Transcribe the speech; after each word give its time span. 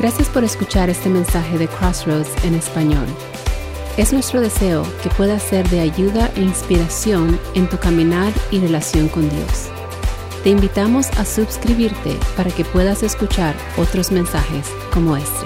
Gracias 0.00 0.30
por 0.30 0.44
escuchar 0.44 0.88
este 0.88 1.10
mensaje 1.10 1.58
de 1.58 1.68
Crossroads 1.68 2.42
en 2.46 2.54
español. 2.54 3.06
Es 3.98 4.14
nuestro 4.14 4.40
deseo 4.40 4.82
que 5.02 5.10
pueda 5.10 5.38
ser 5.38 5.68
de 5.68 5.80
ayuda 5.80 6.32
e 6.36 6.40
inspiración 6.40 7.38
en 7.54 7.68
tu 7.68 7.78
caminar 7.78 8.32
y 8.50 8.60
relación 8.60 9.10
con 9.10 9.28
Dios. 9.28 9.68
Te 10.42 10.48
invitamos 10.48 11.10
a 11.18 11.26
suscribirte 11.26 12.16
para 12.34 12.50
que 12.50 12.64
puedas 12.64 13.02
escuchar 13.02 13.54
otros 13.76 14.10
mensajes 14.10 14.68
como 14.90 15.18
este. 15.18 15.44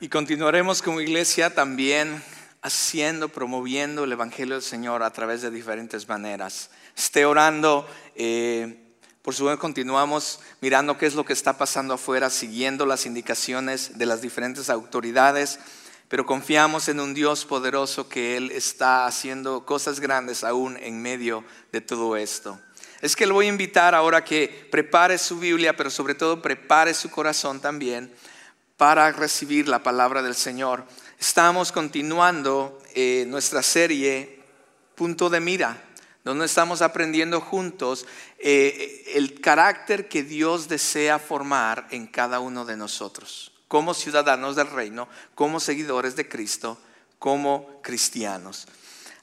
Y 0.00 0.10
continuaremos 0.10 0.82
como 0.82 1.00
iglesia 1.00 1.54
también 1.54 2.22
haciendo, 2.60 3.30
promoviendo 3.30 4.04
el 4.04 4.12
Evangelio 4.12 4.56
del 4.56 4.62
Señor 4.62 5.02
a 5.02 5.14
través 5.14 5.40
de 5.40 5.50
diferentes 5.50 6.06
maneras. 6.10 6.68
Esté 6.94 7.24
orando. 7.24 7.88
Eh, 8.16 8.87
por 9.22 9.34
supuesto, 9.34 9.60
continuamos 9.60 10.40
mirando 10.60 10.96
qué 10.96 11.06
es 11.06 11.14
lo 11.14 11.24
que 11.24 11.32
está 11.32 11.58
pasando 11.58 11.94
afuera, 11.94 12.30
siguiendo 12.30 12.86
las 12.86 13.04
indicaciones 13.04 13.98
de 13.98 14.06
las 14.06 14.22
diferentes 14.22 14.70
autoridades, 14.70 15.58
pero 16.08 16.24
confiamos 16.24 16.88
en 16.88 17.00
un 17.00 17.14
Dios 17.14 17.44
poderoso 17.44 18.08
que 18.08 18.36
Él 18.36 18.50
está 18.52 19.06
haciendo 19.06 19.66
cosas 19.66 20.00
grandes 20.00 20.44
aún 20.44 20.78
en 20.78 21.02
medio 21.02 21.44
de 21.72 21.80
todo 21.80 22.16
esto. 22.16 22.58
Es 23.02 23.14
que 23.14 23.26
le 23.26 23.32
voy 23.32 23.46
a 23.46 23.50
invitar 23.50 23.94
ahora 23.94 24.24
que 24.24 24.68
prepare 24.70 25.18
su 25.18 25.38
Biblia, 25.38 25.76
pero 25.76 25.90
sobre 25.90 26.14
todo 26.14 26.40
prepare 26.40 26.94
su 26.94 27.10
corazón 27.10 27.60
también 27.60 28.12
para 28.76 29.10
recibir 29.12 29.68
la 29.68 29.82
palabra 29.82 30.22
del 30.22 30.34
Señor. 30.34 30.84
Estamos 31.18 31.70
continuando 31.72 32.80
eh, 32.94 33.24
nuestra 33.28 33.62
serie 33.62 34.42
Punto 34.94 35.28
de 35.28 35.40
Mira 35.40 35.84
donde 36.28 36.44
estamos 36.44 36.82
aprendiendo 36.82 37.40
juntos 37.40 38.04
eh, 38.38 39.12
el 39.14 39.40
carácter 39.40 40.08
que 40.08 40.22
Dios 40.22 40.68
desea 40.68 41.18
formar 41.18 41.88
en 41.90 42.06
cada 42.06 42.38
uno 42.38 42.64
de 42.64 42.76
nosotros, 42.76 43.52
como 43.66 43.94
ciudadanos 43.94 44.54
del 44.54 44.70
reino, 44.70 45.08
como 45.34 45.58
seguidores 45.58 46.14
de 46.14 46.28
Cristo, 46.28 46.78
como 47.18 47.80
cristianos. 47.82 48.68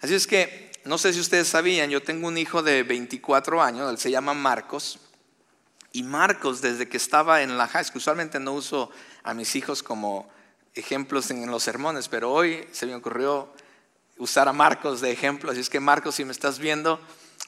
Así 0.01 0.13
es 0.13 0.27
que, 0.27 0.71
no 0.83 0.97
sé 0.97 1.13
si 1.13 1.19
ustedes 1.19 1.47
sabían, 1.47 1.89
yo 1.89 2.03
tengo 2.03 2.27
un 2.27 2.37
hijo 2.37 2.61
de 2.61 2.83
24 2.83 3.61
años, 3.61 3.89
él 3.89 3.97
se 3.97 4.11
llama 4.11 4.33
Marcos, 4.33 4.99
y 5.93 6.03
Marcos 6.03 6.59
desde 6.59 6.89
que 6.89 6.97
estaba 6.97 7.41
en 7.41 7.57
la 7.57 7.67
high 7.67 7.85
school, 7.85 7.99
usualmente 7.99 8.37
no 8.37 8.51
uso 8.51 8.91
a 9.23 9.33
mis 9.33 9.55
hijos 9.55 9.81
como 9.81 10.29
ejemplos 10.73 11.31
en 11.31 11.49
los 11.49 11.63
sermones, 11.63 12.09
pero 12.09 12.33
hoy 12.33 12.67
se 12.73 12.85
me 12.85 12.95
ocurrió 12.95 13.49
usar 14.17 14.49
a 14.49 14.53
Marcos 14.53 14.99
de 14.99 15.11
ejemplo, 15.11 15.51
así 15.51 15.61
es 15.61 15.69
que 15.69 15.79
Marcos, 15.79 16.15
si 16.15 16.25
me 16.25 16.33
estás 16.33 16.59
viendo, 16.59 16.99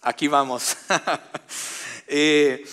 aquí 0.08 0.28
vamos. 0.28 0.78
Eh, 2.10 2.66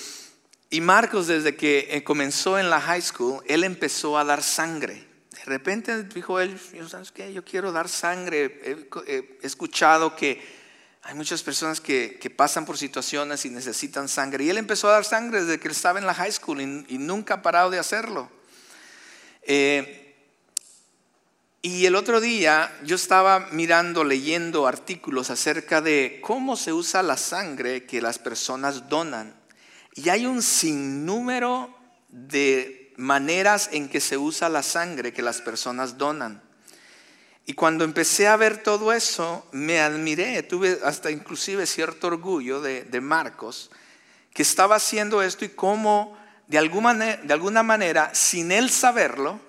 y 0.70 0.80
Marcos, 0.80 1.26
desde 1.26 1.56
que 1.56 1.88
eh, 1.90 2.04
comenzó 2.04 2.56
en 2.56 2.70
la 2.70 2.80
high 2.80 3.02
school, 3.02 3.42
él 3.48 3.64
empezó 3.64 4.16
a 4.16 4.22
dar 4.22 4.44
sangre. 4.44 5.04
De 5.32 5.44
repente 5.46 6.04
dijo 6.04 6.38
él, 6.38 6.56
¿sabes 6.88 7.10
qué? 7.10 7.32
Yo 7.32 7.44
quiero 7.44 7.72
dar 7.72 7.88
sangre. 7.88 8.60
He, 9.08 9.38
escuchado 9.42 10.14
que 10.14 10.40
hay 11.02 11.16
muchas 11.16 11.42
personas 11.42 11.80
que, 11.80 12.32
pasan 12.36 12.64
por 12.64 12.78
situaciones 12.78 13.44
y 13.44 13.50
necesitan 13.50 14.08
sangre. 14.08 14.44
Y 14.44 14.50
él 14.50 14.56
empezó 14.56 14.86
a 14.86 14.92
dar 14.92 15.04
sangre 15.04 15.44
desde 15.44 15.58
que 15.58 15.66
estaba 15.66 15.98
en 15.98 16.06
la 16.06 16.14
high 16.14 16.30
school 16.30 16.60
y, 16.60 16.98
nunca 16.98 17.34
ha 17.34 17.42
parado 17.42 17.70
de 17.70 17.80
hacerlo. 17.80 18.30
Eh, 19.42 20.03
y 21.64 21.86
el 21.86 21.94
otro 21.94 22.20
día 22.20 22.70
yo 22.84 22.94
estaba 22.94 23.48
mirando, 23.50 24.04
leyendo 24.04 24.66
artículos 24.66 25.30
acerca 25.30 25.80
de 25.80 26.20
cómo 26.22 26.58
se 26.58 26.74
usa 26.74 27.02
la 27.02 27.16
sangre 27.16 27.86
que 27.86 28.02
las 28.02 28.18
personas 28.18 28.90
donan. 28.90 29.34
Y 29.94 30.10
hay 30.10 30.26
un 30.26 30.42
sinnúmero 30.42 31.74
de 32.10 32.92
maneras 32.98 33.70
en 33.72 33.88
que 33.88 34.02
se 34.02 34.18
usa 34.18 34.50
la 34.50 34.62
sangre 34.62 35.14
que 35.14 35.22
las 35.22 35.40
personas 35.40 35.96
donan. 35.96 36.42
Y 37.46 37.54
cuando 37.54 37.84
empecé 37.84 38.28
a 38.28 38.36
ver 38.36 38.62
todo 38.62 38.92
eso, 38.92 39.48
me 39.52 39.80
admiré, 39.80 40.42
tuve 40.42 40.80
hasta 40.84 41.10
inclusive 41.10 41.64
cierto 41.64 42.08
orgullo 42.08 42.60
de, 42.60 43.00
Marcos, 43.00 43.70
que 44.34 44.42
estaba 44.42 44.76
haciendo 44.76 45.22
esto 45.22 45.46
y 45.46 45.48
cómo 45.48 46.14
de 46.46 46.58
alguna, 46.58 46.92
de 46.94 47.32
alguna 47.32 47.62
manera, 47.62 48.14
sin 48.14 48.52
él 48.52 48.68
saberlo, 48.68 49.40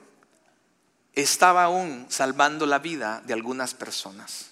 estaba 1.16 1.64
aún 1.64 2.06
salvando 2.10 2.66
la 2.66 2.80
vida 2.80 3.24
de 3.26 3.34
algunas 3.34 3.74
personas. 3.74 4.52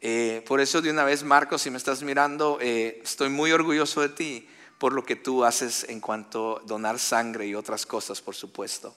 Eh, 0.00 0.42
por 0.46 0.60
eso 0.60 0.82
de 0.82 0.90
una 0.90 1.04
vez, 1.04 1.22
Marcos, 1.22 1.62
si 1.62 1.70
me 1.70 1.78
estás 1.78 2.02
mirando, 2.02 2.58
eh, 2.60 3.00
estoy 3.02 3.28
muy 3.28 3.52
orgulloso 3.52 4.00
de 4.00 4.08
ti 4.08 4.48
por 4.78 4.92
lo 4.92 5.04
que 5.04 5.16
tú 5.16 5.44
haces 5.44 5.86
en 5.88 6.00
cuanto 6.00 6.58
a 6.58 6.66
donar 6.66 6.98
sangre 6.98 7.46
y 7.46 7.54
otras 7.54 7.86
cosas, 7.86 8.20
por 8.20 8.34
supuesto. 8.34 8.94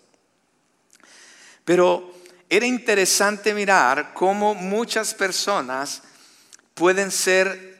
Pero 1.63 2.13
era 2.49 2.65
interesante 2.65 3.53
mirar 3.53 4.13
cómo 4.13 4.55
muchas 4.55 5.13
personas 5.13 6.03
pueden 6.73 7.11
ser 7.11 7.77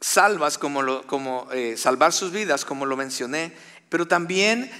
salvas, 0.00 0.58
como, 0.58 1.02
como 1.02 1.48
eh, 1.52 1.76
salvar 1.76 2.12
sus 2.12 2.30
vidas, 2.30 2.64
como 2.64 2.86
lo 2.86 2.96
mencioné, 2.96 3.54
pero 3.88 4.06
también 4.06 4.70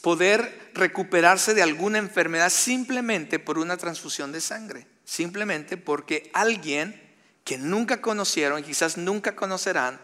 poder 0.00 0.70
recuperarse 0.74 1.54
de 1.54 1.62
alguna 1.62 1.98
enfermedad 1.98 2.50
simplemente 2.50 3.38
por 3.38 3.58
una 3.58 3.76
transfusión 3.76 4.32
de 4.32 4.40
sangre, 4.40 4.86
simplemente 5.04 5.76
porque 5.76 6.30
alguien 6.32 7.00
que 7.44 7.58
nunca 7.58 8.00
conocieron, 8.00 8.62
quizás 8.62 8.96
nunca 8.96 9.34
conocerán, 9.34 10.00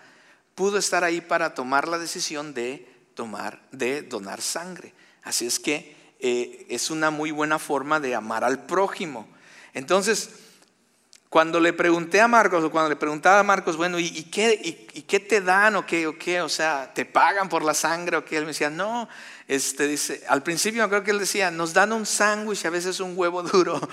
pudo 0.55 0.79
estar 0.79 1.05
ahí 1.05 1.21
para 1.21 1.55
tomar 1.55 1.89
la 1.89 1.99
decisión 1.99 2.55
de 2.55 2.89
tomar, 3.15 3.61
de 3.71 4.03
donar 4.03 4.41
sangre. 4.41 4.95
Así 5.23 5.47
es 5.47 5.59
que 5.59 5.97
eh, 6.21 6.67
es 6.69 6.91
una 6.91 7.11
muy 7.11 7.31
buena 7.31 7.59
forma 7.59 8.01
de 8.01 8.15
amar 8.15 8.45
al 8.45 8.65
prójimo. 8.67 9.29
Entonces, 9.75 10.31
cuando 11.29 11.59
le 11.59 11.73
pregunté 11.73 12.21
a 12.21 12.29
Marcos, 12.29 12.63
o 12.63 12.71
cuando 12.71 12.91
le 12.91 12.97
preguntaba 12.97 13.41
a 13.41 13.43
Marcos, 13.43 13.77
bueno, 13.77 13.99
¿y, 13.99 14.23
qué, 14.31 14.87
y, 14.95 15.03
qué, 15.03 15.19
te 15.19 15.41
dan 15.41 15.75
o 15.75 15.85
qué, 15.85 16.07
o 16.07 16.17
qué? 16.17 16.41
O 16.41 16.49
sea, 16.49 16.93
¿te 16.95 17.05
pagan 17.05 17.49
por 17.49 17.65
la 17.65 17.75
sangre 17.75 18.17
o 18.17 18.25
qué? 18.25 18.37
Él 18.37 18.45
me 18.45 18.53
decía, 18.53 18.71
no, 18.71 19.09
este, 19.47 19.87
dice, 19.87 20.23
al 20.29 20.43
principio 20.43 20.89
creo 20.89 21.05
que 21.05 21.11
él 21.11 21.19
decía, 21.19 21.51
nos 21.51 21.73
dan 21.75 21.93
un 21.93 22.07
sándwich, 22.07 22.65
a 22.65 22.71
veces 22.71 23.01
un 23.01 23.17
huevo 23.17 23.43
duro. 23.43 23.81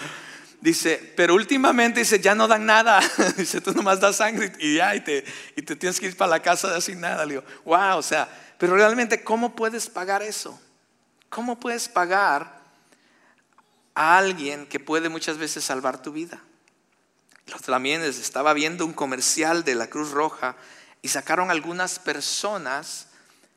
Dice, 0.61 1.13
pero 1.17 1.33
últimamente 1.33 2.01
dice, 2.01 2.19
ya 2.19 2.35
no 2.35 2.47
dan 2.47 2.67
nada. 2.67 2.99
Dice, 3.35 3.61
tú 3.61 3.73
nomás 3.73 3.99
das 3.99 4.17
sangre 4.17 4.53
y 4.59 4.75
ya, 4.75 4.95
y 4.95 5.01
te, 5.01 5.25
y 5.55 5.63
te 5.63 5.75
tienes 5.75 5.99
que 5.99 6.05
ir 6.05 6.15
para 6.15 6.29
la 6.29 6.39
casa 6.39 6.71
de 6.71 6.79
sin 6.81 7.01
nada. 7.01 7.25
Le 7.25 7.33
digo, 7.33 7.43
wow, 7.65 7.97
o 7.97 8.03
sea, 8.03 8.29
pero 8.59 8.75
realmente, 8.75 9.23
¿cómo 9.23 9.55
puedes 9.55 9.89
pagar 9.89 10.21
eso? 10.21 10.61
¿Cómo 11.29 11.59
puedes 11.59 11.89
pagar 11.89 12.61
a 13.95 14.19
alguien 14.19 14.67
que 14.67 14.79
puede 14.79 15.09
muchas 15.09 15.39
veces 15.39 15.63
salvar 15.63 15.99
tu 15.99 16.11
vida? 16.11 16.43
También 17.65 18.03
estaba 18.03 18.53
viendo 18.53 18.85
un 18.85 18.93
comercial 18.93 19.63
de 19.63 19.73
la 19.73 19.87
Cruz 19.87 20.11
Roja 20.11 20.55
y 21.01 21.07
sacaron 21.07 21.49
algunas 21.49 21.97
personas 21.97 23.07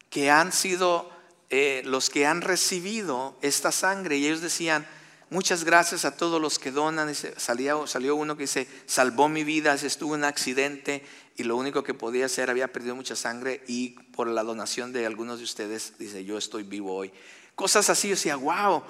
que 0.09 0.31
han 0.31 0.53
sido 0.53 1.14
eh, 1.57 1.83
los 1.85 2.11
que 2.11 2.27
han 2.27 2.41
recibido 2.41 3.37
esta 3.41 3.71
sangre 3.71 4.17
y 4.17 4.27
ellos 4.27 4.41
decían, 4.41 4.85
muchas 5.31 5.63
gracias 5.63 6.05
a 6.05 6.17
todos 6.17 6.41
los 6.41 6.59
que 6.59 6.73
donan. 6.73 7.15
salió, 7.15 8.17
uno 8.17 8.37
que 8.37 8.43
dice, 8.43 8.67
salvó 8.87 9.29
mi 9.29 9.45
vida, 9.45 9.73
estuvo 9.75 10.17
en 10.17 10.23
un 10.23 10.25
accidente 10.25 11.07
y 11.37 11.45
lo 11.45 11.57
único 11.57 11.85
que 11.85 11.95
podía 11.95 12.27
hacer, 12.27 12.51
había 12.51 12.73
perdido 12.73 12.97
mucha 12.97 13.15
sangre 13.15 13.63
y 13.69 13.91
por 13.91 14.27
la 14.27 14.43
donación 14.43 14.93
de 14.93 15.07
algunos 15.07 15.39
de 15.39 15.45
ustedes, 15.45 15.97
dice, 15.97 16.25
yo 16.25 16.39
estoy 16.39 16.65
vivo 16.65 16.93
hoy. 16.93 17.13
Cosas 17.55 17.89
así, 17.89 18.09
yo 18.09 18.17
decía, 18.17 18.35
wow, 18.35 18.83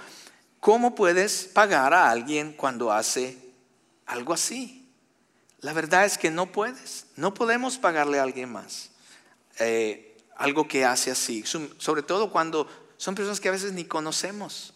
¿cómo 0.58 0.94
puedes 0.94 1.44
pagar 1.44 1.92
a 1.92 2.10
alguien 2.10 2.54
cuando 2.54 2.90
hace 2.90 3.36
algo 4.06 4.32
así? 4.32 4.88
La 5.60 5.74
verdad 5.74 6.06
es 6.06 6.16
que 6.16 6.30
no 6.30 6.50
puedes, 6.50 7.08
no 7.16 7.34
podemos 7.34 7.76
pagarle 7.76 8.20
a 8.20 8.22
alguien 8.22 8.50
más 8.50 8.88
eh, 9.58 10.13
algo 10.36 10.66
que 10.66 10.84
hace 10.84 11.10
así, 11.10 11.44
sobre 11.78 12.02
todo 12.02 12.30
cuando 12.30 12.68
son 12.96 13.14
personas 13.14 13.40
que 13.40 13.48
a 13.48 13.52
veces 13.52 13.72
ni 13.72 13.84
conocemos. 13.84 14.74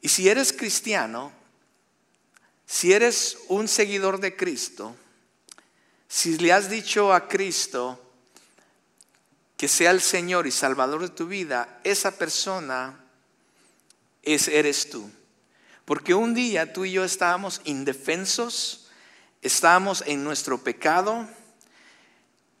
Y 0.00 0.08
si 0.08 0.28
eres 0.28 0.52
cristiano, 0.52 1.32
si 2.66 2.92
eres 2.92 3.38
un 3.48 3.68
seguidor 3.68 4.20
de 4.20 4.36
Cristo, 4.36 4.94
si 6.08 6.38
le 6.38 6.52
has 6.52 6.70
dicho 6.70 7.12
a 7.12 7.28
Cristo 7.28 8.00
que 9.56 9.68
sea 9.68 9.90
el 9.90 10.00
Señor 10.00 10.46
y 10.46 10.50
Salvador 10.50 11.02
de 11.02 11.08
tu 11.08 11.26
vida, 11.26 11.80
esa 11.84 12.18
persona 12.18 13.00
es, 14.22 14.48
eres 14.48 14.90
tú. 14.90 15.10
Porque 15.84 16.14
un 16.14 16.34
día 16.34 16.72
tú 16.72 16.84
y 16.84 16.92
yo 16.92 17.04
estábamos 17.04 17.60
indefensos, 17.64 18.88
estábamos 19.42 20.02
en 20.06 20.24
nuestro 20.24 20.62
pecado 20.62 21.28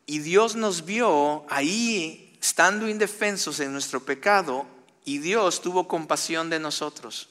y 0.06 0.18
Dios 0.18 0.56
nos 0.56 0.84
vio 0.84 1.44
ahí 1.48 2.36
estando 2.40 2.88
indefensos 2.88 3.60
en 3.60 3.72
nuestro 3.72 4.04
pecado 4.04 4.66
y 5.04 5.18
Dios 5.18 5.62
tuvo 5.62 5.88
compasión 5.88 6.50
de 6.50 6.60
nosotros. 6.60 7.28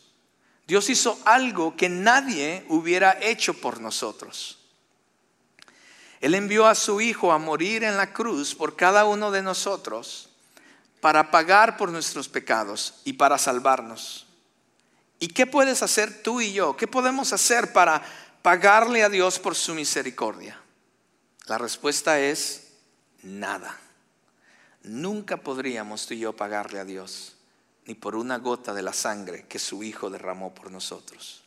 Dios 0.67 0.89
hizo 0.89 1.19
algo 1.25 1.75
que 1.75 1.89
nadie 1.89 2.65
hubiera 2.69 3.17
hecho 3.21 3.53
por 3.53 3.81
nosotros. 3.81 4.59
Él 6.21 6.35
envió 6.35 6.67
a 6.67 6.75
su 6.75 7.01
Hijo 7.01 7.31
a 7.31 7.37
morir 7.37 7.83
en 7.83 7.97
la 7.97 8.13
cruz 8.13 8.55
por 8.55 8.75
cada 8.75 9.05
uno 9.05 9.29
de 9.29 9.41
nosotros 9.41 10.29
para 11.01 11.31
pagar 11.31 11.75
por 11.75 11.91
nuestros 11.91 12.29
pecados 12.29 13.01
y 13.03 13.13
para 13.13 13.37
salvarnos. 13.37 14.25
¿Y 15.19 15.27
qué 15.27 15.45
puedes 15.45 15.83
hacer 15.83 16.23
tú 16.23 16.39
y 16.39 16.53
yo? 16.53 16.77
¿Qué 16.77 16.87
podemos 16.87 17.33
hacer 17.33 17.73
para 17.73 18.01
pagarle 18.41 19.03
a 19.03 19.09
Dios 19.09 19.37
por 19.37 19.53
su 19.53 19.75
misericordia? 19.75 20.61
La 21.45 21.57
respuesta 21.57 22.21
es 22.21 22.62
nada. 23.23 23.79
Nunca 24.83 25.37
podríamos 25.37 26.05
tú 26.05 26.13
y 26.13 26.19
yo 26.19 26.35
pagarle 26.35 26.79
a 26.79 26.85
Dios, 26.85 27.35
ni 27.85 27.95
por 27.95 28.15
una 28.15 28.37
gota 28.37 28.73
de 28.73 28.81
la 28.81 28.93
sangre 28.93 29.45
que 29.47 29.59
su 29.59 29.83
Hijo 29.83 30.09
derramó 30.09 30.53
por 30.53 30.71
nosotros. 30.71 31.43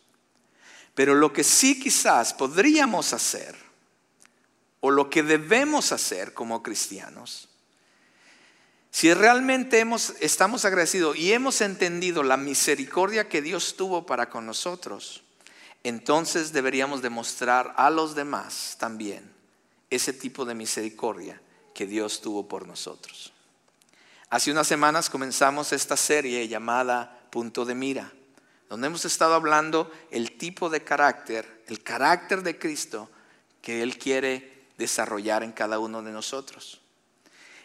Pero 0.95 1.15
lo 1.15 1.33
que 1.33 1.45
sí 1.45 1.79
quizás 1.79 2.33
podríamos 2.33 3.13
hacer, 3.13 3.55
o 4.81 4.91
lo 4.91 5.11
que 5.11 5.23
debemos 5.23 5.93
hacer 5.93 6.33
como 6.33 6.63
cristianos, 6.63 7.49
si 8.91 9.13
realmente 9.13 9.79
hemos, 9.79 10.15
estamos 10.21 10.65
agradecidos 10.65 11.19
y 11.19 11.35
hemos 11.35 11.61
entendido 11.61 12.23
la 12.23 12.39
misericordia 12.39 13.29
que 13.29 13.43
Dios 13.43 13.77
tuvo 13.77 14.07
para 14.07 14.31
con 14.31 14.47
nosotros, 14.47 15.23
entonces 15.85 16.53
deberíamos 16.53 17.03
demostrar 17.03 17.75
a 17.77 17.91
los 17.91 18.15
demás 18.15 18.77
también 18.79 19.31
ese 19.91 20.15
tipo 20.15 20.47
de 20.47 20.55
misericordia 20.55 21.41
que 21.77 21.87
Dios 21.87 22.23
tuvo 22.23 22.49
por 22.49 22.67
nosotros. 22.67 23.35
Hace 24.31 24.51
unas 24.51 24.67
semanas 24.67 25.11
comenzamos 25.11 25.75
esta 25.75 25.99
serie 25.99 26.49
llamada 26.49 27.29
Punto 27.31 27.67
de 27.67 27.75
Mira, 27.75 28.11
donde 28.71 28.87
hemos 28.87 29.05
estado 29.05 29.35
hablando 29.35 29.93
el 30.11 30.39
tipo 30.39 30.71
de 30.71 30.83
carácter, 30.83 31.65
el 31.67 31.83
carácter 31.83 32.43
de 32.43 32.59
Cristo 32.59 33.11
que 33.61 33.83
Él 33.83 33.99
quiere 33.99 34.69
desarrollar 34.79 35.43
en 35.43 35.53
cada 35.53 35.79
uno 35.79 36.03
de 36.03 36.13
nosotros. 36.13 36.81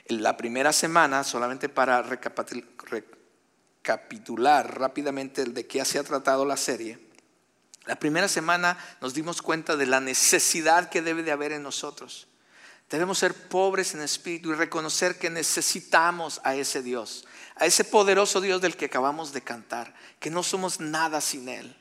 La 0.08 0.36
primera 0.36 0.74
semana, 0.74 1.24
solamente 1.24 1.70
para 1.70 2.04
recapitular 2.04 4.78
rápidamente 4.78 5.46
de 5.46 5.68
qué 5.68 5.86
se 5.86 6.00
ha 6.00 6.04
tratado 6.04 6.44
la 6.44 6.58
serie, 6.58 7.00
la 7.86 7.96
primera 7.96 8.28
semana 8.28 8.78
nos 9.00 9.14
dimos 9.14 9.42
cuenta 9.42 9.78
de 9.78 9.86
la 9.86 10.02
necesidad 10.02 10.90
que 10.90 11.02
debe 11.02 11.24
de 11.24 11.32
haber 11.32 11.54
en 11.54 11.64
nosotros. 11.64 12.28
Debemos 12.92 13.20
ser 13.20 13.34
pobres 13.34 13.94
en 13.94 14.02
espíritu 14.02 14.52
y 14.52 14.56
reconocer 14.56 15.18
que 15.18 15.30
necesitamos 15.30 16.42
a 16.44 16.56
ese 16.56 16.84
Dios, 16.84 17.26
a 17.56 17.66
ese 17.66 17.86
poderoso 17.86 18.42
Dios 18.42 18.60
del 18.60 18.76
que 18.76 18.86
acabamos 18.86 19.32
de 19.32 19.42
cantar, 19.42 19.96
que 20.20 20.30
no 20.30 20.44
somos 20.44 20.82
nada 20.82 21.22
sin 21.22 21.48
Él. 21.48 21.74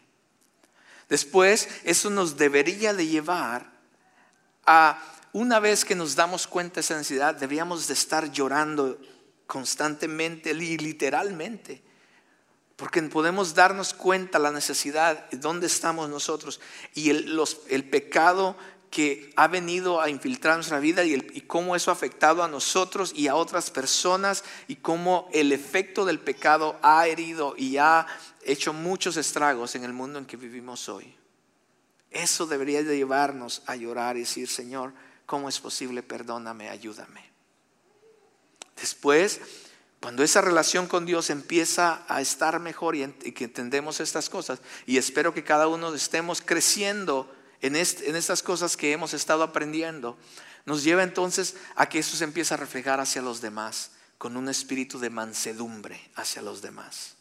Después, 1.08 1.68
eso 1.82 2.10
nos 2.10 2.36
debería 2.36 2.94
de 2.94 3.08
llevar 3.08 3.72
a 4.64 5.02
una 5.32 5.58
vez 5.58 5.84
que 5.84 5.96
nos 5.96 6.14
damos 6.14 6.46
cuenta 6.46 6.76
de 6.76 6.82
esa 6.82 6.96
necesidad, 6.96 7.34
debíamos 7.34 7.88
de 7.88 7.94
estar 7.94 8.30
llorando 8.30 8.96
constantemente 9.48 10.52
y 10.52 10.78
literalmente. 10.78 11.82
Porque 12.76 13.02
podemos 13.02 13.54
darnos 13.54 13.94
cuenta 13.94 14.38
la 14.38 14.52
necesidad, 14.52 15.28
de 15.30 15.38
dónde 15.38 15.66
estamos 15.66 16.08
nosotros 16.08 16.60
y 16.94 17.10
el, 17.10 17.36
el 17.68 17.90
pecado 17.90 18.56
que 18.90 19.32
ha 19.36 19.46
venido 19.46 20.00
a 20.00 20.10
infiltrar 20.10 20.56
nuestra 20.56 20.80
vida 20.80 21.04
y, 21.04 21.20
cómo 21.46 21.76
eso 21.76 21.90
ha 21.90 21.94
afectado 21.94 22.42
a 22.42 22.48
nosotros 22.48 23.12
y 23.14 23.28
a 23.28 23.36
otras 23.36 23.70
personas 23.70 24.44
y 24.66 24.76
cómo 24.76 25.28
el 25.32 25.52
efecto 25.52 26.04
del 26.04 26.18
pecado 26.18 26.78
ha 26.82 27.06
herido 27.06 27.54
y 27.56 27.76
ha 27.76 28.06
hecho 28.42 28.72
muchos 28.72 29.16
estragos 29.16 29.74
en 29.76 29.84
el 29.84 29.92
mundo 29.92 30.18
en 30.18 30.26
que 30.26 30.36
vivimos 30.36 30.88
hoy. 30.88 31.14
Eso 32.10 32.46
debería 32.46 32.82
de 32.82 32.96
llevarnos 32.96 33.62
a 33.66 33.76
llorar 33.76 34.16
y 34.16 34.20
decir, 34.20 34.48
Señor, 34.48 34.92
¿Cómo 35.30 35.48
es 35.48 35.60
posible? 35.60 36.02
Perdóname, 36.02 36.70
ayúdame. 36.70 37.22
Después, 38.74 39.40
cuando 40.00 40.24
esa 40.24 40.40
relación 40.40 40.88
con 40.88 41.06
Dios 41.06 41.30
empieza 41.30 42.02
a 42.08 42.20
estar 42.20 42.58
mejor 42.58 42.96
y, 42.96 43.06
que 43.06 43.44
entendemos 43.44 44.00
estas 44.00 44.28
cosas, 44.28 44.58
y 44.86 44.96
espero 44.96 45.32
que 45.32 45.44
cada 45.44 45.68
uno 45.68 45.94
estemos 45.94 46.42
creciendo 46.42 47.32
en, 47.60 47.76
estas 47.76 48.42
cosas 48.42 48.76
que 48.76 48.92
hemos 48.92 49.14
estado 49.14 49.42
aprendiendo, 49.42 50.16
nos 50.64 50.82
lleva 50.84 51.02
entonces 51.02 51.56
a 51.74 51.88
que 51.88 51.98
eso 51.98 52.16
se 52.16 52.24
empiece 52.24 52.54
a 52.54 52.56
reflejar 52.56 53.00
hacia 53.00 53.22
los 53.22 53.40
demás, 53.40 53.92
con 54.18 54.36
un 54.36 54.48
espíritu 54.48 54.98
de 54.98 55.10
mansedumbre 55.10 56.10
hacia 56.14 56.42
los 56.42 56.62
demás. 56.62 57.16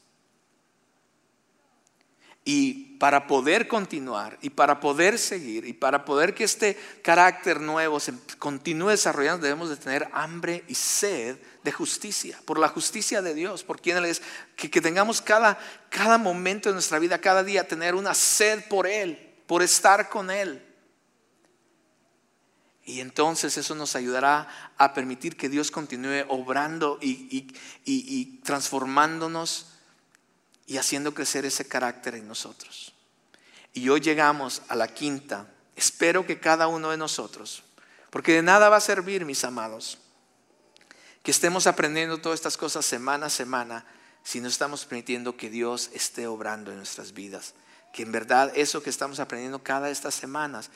Y 2.46 2.98
para 2.98 3.28
poder 3.28 3.68
continuar 3.68 4.38
y 4.42 4.50
para 4.50 4.80
poder 4.80 5.20
seguir 5.20 5.66
y 5.66 5.74
para 5.74 6.04
poder 6.04 6.34
que 6.34 6.46
este 6.46 6.78
carácter 7.04 7.62
nuevo 7.62 8.00
se 8.00 8.14
continúe 8.38 8.90
desarrollando, 8.90 9.44
debemos 9.44 9.70
de 9.70 9.78
tener 9.78 10.10
hambre 10.14 10.64
y 10.68 10.76
sed 10.76 11.38
de 11.64 11.72
justicia, 11.72 12.42
por 12.46 12.58
la 12.58 12.70
justicia 12.70 13.22
de 13.22 13.34
Dios, 13.34 13.64
por 13.64 13.82
quien 13.82 13.98
Él 13.98 14.06
es, 14.06 14.22
que, 14.56 14.82
tengamos 14.82 15.22
cada, 15.22 15.60
cada 15.90 16.18
momento 16.18 16.70
de 16.70 16.74
nuestra 16.74 17.00
vida, 17.00 17.22
cada 17.22 17.44
día, 17.44 17.68
tener 17.68 17.94
una 17.96 18.14
sed 18.14 18.64
por 18.68 18.88
Él, 18.88 19.29
por 19.50 19.64
estar 19.64 20.10
con 20.10 20.30
Él. 20.30 20.64
Y 22.86 23.00
entonces 23.00 23.58
eso 23.58 23.74
nos 23.74 23.96
ayudará 23.96 24.48
a 24.78 24.94
permitir 24.94 25.38
que 25.38 25.50
Dios 25.50 25.72
continúe 25.72 26.24
obrando 26.28 27.00
y, 27.02 27.48
y 27.84 28.42
transformándonos 28.44 29.72
y 30.68 30.78
haciendo 30.78 31.16
crecer 31.16 31.46
ese 31.46 31.68
carácter 31.68 32.14
en 32.14 32.28
nosotros. 32.28 32.94
Y 33.74 33.90
hoy 33.90 34.02
llegamos 34.02 34.62
a 34.68 34.76
la 34.76 34.88
quinta. 34.88 35.48
Espero 35.76 36.28
que 36.28 36.40
cada 36.40 36.68
uno 36.68 36.92
de 36.92 36.98
nosotros, 36.98 37.64
porque 38.12 38.34
de 38.34 38.44
nada 38.44 38.70
va 38.70 38.78
a 38.78 38.82
servir, 38.82 39.26
mis 39.26 39.44
amados, 39.44 39.98
que 41.24 41.32
estemos 41.32 41.66
aprendiendo 41.66 42.20
todas 42.20 42.38
estas 42.38 42.56
cosas 42.56 42.86
semana 42.86 43.26
a 43.26 43.32
semana 43.32 43.84
si 44.22 44.42
no 44.42 44.48
estamos 44.48 44.86
permitiendo 44.86 45.38
que 45.38 45.50
Dios 45.50 45.90
esté 45.94 46.28
obrando 46.28 46.70
en 46.70 46.78
nuestras 46.78 47.14
vidas. 47.14 47.56
Que 47.94 48.04
en 48.04 48.12
verdad 48.12 48.52
eso 48.56 48.84
que 48.84 48.90
estamos 48.90 49.20
aprendiendo 49.20 49.64
cada 49.64 49.90
estas 49.90 50.16
semanas, 50.16 50.70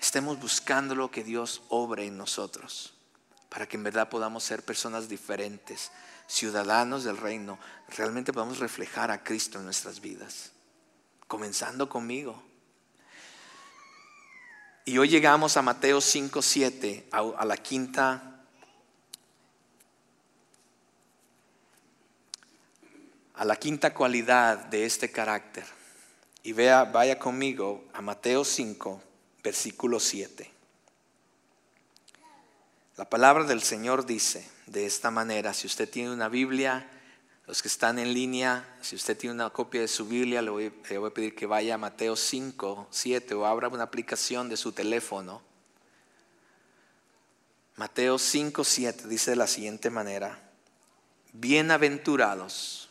estemos 0.00 0.38
buscando 0.38 0.94
lo 0.94 1.10
que 1.10 1.24
Dios 1.24 1.62
obre 1.68 2.06
en 2.06 2.16
nosotros, 2.16 2.94
para 3.48 3.66
que 3.66 3.76
en 3.76 3.84
verdad 3.84 4.08
podamos 4.08 4.44
ser 4.44 4.62
personas 4.62 5.08
diferentes, 5.08 5.90
ciudadanos 6.26 7.04
del 7.04 7.16
reino, 7.16 7.58
realmente 7.88 8.32
podamos 8.32 8.58
reflejar 8.58 9.10
a 9.10 9.22
Cristo 9.22 9.58
en 9.58 9.64
nuestras 9.64 10.00
vidas. 10.00 10.52
Comenzando 11.26 11.88
conmigo. 11.88 12.42
Y 14.86 14.98
hoy 14.98 15.08
llegamos 15.08 15.56
a 15.56 15.62
Mateo 15.62 16.00
5, 16.00 16.42
7, 16.42 17.08
a, 17.10 17.44
la 17.46 17.56
quinta 17.56 18.30
a 23.34 23.44
la 23.44 23.56
quinta 23.56 23.94
cualidad 23.94 24.58
de 24.66 24.84
este 24.84 25.10
carácter. 25.10 25.64
Y 26.44 26.52
vea, 26.52 26.84
vaya 26.84 27.18
conmigo 27.18 27.84
a 27.94 28.02
Mateo 28.02 28.44
5, 28.44 29.02
versículo 29.42 29.98
7. 29.98 30.50
La 32.96 33.08
palabra 33.08 33.44
del 33.44 33.62
Señor 33.62 34.04
dice 34.04 34.46
de 34.66 34.84
esta 34.84 35.10
manera, 35.10 35.54
si 35.54 35.66
usted 35.66 35.88
tiene 35.88 36.12
una 36.12 36.28
Biblia, 36.28 36.86
los 37.46 37.62
que 37.62 37.68
están 37.68 37.98
en 37.98 38.12
línea, 38.12 38.76
si 38.82 38.94
usted 38.94 39.16
tiene 39.16 39.34
una 39.34 39.48
copia 39.48 39.80
de 39.80 39.88
su 39.88 40.06
Biblia, 40.06 40.42
le 40.42 40.50
voy, 40.50 40.66
a 40.66 41.10
pedir 41.14 41.34
que 41.34 41.46
vaya 41.46 41.76
a 41.76 41.78
Mateo 41.78 42.14
5, 42.14 42.88
7 42.90 43.34
o 43.34 43.46
abra 43.46 43.68
una 43.68 43.84
aplicación 43.84 44.50
de 44.50 44.58
su 44.58 44.72
teléfono. 44.72 45.40
Mateo 47.76 48.18
5, 48.18 48.64
7 48.64 49.08
dice 49.08 49.30
de 49.30 49.36
la 49.36 49.46
siguiente 49.46 49.88
manera, 49.88 50.38
bienaventurados 51.32 52.90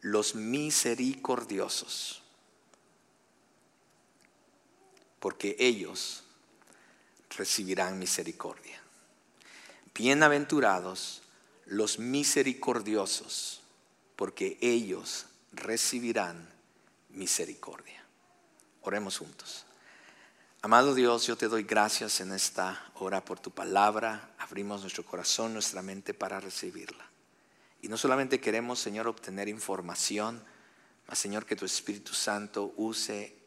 los 0.00 0.34
misericordiosos, 0.36 2.22
porque 5.26 5.56
ellos 5.58 6.22
recibirán 7.36 7.98
misericordia. 7.98 8.80
Bienaventurados 9.92 11.20
los 11.64 11.98
misericordiosos, 11.98 13.60
porque 14.14 14.56
ellos 14.60 15.26
recibirán 15.50 16.48
misericordia. 17.08 18.04
Oremos 18.82 19.18
juntos. 19.18 19.66
Amado 20.62 20.94
Dios, 20.94 21.26
yo 21.26 21.36
te 21.36 21.48
doy 21.48 21.64
gracias 21.64 22.20
en 22.20 22.30
esta 22.30 22.92
hora 22.94 23.24
por 23.24 23.40
tu 23.40 23.50
palabra. 23.50 24.32
Abrimos 24.38 24.82
nuestro 24.82 25.04
corazón, 25.04 25.54
nuestra 25.54 25.82
mente 25.82 26.14
para 26.14 26.38
recibirla. 26.38 27.04
Y 27.82 27.88
no 27.88 27.96
solamente 27.96 28.38
queremos, 28.38 28.78
Señor, 28.78 29.08
obtener 29.08 29.48
información, 29.48 30.40
mas, 31.08 31.18
Señor, 31.18 31.46
que 31.46 31.56
tu 31.56 31.64
Espíritu 31.64 32.14
Santo 32.14 32.72
use 32.76 33.45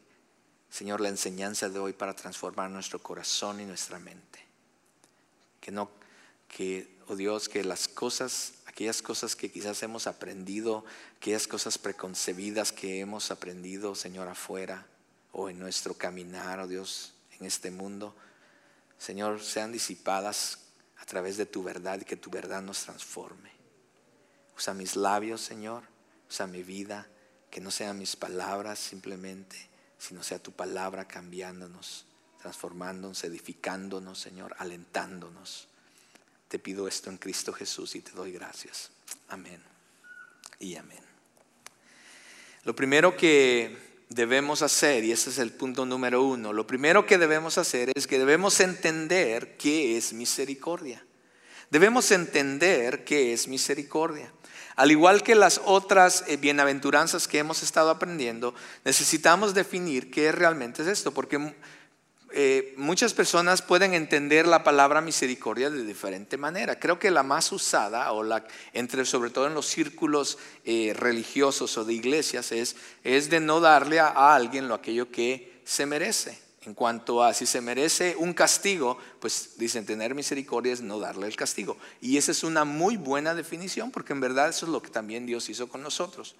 Señor, 0.70 1.00
la 1.00 1.08
enseñanza 1.08 1.68
de 1.68 1.78
hoy 1.78 1.92
para 1.92 2.14
transformar 2.14 2.70
nuestro 2.70 3.02
corazón 3.02 3.60
y 3.60 3.64
nuestra 3.64 3.98
mente. 3.98 4.38
Que 5.60 5.70
no, 5.70 5.90
que, 6.48 6.96
oh 7.08 7.16
Dios, 7.16 7.48
que 7.48 7.64
las 7.64 7.88
cosas, 7.88 8.54
aquellas 8.66 9.02
cosas 9.02 9.36
que 9.36 9.50
quizás 9.50 9.82
hemos 9.82 10.06
aprendido, 10.06 10.84
aquellas 11.16 11.46
cosas 11.46 11.76
preconcebidas 11.76 12.72
que 12.72 13.00
hemos 13.00 13.30
aprendido, 13.30 13.94
Señor, 13.94 14.28
afuera 14.28 14.86
o 15.32 15.48
en 15.48 15.58
nuestro 15.58 15.94
caminar, 15.94 16.60
oh 16.60 16.66
Dios, 16.66 17.14
en 17.38 17.46
este 17.46 17.70
mundo, 17.70 18.14
Señor, 18.98 19.42
sean 19.42 19.72
disipadas 19.72 20.58
a 20.98 21.06
través 21.06 21.36
de 21.36 21.46
tu 21.46 21.62
verdad 21.62 22.00
y 22.00 22.04
que 22.04 22.16
tu 22.16 22.30
verdad 22.30 22.62
nos 22.62 22.82
transforme. 22.82 23.50
Usa 24.60 24.74
mis 24.74 24.94
labios, 24.94 25.40
Señor. 25.40 25.84
Usa 26.28 26.46
mi 26.46 26.62
vida. 26.62 27.08
Que 27.50 27.62
no 27.62 27.70
sean 27.70 27.98
mis 27.98 28.14
palabras 28.14 28.78
simplemente, 28.78 29.69
sino 30.00 30.22
sea 30.22 30.38
tu 30.38 30.50
palabra 30.52 31.06
cambiándonos, 31.06 32.06
transformándonos, 32.40 33.22
edificándonos, 33.22 34.18
Señor, 34.18 34.56
alentándonos. 34.58 35.68
Te 36.48 36.58
pido 36.58 36.88
esto 36.88 37.10
en 37.10 37.18
Cristo 37.18 37.52
Jesús 37.52 37.94
y 37.94 38.00
te 38.00 38.12
doy 38.12 38.32
gracias. 38.32 38.90
Amén. 39.28 39.62
Y 40.58 40.74
amén. 40.76 41.04
Lo 42.64 42.74
primero 42.74 43.16
que 43.16 43.76
debemos 44.08 44.62
hacer, 44.62 45.04
y 45.04 45.12
ese 45.12 45.30
es 45.30 45.38
el 45.38 45.52
punto 45.52 45.84
número 45.84 46.22
uno, 46.22 46.52
lo 46.52 46.66
primero 46.66 47.06
que 47.06 47.18
debemos 47.18 47.58
hacer 47.58 47.92
es 47.94 48.06
que 48.06 48.18
debemos 48.18 48.58
entender 48.60 49.56
qué 49.58 49.96
es 49.96 50.12
misericordia. 50.14 51.04
Debemos 51.70 52.10
entender 52.10 53.04
qué 53.04 53.32
es 53.32 53.48
misericordia. 53.48 54.32
Al 54.80 54.90
igual 54.90 55.22
que 55.22 55.34
las 55.34 55.60
otras 55.66 56.24
eh, 56.26 56.38
bienaventuranzas 56.38 57.28
que 57.28 57.36
hemos 57.36 57.62
estado 57.62 57.90
aprendiendo, 57.90 58.54
necesitamos 58.82 59.52
definir 59.52 60.10
qué 60.10 60.32
realmente 60.32 60.80
es 60.80 60.88
esto, 60.88 61.12
porque 61.12 61.54
eh, 62.32 62.72
muchas 62.78 63.12
personas 63.12 63.60
pueden 63.60 63.92
entender 63.92 64.46
la 64.46 64.64
palabra 64.64 65.02
misericordia 65.02 65.68
de 65.68 65.84
diferente 65.84 66.38
manera. 66.38 66.80
Creo 66.80 66.98
que 66.98 67.10
la 67.10 67.22
más 67.22 67.52
usada, 67.52 68.10
o 68.12 68.22
la, 68.22 68.46
entre, 68.72 69.04
sobre 69.04 69.28
todo 69.28 69.48
en 69.48 69.52
los 69.52 69.66
círculos 69.66 70.38
eh, 70.64 70.94
religiosos 70.96 71.76
o 71.76 71.84
de 71.84 71.92
iglesias, 71.92 72.50
es, 72.50 72.74
es 73.04 73.28
de 73.28 73.40
no 73.40 73.60
darle 73.60 74.00
a, 74.00 74.34
alguien 74.34 74.66
lo 74.66 74.76
aquello 74.76 75.10
que 75.10 75.60
se 75.62 75.84
merece. 75.84 76.38
En 76.66 76.74
cuanto 76.74 77.22
a 77.22 77.32
si 77.32 77.46
se 77.46 77.60
merece 77.60 78.16
un 78.18 78.34
castigo, 78.34 78.98
pues 79.18 79.52
dicen 79.56 79.86
tener 79.86 80.14
misericordia 80.14 80.72
es 80.72 80.82
no 80.82 80.98
darle 80.98 81.26
el 81.26 81.36
castigo. 81.36 81.76
Y 82.00 82.18
esa 82.18 82.32
es 82.32 82.44
una 82.44 82.64
muy 82.64 82.96
buena 82.96 83.34
definición, 83.34 83.90
porque 83.90 84.12
en 84.12 84.20
verdad 84.20 84.50
eso 84.50 84.66
es 84.66 84.72
lo 84.72 84.82
que 84.82 84.90
también 84.90 85.24
Dios 85.24 85.48
hizo 85.48 85.68
con 85.68 85.82
nosotros. 85.82 86.34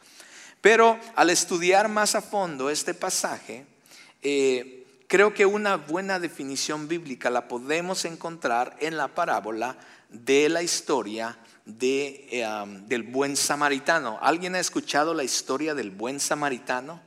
Pero 0.60 0.98
al 1.16 1.30
estudiar 1.30 1.88
más 1.88 2.14
a 2.14 2.20
fondo 2.20 2.68
este 2.68 2.92
pasaje, 2.92 3.64
eh, 4.20 4.80
Creo 5.10 5.34
que 5.34 5.44
una 5.44 5.74
buena 5.74 6.20
definición 6.20 6.86
bíblica 6.86 7.30
la 7.30 7.48
podemos 7.48 8.04
encontrar 8.04 8.76
en 8.78 8.96
la 8.96 9.08
parábola 9.08 9.76
de 10.08 10.48
la 10.48 10.62
historia 10.62 11.36
de, 11.64 12.28
eh, 12.30 12.46
del 12.86 13.02
buen 13.02 13.36
samaritano. 13.36 14.20
¿Alguien 14.22 14.54
ha 14.54 14.60
escuchado 14.60 15.12
la 15.12 15.24
historia 15.24 15.74
del 15.74 15.90
buen 15.90 16.20
samaritano? 16.20 17.02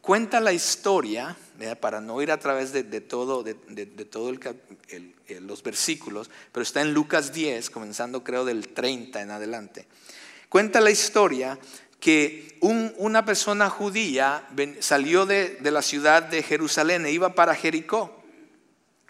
Cuenta 0.00 0.40
la 0.40 0.52
historia, 0.52 1.36
para 1.80 2.00
no 2.00 2.22
ir 2.22 2.30
a 2.32 2.38
través 2.38 2.72
de, 2.72 2.82
todo, 3.00 3.42
de, 3.42 3.54
todo 3.54 4.32
los 5.40 5.62
versículos, 5.62 6.30
pero 6.52 6.62
está 6.62 6.80
en 6.80 6.94
Lucas 6.94 7.32
10, 7.32 7.68
comenzando 7.70 8.24
creo 8.24 8.44
del 8.44 8.68
30 8.68 9.20
en 9.20 9.30
adelante. 9.30 9.86
Cuenta 10.48 10.80
la 10.80 10.90
historia 10.90 11.58
que 12.00 12.58
una 12.60 13.24
persona 13.26 13.68
judía 13.68 14.48
salió 14.80 15.26
de, 15.26 15.58
la 15.62 15.82
ciudad 15.82 16.22
de 16.22 16.42
Jerusalén 16.42 17.04
e 17.04 17.12
iba 17.12 17.34
para 17.34 17.54
Jericó. 17.54 18.22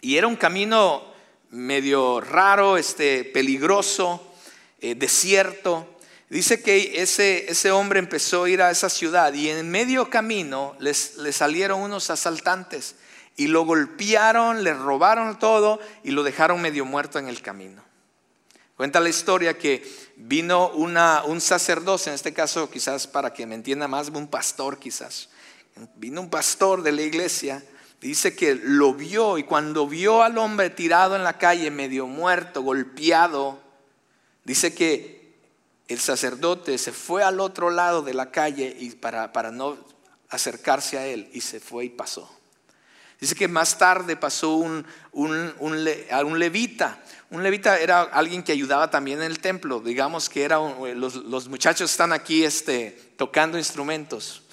Y 0.01 0.17
era 0.17 0.27
un 0.27 0.37
camino 0.37 1.05
medio 1.51 2.21
raro, 2.21 2.77
este, 2.77 3.25
peligroso, 3.25 4.35
eh, 4.81 4.97
desierto. 4.97 6.00
Dice 6.31 6.63
que 6.63 7.03
ese, 7.03 7.51
ese, 7.51 7.73
hombre 7.73 7.99
empezó 7.99 8.45
a 8.45 8.49
ir 8.49 8.63
a 8.63 8.71
esa 8.71 8.89
ciudad 8.89 9.35
y 9.35 9.51
en 9.51 9.69
medio 9.69 10.09
camino 10.11 10.77
le 10.79 11.33
salieron 11.33 11.81
unos 11.81 12.09
asaltantes 12.09 12.95
y 13.37 13.49
lo 13.49 13.65
golpearon, 13.65 14.63
le 14.63 14.73
robaron 14.73 15.41
todo 15.41 15.81
y 16.05 16.13
lo 16.13 16.23
dejaron 16.23 16.63
medio 16.63 16.85
muerto 16.85 17.19
en 17.19 17.27
el 17.27 17.43
camino. 17.43 17.83
Cuenta 18.77 19.01
la 19.01 19.09
historia 19.09 19.59
que 19.59 19.83
vino 20.17 20.71
una, 20.71 21.25
un 21.25 21.41
sacerdote, 21.41 22.09
en 22.09 22.15
este 22.15 22.33
caso 22.33 22.71
quizás 22.71 23.07
para 23.07 23.33
que 23.35 23.45
me 23.45 23.55
entienda 23.55 23.89
más, 23.89 24.09
un 24.09 24.29
pastor 24.29 24.79
quizás. 24.79 25.29
Vino 25.97 26.21
un 26.21 26.31
pastor 26.31 26.83
de 26.83 26.93
la 26.93 27.03
iglesia, 27.03 27.63
dice 28.01 28.35
que 28.35 28.55
lo 28.55 28.95
vio 28.95 29.37
y 29.37 29.43
cuando 29.43 29.87
vio 29.87 30.23
al 30.23 30.39
hombre 30.39 30.71
tirado 30.71 31.17
en 31.17 31.25
la 31.25 31.39
calle, 31.39 31.71
medio 31.71 32.07
muerto, 32.07 32.63
golpeado, 32.63 33.61
dice 34.45 34.73
que 34.75 35.20
el 35.91 35.99
sacerdote 35.99 36.79
se 36.79 36.93
fue 36.93 37.25
al 37.25 37.41
otro 37.41 37.69
lado 37.69 38.03
de 38.03 38.15
la 38.15 38.31
calle 38.31 38.77
y 38.79 38.91
para, 38.91 39.33
para 39.33 39.51
no 39.51 39.77
acercarse 40.29 40.97
a 40.97 41.07
él 41.07 41.29
y 41.33 41.41
se 41.41 41.59
fue 41.59 41.87
y 41.87 41.89
pasó. 41.89 42.31
Dice 43.21 43.35
que 43.35 43.49
más 43.49 43.77
tarde 43.77 44.17
pasó 44.17 44.55
un, 44.55 44.87
un, 45.11 45.53
un, 45.59 46.39
levita. 46.39 47.03
Un 47.31 47.43
levita 47.43 47.79
era 47.81 48.03
alguien 48.03 48.45
que 48.45 48.53
ayudaba 48.53 48.89
también 48.89 49.19
en 49.21 49.27
el 49.27 49.41
templo. 49.41 49.81
Digamos 49.81 50.29
que 50.31 50.45
era 50.45 50.59
los, 50.95 51.17
los, 51.17 51.49
muchachos 51.49 51.91
están 51.91 52.13
aquí 52.13 52.45
este, 52.45 53.13
tocando 53.17 53.59
instrumentos. 53.59 54.45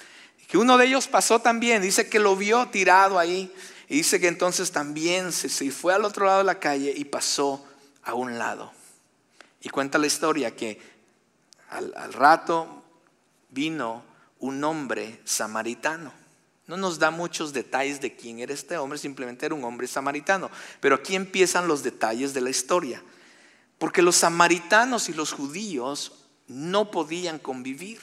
Que 0.47 0.57
uno 0.57 0.75
de 0.75 0.87
ellos 0.87 1.07
pasó 1.07 1.39
también. 1.39 1.83
Dice 1.83 2.09
que 2.09 2.17
lo 2.19 2.35
vio 2.35 2.67
tirado 2.69 3.19
ahí. 3.19 3.53
Y 3.87 3.97
dice 3.97 4.19
que 4.19 4.27
entonces 4.27 4.71
también 4.71 5.31
se, 5.31 5.49
se 5.49 5.69
fue 5.69 5.93
al 5.93 6.03
otro 6.03 6.25
lado 6.25 6.39
de 6.39 6.45
la 6.45 6.59
calle 6.59 6.91
y 6.97 7.05
pasó 7.05 7.63
a 8.03 8.15
un 8.15 8.39
lado. 8.39 8.73
Y 9.61 9.69
cuenta 9.69 9.97
la 9.97 10.07
historia 10.07 10.55
que 10.55 10.96
al, 11.69 12.13
rato 12.13 12.83
vino 13.49 14.03
un 14.39 14.63
hombre 14.63 15.21
samaritano 15.25 16.11
no 16.67 16.75
nos 16.75 16.99
da 16.99 17.11
muchos 17.11 17.53
detalles 17.53 18.01
de 18.01 18.15
quién 18.15 18.39
era 18.39 18.53
este 18.53 18.77
hombre, 18.77 18.99
simplemente 18.99 19.45
era 19.45 19.55
un 19.55 19.63
hombre 19.63 19.87
samaritano. 19.87 20.51
Pero 20.81 20.95
aquí 20.95 21.15
empiezan 21.15 21.67
los 21.67 21.81
detalles 21.81 22.33
de 22.33 22.41
la 22.41 22.49
historia. 22.49 23.01
Porque 23.77 24.01
los 24.01 24.17
samaritanos 24.17 25.07
y 25.07 25.13
los 25.13 25.31
judíos 25.31 26.25
no 26.47 26.91
podían 26.91 27.39
convivir. 27.39 28.01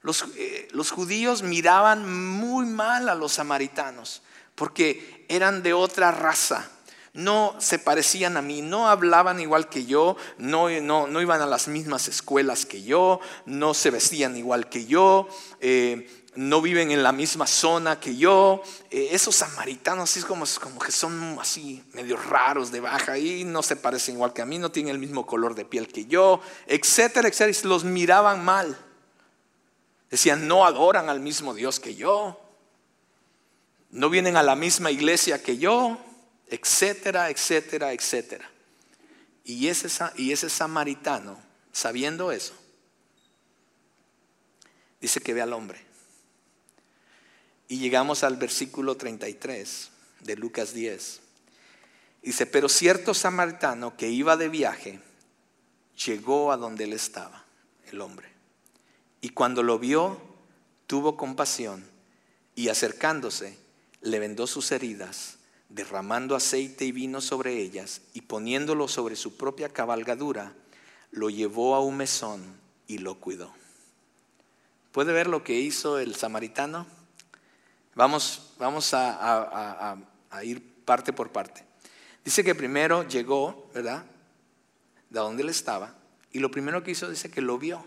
Los, 0.00 0.24
eh, 0.36 0.68
los, 0.72 0.90
judíos 0.90 1.42
miraban 1.42 2.10
muy 2.10 2.64
mal 2.64 3.10
a 3.10 3.14
los 3.14 3.32
samaritanos 3.32 4.22
porque 4.54 5.26
eran 5.28 5.62
de 5.62 5.74
otra 5.74 6.10
raza. 6.10 6.70
No 7.12 7.56
se 7.58 7.80
parecían 7.80 8.36
a 8.36 8.42
mí, 8.42 8.62
no 8.62 8.88
hablaban 8.88 9.40
igual 9.40 9.68
que 9.68 9.84
yo, 9.84 10.16
no, 10.38 10.70
no, 10.70 11.08
no 11.08 11.20
iban 11.20 11.40
a 11.40 11.46
las 11.46 11.66
mismas 11.66 12.06
escuelas 12.06 12.66
que 12.66 12.82
yo, 12.82 13.20
no 13.46 13.74
se 13.74 13.90
vestían 13.90 14.36
igual 14.36 14.68
que 14.68 14.86
yo. 14.86 15.28
Eh, 15.60 16.08
no 16.36 16.62
viven 16.62 16.90
en 16.90 17.02
la 17.02 17.12
misma 17.12 17.46
zona 17.46 17.98
que 17.98 18.16
yo. 18.16 18.62
Eh, 18.90 19.08
esos 19.12 19.36
samaritanos 19.36 20.16
es 20.16 20.24
como, 20.24 20.44
como, 20.60 20.80
que 20.80 20.92
son 20.92 21.36
así 21.40 21.82
medio 21.92 22.16
raros 22.16 22.70
de 22.70 22.80
baja 22.80 23.18
y 23.18 23.44
no 23.44 23.62
se 23.62 23.76
parecen 23.76 24.14
igual 24.14 24.32
que 24.32 24.42
a 24.42 24.46
mí, 24.46 24.58
no 24.58 24.70
tienen 24.70 24.94
el 24.94 25.00
mismo 25.00 25.26
color 25.26 25.54
de 25.54 25.64
piel 25.64 25.88
que 25.88 26.06
yo, 26.06 26.40
etcétera, 26.66 27.28
etcétera. 27.28 27.58
Y 27.62 27.66
los 27.66 27.84
miraban 27.84 28.44
mal. 28.44 28.76
Decían, 30.10 30.48
no 30.48 30.64
adoran 30.64 31.08
al 31.08 31.20
mismo 31.20 31.54
Dios 31.54 31.80
que 31.80 31.94
yo. 31.94 32.40
No 33.90 34.08
vienen 34.08 34.36
a 34.36 34.42
la 34.42 34.54
misma 34.54 34.90
iglesia 34.92 35.42
que 35.42 35.58
yo, 35.58 35.98
etcétera, 36.50 37.30
etcétera, 37.30 37.92
etcétera. 37.92 38.50
Y 39.44 39.68
ese, 39.68 39.88
y 40.16 40.32
ese 40.32 40.50
samaritano, 40.50 41.40
sabiendo 41.72 42.32
eso, 42.32 42.54
dice 45.00 45.20
que 45.20 45.32
ve 45.32 45.42
al 45.42 45.52
hombre 45.52 45.90
y 47.70 47.78
llegamos 47.78 48.24
al 48.24 48.36
versículo 48.36 48.96
33 48.96 49.90
de 50.20 50.36
Lucas 50.36 50.74
10. 50.74 51.20
Dice, 52.22 52.44
pero 52.44 52.68
cierto 52.68 53.14
samaritano 53.14 53.96
que 53.96 54.08
iba 54.08 54.36
de 54.36 54.48
viaje 54.48 55.00
llegó 56.04 56.50
a 56.50 56.56
donde 56.56 56.84
él 56.84 56.92
estaba, 56.92 57.44
el 57.92 58.00
hombre. 58.00 58.28
Y 59.20 59.30
cuando 59.30 59.62
lo 59.62 59.78
vio, 59.78 60.20
tuvo 60.88 61.16
compasión 61.16 61.84
y 62.56 62.68
acercándose, 62.68 63.56
le 64.00 64.18
vendó 64.18 64.48
sus 64.48 64.72
heridas, 64.72 65.36
derramando 65.70 66.34
aceite 66.34 66.84
y 66.84 66.92
vino 66.92 67.20
sobre 67.20 67.56
ellas 67.58 68.02
y 68.12 68.22
poniéndolo 68.22 68.88
sobre 68.88 69.16
su 69.16 69.36
propia 69.36 69.68
cabalgadura, 69.68 70.52
lo 71.12 71.30
llevó 71.30 71.74
a 71.74 71.80
un 71.80 71.96
mesón 71.96 72.42
y 72.86 72.98
lo 72.98 73.14
cuidó. 73.14 73.52
¿Puede 74.92 75.12
ver 75.12 75.28
lo 75.28 75.44
que 75.44 75.54
hizo 75.54 75.98
el 75.98 76.16
samaritano? 76.16 76.86
Vamos, 77.94 78.52
vamos 78.58 78.92
a, 78.92 79.96
ir 80.42 80.62
parte 80.84 81.12
por 81.12 81.30
parte. 81.30 81.64
Dice 82.24 82.42
que 82.42 82.54
primero 82.54 83.06
llegó, 83.06 83.70
¿verdad? 83.72 84.04
De 85.08 85.20
donde 85.20 85.42
él 85.42 85.48
estaba. 85.48 85.94
Y 86.32 86.40
lo 86.40 86.50
primero 86.50 86.82
que 86.82 86.90
hizo 86.90 87.08
dice 87.08 87.30
que 87.30 87.40
lo 87.40 87.58
vio. 87.58 87.84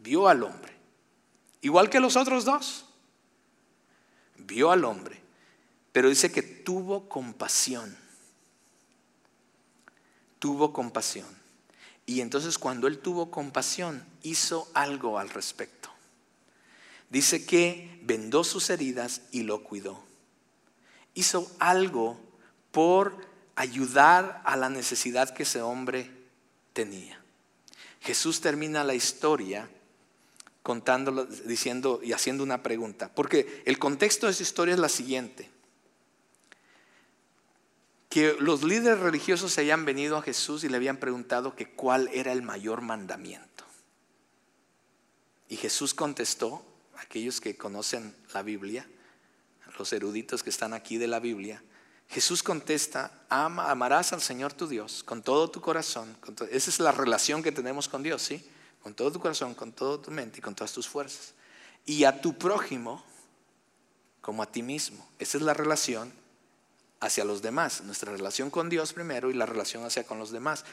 Vio 0.00 0.28
al 0.28 0.42
hombre. 0.42 0.72
Igual 1.60 1.88
que 1.88 2.00
los 2.00 2.16
otros 2.16 2.44
dos. 2.44 2.86
Vio 4.36 4.72
al 4.72 4.84
hombre. 4.84 5.19
Pero 5.92 6.08
dice 6.08 6.30
que 6.30 6.42
tuvo 6.42 7.08
compasión. 7.08 7.96
Tuvo 10.38 10.72
compasión. 10.72 11.28
Y 12.06 12.20
entonces 12.20 12.58
cuando 12.58 12.86
él 12.86 12.98
tuvo 12.98 13.30
compasión, 13.30 14.04
hizo 14.22 14.68
algo 14.74 15.18
al 15.18 15.28
respecto 15.28 15.90
dice 17.10 17.44
que 17.44 18.00
vendó 18.04 18.44
sus 18.44 18.70
heridas 18.70 19.22
y 19.32 19.42
lo 19.42 19.62
cuidó. 19.62 20.02
Hizo 21.14 21.50
algo 21.58 22.18
por 22.70 23.28
ayudar 23.56 24.40
a 24.44 24.56
la 24.56 24.70
necesidad 24.70 25.34
que 25.34 25.42
ese 25.42 25.60
hombre 25.60 26.10
tenía. 26.72 27.20
Jesús 28.00 28.40
termina 28.40 28.84
la 28.84 28.94
historia 28.94 29.68
contándolo, 30.62 31.24
diciendo 31.26 32.00
y 32.02 32.12
haciendo 32.12 32.44
una 32.44 32.62
pregunta. 32.62 33.10
Porque 33.12 33.62
el 33.66 33.78
contexto 33.78 34.26
de 34.26 34.32
esa 34.32 34.44
historia 34.44 34.74
es 34.74 34.80
la 34.80 34.88
siguiente. 34.88 35.50
Que 38.10 38.36
los 38.38 38.62
líderes 38.62 38.98
religiosos 38.98 39.52
se 39.52 39.62
hayan 39.62 39.86
venido 39.86 40.18
a 40.18 40.22
Jesús 40.22 40.62
y 40.64 40.68
le 40.68 40.76
habían 40.76 40.98
preguntado 40.98 41.56
que 41.56 41.70
cuál 41.70 42.10
era 42.12 42.32
el 42.32 42.42
mayor 42.42 42.82
mandamiento. 42.82 43.64
Y 45.48 45.56
Jesús 45.56 45.94
contestó, 45.94 46.62
aquellos 46.96 47.40
que 47.40 47.56
conocen 47.56 48.14
la 48.34 48.42
Biblia, 48.42 48.86
los 49.78 49.92
eruditos 49.92 50.42
que 50.42 50.50
están 50.50 50.74
aquí 50.74 50.98
de 50.98 51.06
la 51.06 51.20
Biblia, 51.20 51.62
Jesús 52.10 52.42
contesta, 52.42 53.24
ama, 53.28 53.70
amarás 53.70 54.12
al 54.12 54.20
Señor 54.20 54.52
tu 54.52 54.66
Dios 54.66 55.04
con 55.04 55.22
todo 55.22 55.48
tu 55.48 55.60
corazón. 55.60 56.16
esa 56.50 56.70
es 56.70 56.80
la 56.80 56.90
relación 56.90 57.42
que 57.42 57.52
tenemos 57.52 57.88
con 57.88 58.02
Dios, 58.02 58.22
¿sí? 58.22 58.44
Con 58.82 58.94
todo 58.94 59.12
tu 59.12 59.20
corazón, 59.20 59.54
con 59.54 59.72
toda 59.72 60.02
tu 60.02 60.10
mente 60.10 60.38
y 60.38 60.42
con 60.42 60.54
todas 60.54 60.72
tus 60.72 60.88
fuerzas. 60.88 61.34
Y 61.86 62.04
a 62.04 62.20
tu 62.20 62.36
prójimo 62.36 63.04
como 64.20 64.42
a 64.42 64.50
ti 64.50 64.62
mismo. 64.62 65.08
Esa 65.18 65.38
es 65.38 65.44
la 65.44 65.54
relación 65.54 66.12
hacia 67.00 67.24
los 67.24 67.42
demás. 67.42 67.82
Nuestra 67.82 68.12
relación 68.12 68.50
con 68.50 68.68
Dios 68.68 68.92
primero 68.92 69.30
y 69.30 69.34
la 69.34 69.46
relación 69.46 69.84
hacia 69.84 70.04
con 70.04 70.18
los 70.18 70.30
demás. 70.30 70.64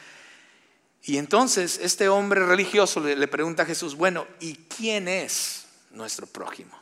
Y 1.04 1.18
entonces 1.18 1.80
este 1.82 2.10
hombre 2.10 2.46
religioso 2.46 3.00
le, 3.00 3.28
pregunta 3.28 3.64
a 3.64 3.66
Jesús, 3.66 3.96
bueno, 3.96 4.28
¿y 4.40 4.56
quién 4.56 5.08
es 5.08 5.66
nuestro 5.92 6.28
prójimo? 6.28 6.78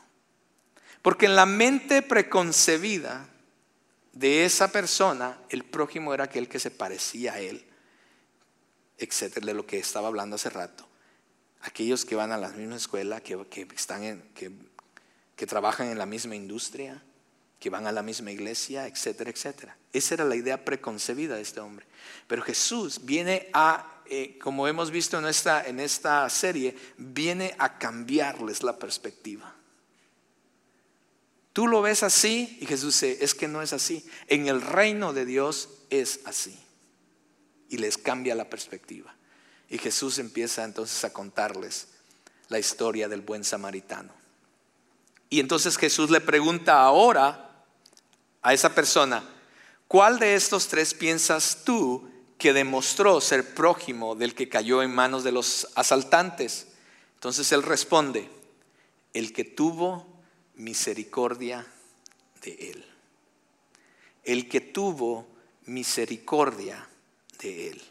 Porque 1.00 1.26
en 1.26 1.36
la 1.36 1.46
mente 1.46 2.02
preconcebida 2.02 3.28
de 4.12 4.44
esa 4.44 4.72
persona, 4.72 5.38
el 5.50 5.62
prójimo 5.64 6.12
era 6.12 6.24
aquel 6.24 6.48
que 6.48 6.58
se 6.58 6.70
parecía 6.70 7.34
a 7.34 7.40
él, 7.40 7.64
etcétera, 8.98 9.46
de 9.46 9.54
lo 9.54 9.66
que 9.66 9.78
estaba 9.78 10.08
hablando 10.08 10.36
hace 10.36 10.50
rato. 10.50 10.88
Aquellos 11.60 12.04
que 12.04 12.16
van 12.16 12.32
a 12.32 12.38
la 12.38 12.48
misma 12.48 12.76
escuela, 12.76 13.20
que, 13.20 13.38
están 13.76 14.22
que, 14.34 14.50
que 15.36 15.46
trabajan 15.46 15.88
en 15.88 15.98
la 15.98 16.06
misma 16.06 16.34
industria, 16.34 17.02
que 17.58 17.70
van 17.70 17.86
a 17.86 17.92
la 17.92 18.02
misma 18.02 18.30
iglesia, 18.30 18.86
etcétera, 18.86 19.30
etcétera. 19.30 19.76
Esa 19.92 20.14
era 20.14 20.24
la 20.24 20.36
idea 20.36 20.64
preconcebida 20.64 21.36
de 21.36 21.42
este 21.42 21.60
hombre. 21.60 21.86
Pero 22.26 22.42
Jesús 22.42 23.00
viene 23.04 23.48
a, 23.52 24.02
eh, 24.06 24.38
como 24.38 24.68
hemos 24.68 24.90
visto 24.90 25.18
en 25.18 25.26
esta, 25.26 25.64
en 25.66 25.80
esta 25.80 26.28
serie, 26.28 26.76
viene 26.98 27.54
a 27.58 27.78
cambiarles 27.78 28.62
la 28.62 28.78
perspectiva. 28.78 29.54
Tú 31.52 31.66
lo 31.66 31.80
ves 31.80 32.02
así 32.02 32.58
y 32.60 32.66
Jesús 32.66 33.00
dice, 33.00 33.24
es 33.24 33.34
que 33.34 33.48
no 33.48 33.62
es 33.62 33.72
así. 33.72 34.06
En 34.26 34.46
el 34.46 34.60
reino 34.60 35.14
de 35.14 35.24
Dios 35.24 35.70
es 35.88 36.20
así. 36.26 36.58
Y 37.70 37.78
les 37.78 37.96
cambia 37.96 38.34
la 38.34 38.50
perspectiva. 38.50 39.14
Y 39.70 39.78
Jesús 39.78 40.18
empieza 40.18 40.64
entonces 40.64 41.02
a 41.04 41.14
contarles 41.14 41.88
la 42.48 42.58
historia 42.58 43.08
del 43.08 43.22
buen 43.22 43.42
samaritano. 43.42 44.12
Y 45.30 45.40
entonces 45.40 45.76
Jesús 45.76 46.10
le 46.10 46.20
pregunta 46.20 46.82
ahora 46.82 47.45
a 48.46 48.52
esa 48.52 48.76
persona, 48.76 49.24
¿cuál 49.88 50.20
de 50.20 50.36
estos 50.36 50.68
tres 50.68 50.94
piensas 50.94 51.64
tú 51.64 52.08
que 52.38 52.52
demostró 52.52 53.20
ser 53.20 53.56
prójimo 53.56 54.14
del 54.14 54.36
que 54.36 54.48
cayó 54.48 54.84
en 54.84 54.94
manos 54.94 55.24
de 55.24 55.32
los 55.32 55.66
asaltantes? 55.74 56.68
Entonces 57.14 57.50
él 57.50 57.64
responde, 57.64 58.30
el 59.14 59.32
que 59.32 59.42
tuvo 59.42 60.06
misericordia 60.54 61.66
de 62.40 62.70
él. 62.70 62.84
El 64.22 64.48
que 64.48 64.60
tuvo 64.60 65.26
misericordia 65.64 66.88
de 67.40 67.70
él. 67.70 67.82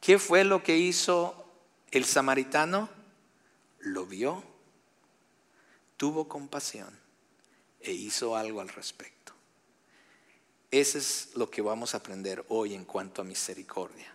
¿Qué 0.00 0.18
fue 0.18 0.42
lo 0.42 0.64
que 0.64 0.76
hizo 0.76 1.46
el 1.92 2.04
samaritano? 2.04 2.88
Lo 3.78 4.06
vio, 4.06 4.42
tuvo 5.96 6.26
compasión 6.26 6.98
e 7.80 7.92
hizo 7.92 8.34
algo 8.34 8.60
al 8.60 8.70
respecto. 8.70 9.15
Ese 10.80 10.98
es 10.98 11.30
lo 11.34 11.50
que 11.50 11.62
vamos 11.62 11.94
a 11.94 11.98
aprender 11.98 12.44
hoy 12.48 12.74
en 12.74 12.84
cuanto 12.84 13.22
a 13.22 13.24
misericordia. 13.24 14.14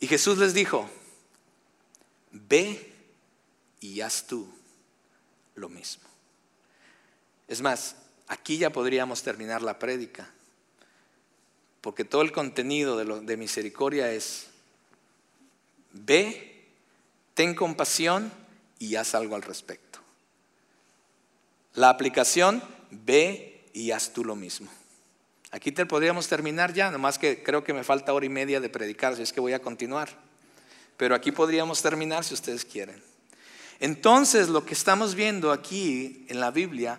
Y 0.00 0.06
Jesús 0.06 0.38
les 0.38 0.54
dijo, 0.54 0.88
ve 2.30 2.94
y 3.78 4.00
haz 4.00 4.26
tú 4.26 4.48
lo 5.54 5.68
mismo. 5.68 6.04
Es 7.46 7.60
más, 7.60 7.96
aquí 8.26 8.56
ya 8.56 8.70
podríamos 8.70 9.22
terminar 9.22 9.60
la 9.60 9.78
prédica, 9.78 10.32
porque 11.82 12.06
todo 12.06 12.22
el 12.22 12.32
contenido 12.32 12.96
de, 12.96 13.26
de 13.26 13.36
misericordia 13.36 14.10
es, 14.12 14.46
ve, 15.92 16.64
ten 17.34 17.54
compasión 17.54 18.32
y 18.78 18.96
haz 18.96 19.14
algo 19.14 19.34
al 19.34 19.42
respecto. 19.42 19.98
La 21.74 21.90
aplicación, 21.90 22.62
ve 22.90 23.68
y 23.74 23.90
haz 23.90 24.14
tú 24.14 24.24
lo 24.24 24.36
mismo. 24.36 24.70
Aquí 25.52 25.70
te 25.70 25.84
podríamos 25.84 26.28
terminar 26.28 26.72
ya, 26.72 26.90
nomás 26.90 27.18
que 27.18 27.42
creo 27.42 27.62
que 27.62 27.74
me 27.74 27.84
falta 27.84 28.14
hora 28.14 28.24
y 28.24 28.30
media 28.30 28.58
de 28.58 28.70
predicar, 28.70 29.14
si 29.14 29.22
es 29.22 29.34
que 29.34 29.40
voy 29.40 29.52
a 29.52 29.60
continuar. 29.60 30.08
Pero 30.96 31.14
aquí 31.14 31.30
podríamos 31.30 31.82
terminar 31.82 32.24
si 32.24 32.32
ustedes 32.32 32.64
quieren. 32.64 33.02
Entonces, 33.78 34.48
lo 34.48 34.64
que 34.64 34.72
estamos 34.72 35.14
viendo 35.14 35.52
aquí 35.52 36.24
en 36.28 36.40
la 36.40 36.50
Biblia 36.50 36.98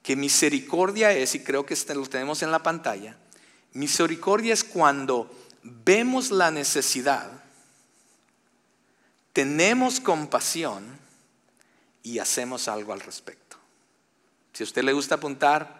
que 0.00 0.14
misericordia 0.14 1.10
es, 1.10 1.34
y 1.34 1.40
creo 1.40 1.66
que 1.66 1.74
este 1.74 1.94
lo 1.94 2.06
tenemos 2.06 2.42
en 2.42 2.52
la 2.52 2.62
pantalla, 2.62 3.16
misericordia 3.72 4.54
es 4.54 4.62
cuando 4.62 5.28
vemos 5.64 6.30
la 6.30 6.52
necesidad, 6.52 7.30
tenemos 9.32 9.98
compasión 9.98 10.84
y 12.04 12.20
hacemos 12.20 12.68
algo 12.68 12.92
al 12.92 13.00
respecto. 13.00 13.56
Si 14.52 14.62
a 14.62 14.66
usted 14.66 14.84
le 14.84 14.92
gusta 14.92 15.16
apuntar 15.16 15.77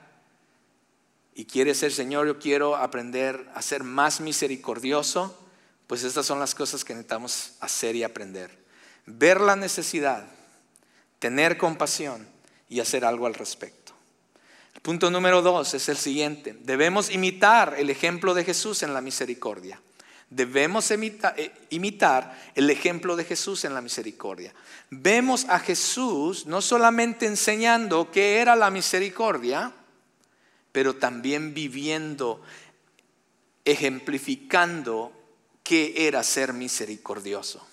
y 1.39 1.45
quiere 1.45 1.73
ser 1.77 1.93
Señor, 1.93 2.27
yo 2.27 2.41
quiero 2.41 2.75
aprender 2.75 3.49
a 3.55 3.63
ser 3.63 3.85
más 3.85 4.21
misericordioso, 4.21 5.39
pues 5.87 6.03
estas 6.03 6.27
son 6.27 6.41
las 6.41 6.53
cosas 6.53 6.85
que 6.85 6.95
necesitamos 6.95 7.53
hacer 7.61 7.95
y 7.95 8.03
aprender. 8.03 8.51
Ver 9.07 9.41
la 9.41 9.55
necesidad, 9.55 10.27
tener 11.21 11.57
compasión 11.57 12.27
y 12.69 12.81
hacer 12.81 13.05
algo 13.05 13.29
al 13.29 13.35
respecto. 13.35 13.93
Punto 14.83 15.13
número 15.13 15.41
dos 15.41 15.75
es 15.75 15.89
el 15.89 15.97
siguiente. 15.97 16.57
Debemos 16.59 17.09
imitar 17.09 17.77
el 17.79 17.89
ejemplo 17.89 18.35
de 18.35 18.43
Jesús 18.43 18.83
en 18.83 18.93
la 18.93 19.01
misericordia. 19.01 19.81
Debemos 20.31 20.91
eh, 20.91 21.53
imitar 21.71 22.37
el 22.57 22.69
ejemplo 22.69 23.15
de 23.15 23.23
Jesús 23.23 23.65
en 23.65 23.75
la 23.75 23.81
misericordia. 23.81 24.53
Vemos 24.91 25.47
a 25.49 25.61
Jesús 25.61 26.47
no 26.47 26.61
solamente 26.61 27.27
enseñando 27.27 28.11
qué 28.11 28.39
era 28.39 28.57
la 28.57 28.73
misericordia, 28.73 29.73
pero 30.79 30.95
también 30.95 31.55
viviendo, 31.55 32.41
ejemplificando 33.65 35.11
qué 35.65 36.07
era 36.07 36.23
ser 36.23 36.53
misericordioso. 36.53 37.67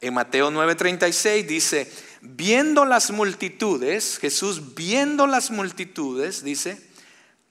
En 0.00 0.14
Mateo 0.14 0.50
9:36 0.50 1.46
dice, 1.46 1.92
viendo 2.22 2.86
las 2.86 3.10
multitudes, 3.10 4.16
Jesús 4.16 4.74
viendo 4.74 5.26
las 5.26 5.50
multitudes, 5.50 6.42
dice, 6.42 6.82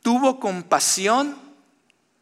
tuvo 0.02 0.40
compasión 0.40 1.38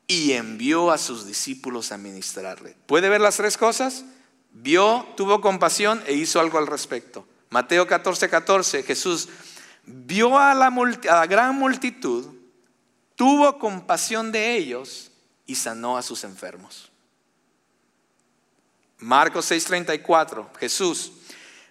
y 0.06 0.34
envió 0.34 0.92
a 0.92 0.98
sus 0.98 1.26
discípulos 1.26 1.94
a 1.94 1.98
ministrarle. 1.98 2.76
¿Puede 2.88 3.08
ver 3.08 3.22
las 3.22 3.38
tres 3.38 3.56
cosas? 3.56 4.04
Vio, 4.52 5.08
tuvo 5.16 5.40
compasión 5.40 6.04
e 6.08 6.14
hizo 6.14 6.42
algo 6.42 6.58
al 6.58 6.68
respecto. 6.68 7.26
Mateo 7.52 7.88
14, 7.88 8.30
14, 8.30 8.84
Jesús 8.84 9.30
vio 9.90 10.38
a 10.38 10.54
la, 10.54 11.26
gran 11.26 11.56
multitud, 11.56 12.28
tuvo 13.16 13.58
compasión 13.58 14.32
de 14.32 14.56
ellos 14.56 15.12
y 15.46 15.56
sanó 15.56 15.98
a 15.98 16.02
sus 16.02 16.24
enfermos. 16.24 16.92
Marcos 19.00 19.50
6:34, 19.50 20.48
Jesús 20.60 21.14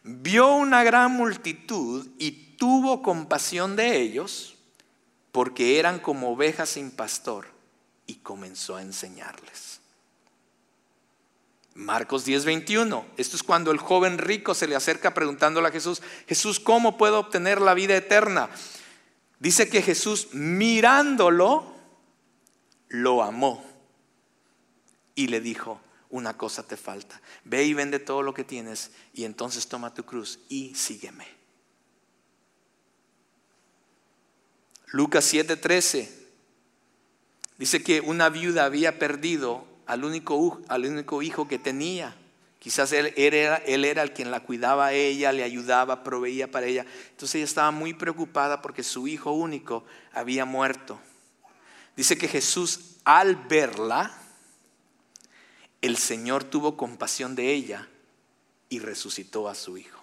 vio 0.02 0.54
una 0.54 0.82
gran 0.82 1.12
multitud 1.12 2.08
y 2.18 2.56
tuvo 2.56 3.02
compasión 3.02 3.76
de 3.76 4.00
ellos 4.00 4.56
porque 5.30 5.78
eran 5.78 6.00
como 6.00 6.32
ovejas 6.32 6.70
sin 6.70 6.90
pastor 6.90 7.46
y 8.06 8.16
comenzó 8.16 8.76
a 8.76 8.82
enseñarles. 8.82 9.77
Marcos 11.78 12.24
10:21, 12.24 13.06
esto 13.16 13.36
es 13.36 13.44
cuando 13.44 13.70
el 13.70 13.78
joven 13.78 14.18
rico 14.18 14.52
se 14.52 14.66
le 14.66 14.74
acerca 14.74 15.14
preguntándole 15.14 15.68
a 15.68 15.70
Jesús, 15.70 16.02
Jesús, 16.26 16.58
¿cómo 16.58 16.98
puedo 16.98 17.20
obtener 17.20 17.60
la 17.60 17.72
vida 17.72 17.94
eterna? 17.94 18.50
Dice 19.38 19.68
que 19.68 19.80
Jesús 19.80 20.30
mirándolo, 20.32 21.72
lo 22.88 23.22
amó 23.22 23.64
y 25.14 25.28
le 25.28 25.40
dijo, 25.40 25.80
una 26.10 26.36
cosa 26.36 26.66
te 26.66 26.76
falta. 26.76 27.20
Ve 27.44 27.62
y 27.62 27.74
vende 27.74 28.00
todo 28.00 28.22
lo 28.22 28.34
que 28.34 28.42
tienes 28.42 28.90
y 29.14 29.22
entonces 29.22 29.68
toma 29.68 29.94
tu 29.94 30.04
cruz 30.04 30.40
y 30.48 30.74
sígueme. 30.74 31.28
Lucas 34.86 35.32
7:13 35.32 36.08
dice 37.56 37.84
que 37.84 38.00
una 38.00 38.30
viuda 38.30 38.64
había 38.64 38.98
perdido 38.98 39.67
al 39.88 40.04
único, 40.04 41.22
hijo 41.22 41.48
que 41.48 41.58
tenía 41.58 42.14
Quizás 42.58 42.92
él 42.92 43.14
era, 43.16 43.56
él 43.58 43.84
era 43.84 44.02
el 44.02 44.12
quien 44.12 44.30
la 44.30 44.40
cuidaba 44.40 44.86
a 44.86 44.92
ella, 44.92 45.32
le 45.32 45.44
ayudaba, 45.44 46.02
proveía 46.02 46.50
para 46.50 46.66
ella. 46.66 46.84
Entonces 47.10 47.36
ella 47.36 47.44
estaba 47.44 47.70
muy 47.70 47.94
preocupada 47.94 48.60
porque 48.60 48.82
su 48.82 49.06
hijo 49.06 49.30
único 49.30 49.84
había 50.12 50.44
muerto. 50.44 50.98
Dice 51.96 52.18
que 52.18 52.26
Jesús 52.26 52.96
al 53.04 53.36
verla, 53.36 54.12
el 55.80 55.96
Señor 55.96 56.44
tuvo 56.44 56.76
compasión 56.76 57.36
de 57.36 57.52
ella 57.52 57.88
y 58.68 58.80
resucitó 58.80 59.48
a 59.48 59.54
su 59.54 59.78
hijo. 59.78 60.00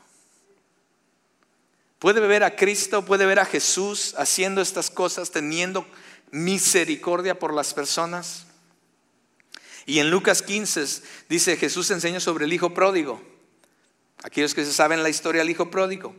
Puede 1.99 2.21
ver 2.21 2.43
a 2.43 2.55
Cristo, 2.55 3.03
puede 3.03 3.25
ver 3.25 3.39
a 3.39 3.45
Jesús 3.45 4.15
haciendo 4.17 4.61
estas 4.61 4.89
cosas, 4.89 5.31
teniendo 5.31 5.85
misericordia 6.31 7.37
por 7.37 7.53
las 7.53 7.73
personas. 7.73 8.47
Y 9.85 9.99
en 9.99 10.09
Lucas 10.09 10.41
15 10.41 11.03
dice, 11.29 11.57
Jesús 11.57 11.91
enseña 11.91 12.19
sobre 12.19 12.45
el 12.45 12.53
hijo 12.53 12.73
pródigo. 12.73 13.21
Aquellos 14.23 14.55
que 14.55 14.65
se 14.65 14.73
saben 14.73 15.03
la 15.03 15.09
historia 15.09 15.41
del 15.41 15.51
hijo 15.51 15.69
pródigo. 15.69 16.15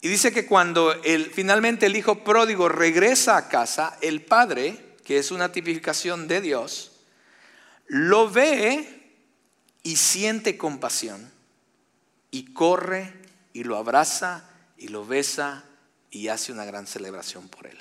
Y 0.00 0.08
dice 0.08 0.32
que 0.32 0.46
cuando 0.46 0.94
finalmente 1.32 1.86
el 1.86 1.96
hijo 1.96 2.24
pródigo 2.24 2.68
regresa 2.68 3.36
a 3.36 3.48
casa, 3.48 3.96
el 4.02 4.22
padre, 4.22 4.96
que 5.04 5.18
es 5.18 5.30
una 5.30 5.52
tipificación 5.52 6.28
de 6.28 6.40
Dios, 6.40 6.92
lo 7.86 8.30
ve 8.30 9.16
y 9.82 9.96
siente 9.96 10.58
compasión 10.58 11.30
y 12.30 12.52
corre 12.52 13.14
y 13.52 13.64
lo 13.64 13.76
abraza 13.76 14.50
y 14.76 14.88
lo 14.88 15.06
besa 15.06 15.64
y 16.10 16.28
hace 16.28 16.52
una 16.52 16.64
gran 16.64 16.86
celebración 16.86 17.48
por 17.48 17.66
él. 17.66 17.78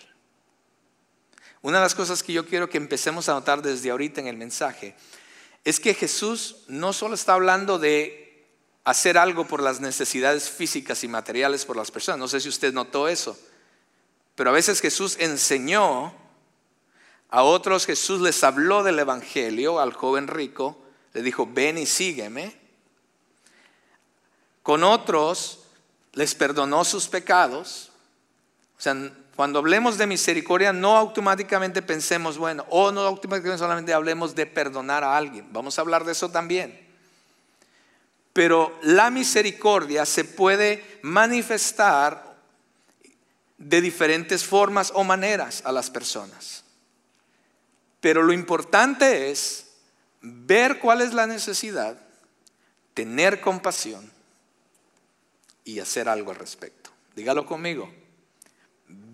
Una 1.64 1.80
de 1.80 1.84
las 1.84 1.96
cosas 1.96 2.22
que 2.22 2.34
yo 2.34 2.46
quiero 2.46 2.70
que 2.70 2.78
empecemos 2.78 3.28
a 3.30 3.34
notar 3.34 3.62
desde 3.62 3.90
ahorita 3.90 4.22
en 4.22 4.28
el 4.28 4.38
mensaje 4.38 4.96
es 5.64 5.80
que 5.80 5.94
Jesús 5.94 6.58
no 6.68 6.92
solo 6.92 7.16
está 7.16 7.34
hablando 7.34 7.80
de 7.80 8.46
hacer 8.84 9.18
algo 9.18 9.48
por 9.48 9.64
las 9.64 9.80
necesidades 9.80 10.50
físicas 10.50 11.06
y 11.06 11.08
materiales 11.08 11.64
por 11.64 11.78
las 11.78 11.90
personas, 11.90 12.20
no 12.20 12.28
sé 12.28 12.42
si 12.42 12.50
usted 12.50 12.74
notó 12.74 13.08
eso, 13.08 13.40
pero 14.36 14.50
a 14.50 14.54
veces 14.54 14.82
Jesús 14.82 15.16
enseñó, 15.20 16.14
a 17.30 17.44
otros 17.44 17.86
Jesús 17.86 18.20
les 18.20 18.44
habló 18.44 18.84
del 18.84 19.00
Evangelio, 19.00 19.80
al 19.80 19.94
joven 19.94 20.28
rico, 20.28 20.78
le 21.14 21.22
dijo, 21.22 21.48
ven 21.52 21.78
y 21.78 21.86
sígueme. 21.86 22.56
Con 24.62 24.84
otros 24.84 25.60
les 26.14 26.36
perdonó 26.36 26.84
sus 26.84 27.08
pecados. 27.08 27.92
O 28.78 28.82
sea, 28.82 29.12
cuando 29.36 29.60
hablemos 29.60 29.98
de 29.98 30.06
misericordia, 30.06 30.72
no 30.74 30.96
automáticamente 30.96 31.82
pensemos, 31.82 32.38
bueno, 32.38 32.66
o 32.70 32.92
no 32.92 33.02
automáticamente 33.02 33.58
solamente 33.58 33.94
hablemos 33.94 34.36
de 34.36 34.46
perdonar 34.46 35.04
a 35.04 35.18
alguien. 35.18 35.52
Vamos 35.52 35.78
a 35.78 35.82
hablar 35.82 36.04
de 36.06 36.12
eso 36.12 36.30
también. 36.30 36.80
Pero 38.32 38.78
la 38.84 39.10
misericordia 39.10 40.06
se 40.06 40.24
puede 40.24 41.00
manifestar 41.02 42.36
de 43.58 43.82
diferentes 43.82 44.44
formas 44.44 44.92
o 44.94 45.04
maneras 45.04 45.64
a 45.66 45.72
las 45.72 45.90
personas. 45.90 46.64
Pero 48.02 48.22
lo 48.22 48.34
importante 48.34 49.32
es 49.32 49.68
ver 50.22 50.78
cuál 50.80 51.02
es 51.02 51.14
la 51.14 51.26
necesidad, 51.26 51.98
tener 52.94 53.42
compasión 53.42 54.12
y 55.64 55.80
hacer 55.80 56.08
algo 56.08 56.32
al 56.32 56.38
respecto. 56.38 56.92
Dígalo 57.16 57.46
conmigo 57.46 58.03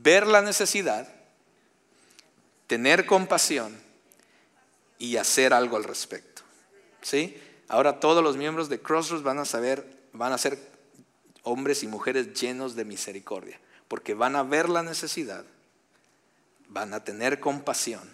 ver 0.02 0.28
la 0.28 0.42
necesidad, 0.42 1.08
tener 2.68 3.06
compasión 3.06 3.78
y 4.98 5.18
hacer 5.18 5.54
algo 5.54 5.78
al 5.78 5.84
respecto. 5.84 6.42
¿Sí? 7.02 7.42
Ahora 7.68 8.00
todos 8.00 8.24
los 8.24 8.38
miembros 8.38 8.70
de 8.70 8.80
Crossroads 8.80 9.24
van 9.24 9.40
a 9.40 9.46
saber, 9.46 9.86
van 10.14 10.34
a 10.34 10.38
ser 10.38 10.60
hombres 11.44 11.84
y 11.84 11.88
mujeres 11.88 12.34
llenos 12.34 12.76
de 12.76 12.86
misericordia, 12.86 13.60
porque 13.88 14.14
van 14.14 14.36
a 14.36 14.44
ver 14.44 14.70
la 14.70 14.84
necesidad, 14.84 15.46
van 16.68 16.94
a 16.94 17.04
tener 17.04 17.40
compasión 17.40 18.14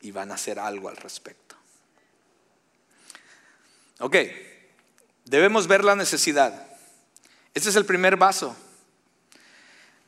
y 0.00 0.10
van 0.10 0.30
a 0.30 0.34
hacer 0.34 0.58
algo 0.58 0.88
al 0.88 0.96
respecto. 0.96 1.56
Ok, 3.98 4.16
debemos 5.24 5.66
ver 5.66 5.84
la 5.84 5.94
necesidad. 5.94 6.66
Este 7.52 7.68
es 7.68 7.76
el 7.76 7.84
primer 7.84 8.16
vaso 8.16 8.56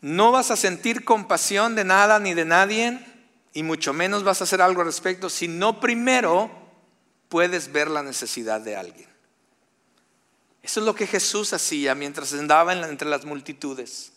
no 0.03 0.33
vas 0.33 0.51
a 0.51 0.57
sentir 0.57 1.05
compasión 1.05 1.75
de 1.75 1.85
nada 1.85 2.19
ni 2.19 2.35
de 2.35 2.45
nadie, 2.45 2.99
y 3.55 3.63
mucho 3.63 3.93
menos 3.93 4.25
vas 4.25 4.41
a 4.41 4.45
hacer 4.45 4.61
algo 4.61 4.81
al 4.81 4.89
respecto, 4.89 5.31
si 5.31 5.47
no 5.47 5.81
primero 5.81 6.51
puedes 7.29 7.73
ver 7.73 7.89
la 7.89 8.03
necesidad 8.03 8.61
de 8.61 8.77
alguien. 8.77 9.09
Eso 10.63 10.81
es 10.81 10.87
lo 10.87 10.95
que 10.95 11.07
Jesús 11.07 11.53
hacía 11.53 11.95
mientras 11.95 12.33
andaba 12.33 12.73
entre 12.73 13.09
las 13.09 13.25
multitudes. 13.25 14.13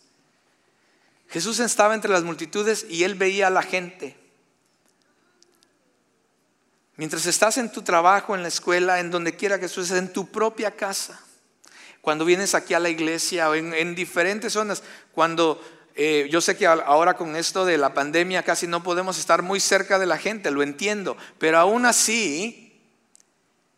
Jesús 1.28 1.60
estaba 1.60 1.94
entre 1.94 2.10
las 2.10 2.24
multitudes 2.24 2.86
y 2.88 3.04
él 3.04 3.14
veía 3.14 3.46
a 3.46 3.50
la 3.50 3.62
gente. 3.62 4.16
Mientras 6.96 7.26
estás 7.26 7.58
en 7.58 7.70
tu 7.70 7.82
trabajo, 7.82 8.34
en 8.34 8.42
la 8.42 8.48
escuela, 8.48 9.00
en 9.00 9.10
donde 9.10 9.36
quiera 9.36 9.60
que 9.60 9.66
estés, 9.66 9.90
en 9.90 10.12
tu 10.12 10.28
propia 10.28 10.70
casa, 10.70 11.20
cuando 12.00 12.24
vienes 12.24 12.54
aquí 12.54 12.74
a 12.74 12.80
la 12.80 12.88
iglesia 12.88 13.50
o 13.50 13.54
en, 13.54 13.74
en 13.74 13.94
diferentes 13.94 14.52
zonas, 14.52 14.82
cuando 15.12 15.60
eh, 15.98 16.28
yo 16.30 16.42
sé 16.42 16.58
que 16.58 16.66
ahora 16.66 17.14
con 17.14 17.36
esto 17.36 17.64
de 17.64 17.78
la 17.78 17.94
pandemia 17.94 18.42
casi 18.42 18.66
no 18.66 18.82
podemos 18.82 19.18
estar 19.18 19.40
muy 19.40 19.60
cerca 19.60 19.98
de 19.98 20.04
la 20.04 20.18
gente, 20.18 20.50
lo 20.50 20.62
entiendo, 20.62 21.16
pero 21.38 21.58
aún 21.58 21.86
así 21.86 22.78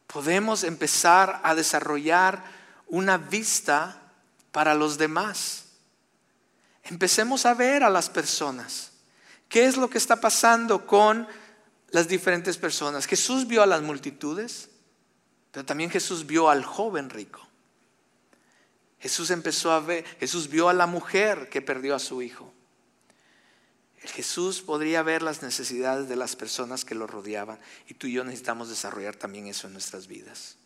podemos 0.08 0.64
empezar 0.64 1.40
a 1.44 1.54
desarrollar 1.54 2.42
una 2.88 3.18
vista 3.18 4.02
para 4.50 4.74
los 4.74 4.98
demás. 4.98 5.66
Empecemos 6.82 7.46
a 7.46 7.54
ver 7.54 7.84
a 7.84 7.90
las 7.90 8.10
personas. 8.10 8.90
¿Qué 9.48 9.66
es 9.66 9.76
lo 9.76 9.88
que 9.88 9.98
está 9.98 10.16
pasando 10.16 10.88
con 10.88 11.28
las 11.90 12.08
diferentes 12.08 12.56
personas? 12.56 13.06
Jesús 13.06 13.46
vio 13.46 13.62
a 13.62 13.66
las 13.66 13.82
multitudes, 13.82 14.70
pero 15.52 15.64
también 15.64 15.90
Jesús 15.90 16.26
vio 16.26 16.50
al 16.50 16.64
joven 16.64 17.10
rico. 17.10 17.47
Jesús 19.00 19.30
empezó 19.30 19.72
a 19.72 19.80
ver, 19.80 20.04
Jesús 20.18 20.48
vio 20.48 20.68
a 20.68 20.74
la 20.74 20.86
mujer 20.86 21.48
que 21.48 21.62
perdió 21.62 21.94
a 21.94 22.00
su 22.00 22.22
hijo. 22.22 22.52
Jesús 24.02 24.60
podría 24.60 25.02
ver 25.02 25.22
las 25.22 25.42
necesidades 25.42 26.08
de 26.08 26.16
las 26.16 26.36
personas 26.36 26.84
que 26.84 26.94
lo 26.94 27.06
rodeaban 27.06 27.58
y 27.88 27.94
tú 27.94 28.06
y 28.06 28.12
yo 28.12 28.24
necesitamos 28.24 28.68
desarrollar 28.68 29.16
también 29.16 29.46
eso 29.46 29.66
en 29.66 29.72
nuestras 29.72 30.06
vidas. 30.06 30.56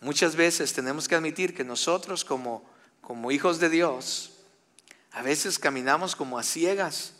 Muchas 0.00 0.36
veces 0.36 0.72
tenemos 0.72 1.08
que 1.08 1.14
admitir 1.14 1.54
que 1.54 1.64
nosotros 1.64 2.24
como, 2.24 2.68
como 3.00 3.30
hijos 3.30 3.60
de 3.60 3.70
Dios, 3.70 4.32
a 5.12 5.22
veces 5.22 5.58
caminamos 5.58 6.16
como 6.16 6.38
a 6.38 6.42
ciegas, 6.42 7.14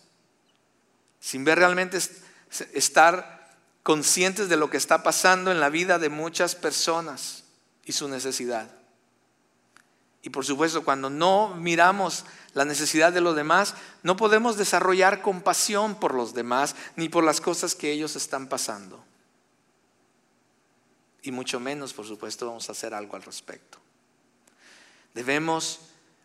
sin 1.20 1.44
ver 1.44 1.58
realmente 1.58 1.98
estar 2.72 3.56
conscientes 3.82 4.48
de 4.48 4.56
lo 4.56 4.68
que 4.68 4.76
está 4.76 5.02
pasando 5.02 5.50
en 5.50 5.60
la 5.60 5.70
vida 5.70 5.98
de 5.98 6.08
muchas 6.08 6.54
personas 6.54 7.44
y 7.84 7.92
su 7.92 8.08
necesidad. 8.08 8.83
Y 10.24 10.30
por 10.30 10.46
supuesto, 10.46 10.82
cuando 10.82 11.10
no 11.10 11.54
miramos 11.54 12.24
la 12.54 12.64
necesidad 12.64 13.12
de 13.12 13.20
los 13.20 13.36
demás, 13.36 13.74
no 14.02 14.16
podemos 14.16 14.56
desarrollar 14.56 15.20
compasión 15.20 16.00
por 16.00 16.14
los 16.14 16.32
demás 16.32 16.76
ni 16.96 17.10
por 17.10 17.24
las 17.24 17.42
cosas 17.42 17.74
que 17.74 17.92
ellos 17.92 18.16
están 18.16 18.48
pasando. 18.48 19.04
Y 21.20 21.30
mucho 21.30 21.60
menos, 21.60 21.92
por 21.92 22.06
supuesto, 22.06 22.46
vamos 22.46 22.70
a 22.70 22.72
hacer 22.72 22.94
algo 22.94 23.16
al 23.16 23.22
respecto. 23.22 23.76
Debemos 25.12 25.80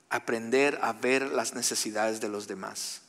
aprender 0.10 0.80
a 0.82 0.94
ver 0.94 1.24
las 1.24 1.54
necesidades 1.54 2.22
de 2.22 2.30
los 2.30 2.48
demás. 2.48 3.02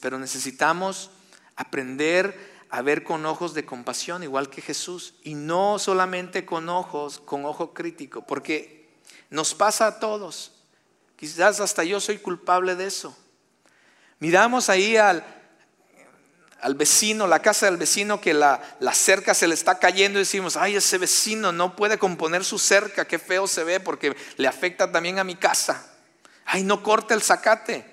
Pero 0.00 0.18
necesitamos 0.18 1.10
aprender 1.54 2.64
a 2.68 2.82
ver 2.82 3.04
con 3.04 3.24
ojos 3.26 3.54
de 3.54 3.64
compasión, 3.64 4.24
igual 4.24 4.50
que 4.50 4.60
Jesús, 4.60 5.14
y 5.22 5.34
no 5.34 5.78
solamente 5.78 6.44
con 6.44 6.68
ojos, 6.68 7.20
con 7.20 7.44
ojo 7.44 7.72
crítico, 7.74 8.26
porque 8.26 8.81
nos 9.32 9.54
pasa 9.54 9.86
a 9.86 9.98
todos. 9.98 10.52
Quizás 11.16 11.58
hasta 11.58 11.84
yo 11.84 12.00
soy 12.00 12.18
culpable 12.18 12.76
de 12.76 12.86
eso. 12.86 13.16
Miramos 14.18 14.68
ahí 14.68 14.96
al, 14.96 15.24
al 16.60 16.74
vecino, 16.74 17.26
la 17.26 17.40
casa 17.40 17.66
del 17.66 17.78
vecino 17.78 18.20
que 18.20 18.34
la, 18.34 18.60
la, 18.78 18.92
cerca 18.92 19.32
se 19.32 19.48
le 19.48 19.54
está 19.54 19.78
cayendo 19.78 20.18
y 20.18 20.22
decimos, 20.22 20.56
ay, 20.56 20.76
ese 20.76 20.98
vecino 20.98 21.50
no 21.50 21.74
puede 21.74 21.98
componer 21.98 22.44
su 22.44 22.58
cerca, 22.58 23.06
qué 23.06 23.18
feo 23.18 23.46
se 23.46 23.64
ve 23.64 23.80
porque 23.80 24.14
le 24.36 24.48
afecta 24.48 24.92
también 24.92 25.18
a 25.18 25.24
mi 25.24 25.34
casa. 25.34 25.90
Ay, 26.44 26.62
no 26.62 26.82
corte 26.82 27.14
el 27.14 27.22
zacate. 27.22 27.86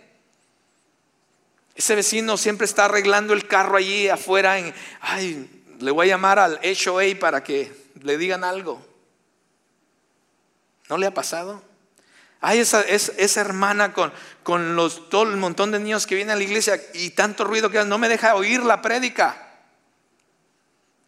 Ese 1.73 1.95
vecino 1.95 2.35
siempre 2.35 2.65
está 2.65 2.85
arreglando 2.85 3.33
el 3.33 3.47
carro 3.47 3.77
allí 3.77 4.09
afuera. 4.09 4.57
Ay, 4.99 5.63
le 5.79 5.91
voy 5.91 6.07
a 6.07 6.09
llamar 6.09 6.37
al 6.37 6.59
HOA 6.61 7.17
para 7.17 7.45
que 7.45 7.71
le 8.01 8.17
digan 8.17 8.43
algo. 8.43 8.88
¿No 10.89 10.97
le 10.97 11.05
ha 11.05 11.13
pasado? 11.13 11.63
Hay 12.41 12.59
esa, 12.59 12.81
esa 12.81 13.41
hermana 13.41 13.93
con, 13.93 14.11
con 14.43 14.75
los, 14.75 15.09
todo 15.09 15.23
el 15.23 15.37
montón 15.37 15.71
de 15.71 15.79
niños 15.79 16.07
que 16.07 16.15
vienen 16.15 16.33
a 16.33 16.37
la 16.37 16.43
iglesia 16.43 16.81
y 16.93 17.11
tanto 17.11 17.43
ruido 17.43 17.69
que 17.69 17.83
no 17.85 17.97
me 17.97 18.09
deja 18.09 18.35
oír 18.35 18.63
la 18.63 18.81
prédica. 18.81 19.45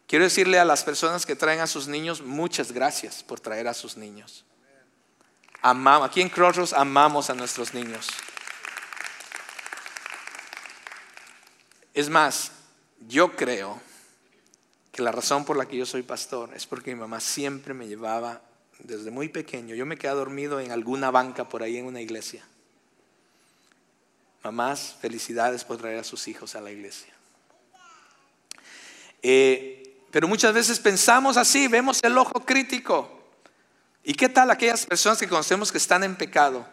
Quiero 0.06 0.24
decirle 0.24 0.58
a 0.58 0.64
las 0.64 0.84
personas 0.84 1.24
que 1.24 1.34
traen 1.34 1.60
a 1.60 1.66
sus 1.66 1.88
niños, 1.88 2.20
muchas 2.20 2.70
gracias 2.70 3.22
por 3.22 3.40
traer 3.40 3.66
a 3.66 3.74
sus 3.74 3.96
niños. 3.96 4.44
Amamos, 5.62 6.08
aquí 6.08 6.20
en 6.20 6.28
Crossroads 6.28 6.74
amamos 6.74 7.30
a 7.30 7.34
nuestros 7.34 7.72
niños. 7.72 8.08
Es 11.94 12.10
más, 12.10 12.52
yo 13.08 13.34
creo 13.34 13.80
que 14.92 15.02
la 15.02 15.12
razón 15.12 15.46
por 15.46 15.56
la 15.56 15.66
que 15.66 15.78
yo 15.78 15.86
soy 15.86 16.02
pastor 16.02 16.50
es 16.54 16.66
porque 16.66 16.94
mi 16.94 17.00
mamá 17.00 17.20
siempre 17.20 17.72
me 17.72 17.88
llevaba 17.88 18.42
desde 18.84 19.10
muy 19.10 19.28
pequeño. 19.28 19.74
Yo 19.74 19.86
me 19.86 19.96
quedé 19.96 20.12
dormido 20.12 20.60
en 20.60 20.72
alguna 20.72 21.10
banca 21.10 21.48
por 21.48 21.62
ahí 21.62 21.76
en 21.76 21.86
una 21.86 22.00
iglesia. 22.00 22.44
Mamás, 24.42 24.96
felicidades 25.00 25.64
por 25.64 25.78
traer 25.78 25.98
a 26.00 26.04
sus 26.04 26.26
hijos 26.28 26.54
a 26.56 26.60
la 26.60 26.70
iglesia. 26.70 27.12
Eh, 29.22 30.04
pero 30.10 30.26
muchas 30.26 30.52
veces 30.52 30.80
pensamos 30.80 31.36
así, 31.36 31.68
vemos 31.68 32.00
el 32.02 32.18
ojo 32.18 32.44
crítico. 32.44 33.20
¿Y 34.02 34.14
qué 34.14 34.28
tal 34.28 34.50
aquellas 34.50 34.84
personas 34.84 35.18
que 35.18 35.28
conocemos 35.28 35.70
que 35.70 35.78
están 35.78 36.02
en 36.02 36.16
pecado? 36.16 36.66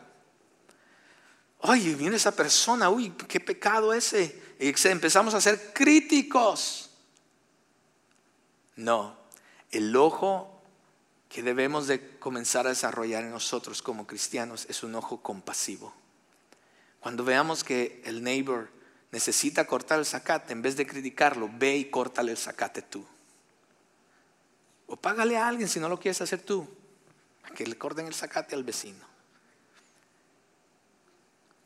Oye, 1.59 1.93
viene 1.93 2.15
esa 2.15 2.35
persona, 2.35 2.89
uy, 2.89 3.11
qué 3.27 3.39
pecado 3.39 3.93
ese. 3.93 4.41
Y 4.59 4.73
empezamos 4.87 5.33
a 5.35 5.41
ser 5.41 5.73
críticos. 5.73 6.89
No, 8.75 9.15
el 9.71 9.95
ojo 9.95 10.58
que 11.29 11.43
debemos 11.43 11.87
de 11.87 12.17
comenzar 12.17 12.65
a 12.65 12.69
desarrollar 12.69 13.23
en 13.23 13.29
nosotros 13.29 13.83
como 13.83 14.07
cristianos 14.07 14.65
es 14.67 14.83
un 14.83 14.95
ojo 14.95 15.21
compasivo. 15.21 15.93
Cuando 16.99 17.23
veamos 17.23 17.63
que 17.63 18.01
el 18.03 18.23
neighbor 18.23 18.69
necesita 19.11 19.65
cortar 19.65 19.99
el 19.99 20.05
zacate, 20.05 20.53
en 20.53 20.63
vez 20.63 20.75
de 20.75 20.87
criticarlo, 20.87 21.49
ve 21.53 21.77
y 21.77 21.85
córtale 21.85 22.31
el 22.31 22.37
zacate 22.37 22.81
tú. 22.81 23.05
O 24.87 24.97
págale 24.97 25.37
a 25.37 25.47
alguien 25.47 25.69
si 25.69 25.79
no 25.79 25.87
lo 25.87 25.99
quieres 25.99 26.19
hacer 26.21 26.41
tú, 26.41 26.67
a 27.43 27.51
que 27.51 27.65
le 27.65 27.77
corten 27.77 28.07
el 28.07 28.15
zacate 28.15 28.55
al 28.55 28.63
vecino. 28.63 29.07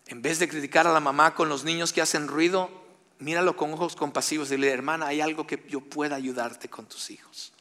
En 0.07 0.21
vez 0.21 0.39
de 0.39 0.49
criticar 0.49 0.85
a 0.87 0.93
la 0.93 0.99
mamá 0.99 1.33
con 1.33 1.47
los 1.47 1.63
niños 1.63 1.93
que 1.93 2.01
hacen 2.01 2.27
ruido, 2.27 2.69
míralo 3.19 3.55
con 3.55 3.73
ojos 3.73 3.95
compasivos 3.95 4.49
y 4.49 4.55
dile, 4.55 4.71
hermana, 4.71 5.07
hay 5.07 5.21
algo 5.21 5.47
que 5.47 5.65
yo 5.69 5.79
pueda 5.79 6.17
ayudarte 6.17 6.69
con 6.69 6.85
tus 6.85 7.09
hijos. 7.09 7.52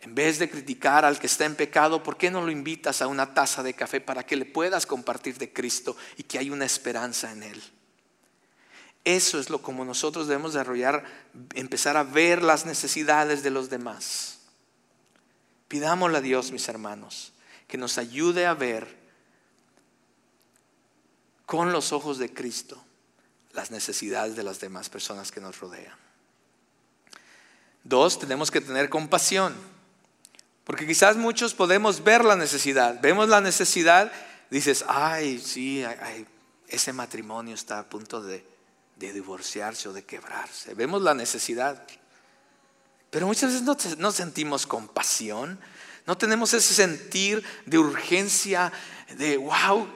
En 0.00 0.14
vez 0.14 0.38
de 0.38 0.48
criticar 0.48 1.04
al 1.04 1.18
que 1.18 1.26
está 1.26 1.44
en 1.44 1.56
pecado, 1.56 2.02
¿por 2.02 2.16
qué 2.16 2.30
no 2.30 2.40
lo 2.40 2.50
invitas 2.50 3.02
a 3.02 3.08
una 3.08 3.34
taza 3.34 3.62
de 3.62 3.74
café 3.74 4.00
para 4.00 4.24
que 4.24 4.36
le 4.36 4.44
puedas 4.44 4.86
compartir 4.86 5.38
de 5.38 5.52
Cristo 5.52 5.96
y 6.16 6.22
que 6.22 6.38
hay 6.38 6.50
una 6.50 6.64
esperanza 6.64 7.32
en 7.32 7.42
Él? 7.42 7.62
Eso 9.04 9.40
es 9.40 9.50
lo 9.50 9.62
como 9.62 9.84
nosotros 9.84 10.28
debemos 10.28 10.52
desarrollar, 10.52 11.04
empezar 11.54 11.96
a 11.96 12.04
ver 12.04 12.42
las 12.42 12.66
necesidades 12.66 13.42
de 13.42 13.50
los 13.50 13.70
demás. 13.70 14.38
Pidámosle 15.66 16.18
a 16.18 16.20
Dios, 16.20 16.52
mis 16.52 16.68
hermanos, 16.68 17.32
que 17.66 17.78
nos 17.78 17.98
ayude 17.98 18.46
a 18.46 18.54
ver 18.54 18.98
con 21.46 21.72
los 21.72 21.92
ojos 21.92 22.18
de 22.18 22.32
Cristo 22.32 22.82
las 23.52 23.70
necesidades 23.70 24.36
de 24.36 24.42
las 24.42 24.60
demás 24.60 24.88
personas 24.88 25.32
que 25.32 25.40
nos 25.40 25.58
rodean. 25.58 25.96
Dos, 27.82 28.18
tenemos 28.18 28.50
que 28.50 28.60
tener 28.60 28.88
compasión. 28.90 29.54
Porque 30.68 30.86
quizás 30.86 31.16
muchos 31.16 31.54
podemos 31.54 32.04
ver 32.04 32.26
la 32.26 32.36
necesidad. 32.36 33.00
Vemos 33.00 33.30
la 33.30 33.40
necesidad, 33.40 34.12
dices, 34.50 34.84
ay, 34.86 35.38
sí, 35.38 35.82
ese 36.68 36.92
matrimonio 36.92 37.54
está 37.54 37.78
a 37.78 37.88
punto 37.88 38.20
de, 38.20 38.44
divorciarse 38.96 39.88
o 39.88 39.94
de 39.94 40.04
quebrarse. 40.04 40.74
Vemos 40.74 41.00
la 41.00 41.14
necesidad. 41.14 41.82
Pero 43.08 43.26
muchas 43.26 43.50
veces 43.50 43.96
no 43.96 44.12
sentimos 44.12 44.66
compasión, 44.66 45.58
no 46.06 46.18
tenemos 46.18 46.52
ese 46.52 46.74
sentir 46.74 47.42
de 47.64 47.78
urgencia, 47.78 48.70
de 49.16 49.38
wow, 49.38 49.88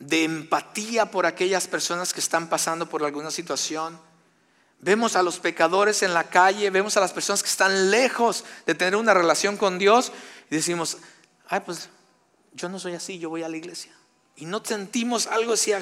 de 0.00 0.24
empatía 0.24 1.08
por 1.08 1.24
aquellas 1.24 1.68
personas 1.68 2.12
que 2.12 2.18
están 2.18 2.48
pasando 2.48 2.88
por 2.88 3.04
alguna 3.04 3.30
situación. 3.30 3.96
Vemos 4.80 5.16
a 5.16 5.22
los 5.22 5.38
pecadores 5.38 6.02
en 6.02 6.12
la 6.12 6.24
calle, 6.24 6.70
vemos 6.70 6.96
a 6.96 7.00
las 7.00 7.12
personas 7.12 7.42
que 7.42 7.48
están 7.48 7.90
lejos 7.90 8.44
de 8.66 8.74
tener 8.74 8.96
una 8.96 9.14
relación 9.14 9.56
con 9.56 9.78
Dios 9.78 10.12
y 10.50 10.56
decimos, 10.56 10.98
ay, 11.48 11.60
pues 11.60 11.88
yo 12.52 12.68
no 12.68 12.78
soy 12.78 12.94
así, 12.94 13.18
yo 13.18 13.30
voy 13.30 13.42
a 13.42 13.48
la 13.48 13.56
iglesia. 13.56 13.92
Y 14.36 14.44
no 14.44 14.62
sentimos 14.64 15.26
algo 15.26 15.54
así, 15.54 15.72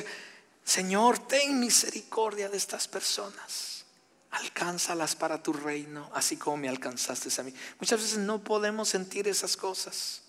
Señor, 0.65 1.19
ten 1.19 1.59
misericordia 1.59 2.49
de 2.49 2.57
estas 2.57 2.89
personas. 2.89 3.85
Alcánzalas 4.31 5.15
para 5.15 5.43
tu 5.43 5.53
reino, 5.53 6.11
así 6.15 6.37
como 6.37 6.57
me 6.57 6.69
alcanzaste 6.69 7.29
a 7.41 7.45
mí. 7.45 7.55
Muchas 7.79 8.01
veces 8.01 8.19
no 8.19 8.43
podemos 8.43 8.89
sentir 8.89 9.29
esas 9.29 9.57
cosas. 9.57 10.23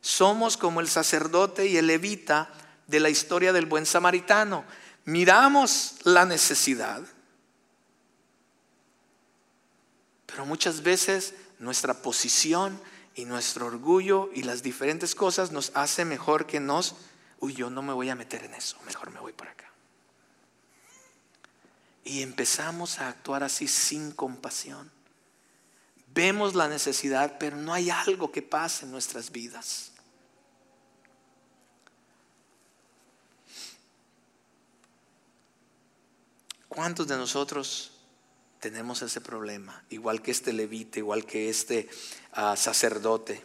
Somos 0.00 0.56
como 0.56 0.80
el 0.80 0.88
sacerdote 0.88 1.66
y 1.66 1.76
el 1.76 1.86
levita 1.86 2.50
de 2.86 3.00
la 3.00 3.10
historia 3.10 3.52
del 3.52 3.66
buen 3.66 3.86
samaritano 3.86 4.64
miramos 5.04 5.96
la 6.04 6.24
necesidad, 6.24 7.02
pero 10.26 10.46
muchas 10.46 10.82
veces 10.82 11.34
nuestra 11.58 11.94
posición 11.94 12.80
y 13.14 13.24
nuestro 13.24 13.66
orgullo 13.66 14.30
y 14.34 14.42
las 14.42 14.62
diferentes 14.62 15.14
cosas 15.14 15.52
nos 15.52 15.72
hace 15.74 16.04
mejor 16.04 16.46
que 16.46 16.60
nos, 16.60 16.94
uy, 17.40 17.54
yo 17.54 17.70
no 17.70 17.82
me 17.82 17.92
voy 17.92 18.08
a 18.08 18.14
meter 18.14 18.44
en 18.44 18.54
eso, 18.54 18.78
mejor 18.86 19.10
me 19.10 19.20
voy 19.20 19.32
por 19.32 19.48
acá. 19.48 19.70
Y 22.04 22.22
empezamos 22.22 22.98
a 22.98 23.08
actuar 23.08 23.44
así 23.44 23.68
sin 23.68 24.10
compasión. 24.12 24.90
Vemos 26.14 26.54
la 26.54 26.68
necesidad, 26.68 27.36
pero 27.38 27.56
no 27.56 27.72
hay 27.72 27.90
algo 27.90 28.32
que 28.32 28.42
pase 28.42 28.84
en 28.84 28.90
nuestras 28.90 29.30
vidas. 29.30 29.91
¿Cuántos 36.74 37.06
de 37.06 37.18
nosotros 37.18 37.90
tenemos 38.58 39.02
ese 39.02 39.20
problema? 39.20 39.84
Igual 39.90 40.22
que 40.22 40.30
este 40.30 40.54
levite, 40.54 41.00
igual 41.00 41.26
que 41.26 41.50
este 41.50 41.90
ah, 42.32 42.56
sacerdote. 42.56 43.44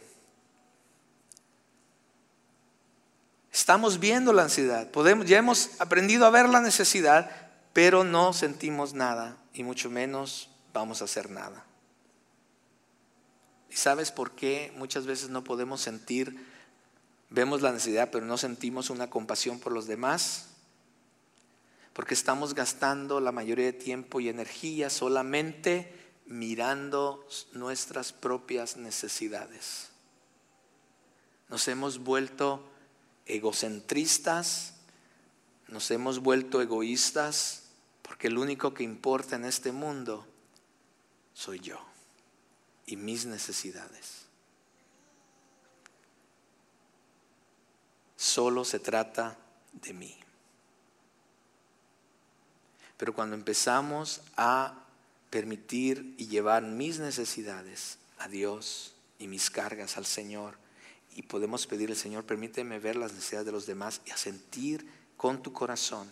Estamos 3.52 4.00
viendo 4.00 4.32
la 4.32 4.44
ansiedad, 4.44 4.90
podemos, 4.90 5.26
ya 5.26 5.36
hemos 5.36 5.78
aprendido 5.78 6.24
a 6.24 6.30
ver 6.30 6.48
la 6.48 6.62
necesidad, 6.62 7.50
pero 7.74 8.02
no 8.02 8.32
sentimos 8.32 8.94
nada 8.94 9.36
y 9.52 9.62
mucho 9.62 9.90
menos 9.90 10.48
vamos 10.72 11.02
a 11.02 11.04
hacer 11.04 11.28
nada. 11.28 11.66
¿Y 13.68 13.76
sabes 13.76 14.10
por 14.10 14.36
qué 14.36 14.72
muchas 14.74 15.04
veces 15.04 15.28
no 15.28 15.44
podemos 15.44 15.82
sentir, 15.82 16.46
vemos 17.28 17.60
la 17.60 17.72
necesidad, 17.72 18.08
pero 18.10 18.24
no 18.24 18.38
sentimos 18.38 18.88
una 18.88 19.10
compasión 19.10 19.60
por 19.60 19.72
los 19.72 19.86
demás? 19.86 20.46
Porque 21.98 22.14
estamos 22.14 22.54
gastando 22.54 23.18
la 23.18 23.32
mayoría 23.32 23.64
de 23.64 23.72
tiempo 23.72 24.20
y 24.20 24.28
energía 24.28 24.88
solamente 24.88 25.92
mirando 26.26 27.26
nuestras 27.54 28.12
propias 28.12 28.76
necesidades. 28.76 29.88
Nos 31.48 31.66
hemos 31.66 31.98
vuelto 31.98 32.62
egocentristas, 33.26 34.74
nos 35.66 35.90
hemos 35.90 36.20
vuelto 36.20 36.62
egoístas, 36.62 37.64
porque 38.02 38.28
el 38.28 38.38
único 38.38 38.72
que 38.72 38.84
importa 38.84 39.34
en 39.34 39.44
este 39.44 39.72
mundo 39.72 40.24
soy 41.34 41.58
yo 41.58 41.80
y 42.86 42.94
mis 42.94 43.26
necesidades. 43.26 44.26
Solo 48.14 48.64
se 48.64 48.78
trata 48.78 49.36
de 49.72 49.92
mí. 49.94 50.17
Pero 52.98 53.14
cuando 53.14 53.34
empezamos 53.34 54.20
a 54.36 54.74
permitir 55.30 56.14
y 56.18 56.26
llevar 56.26 56.62
mis 56.62 56.98
necesidades 56.98 57.98
a 58.18 58.28
Dios 58.28 58.94
y 59.18 59.28
mis 59.28 59.48
cargas 59.48 59.96
al 59.96 60.04
Señor, 60.04 60.58
y 61.14 61.22
podemos 61.22 61.66
pedirle, 61.66 61.96
Señor, 61.96 62.24
permíteme 62.24 62.78
ver 62.78 62.96
las 62.96 63.12
necesidades 63.12 63.46
de 63.46 63.52
los 63.52 63.66
demás 63.66 64.00
y 64.04 64.10
a 64.10 64.16
sentir 64.16 64.86
con 65.16 65.42
tu 65.42 65.52
corazón 65.52 66.08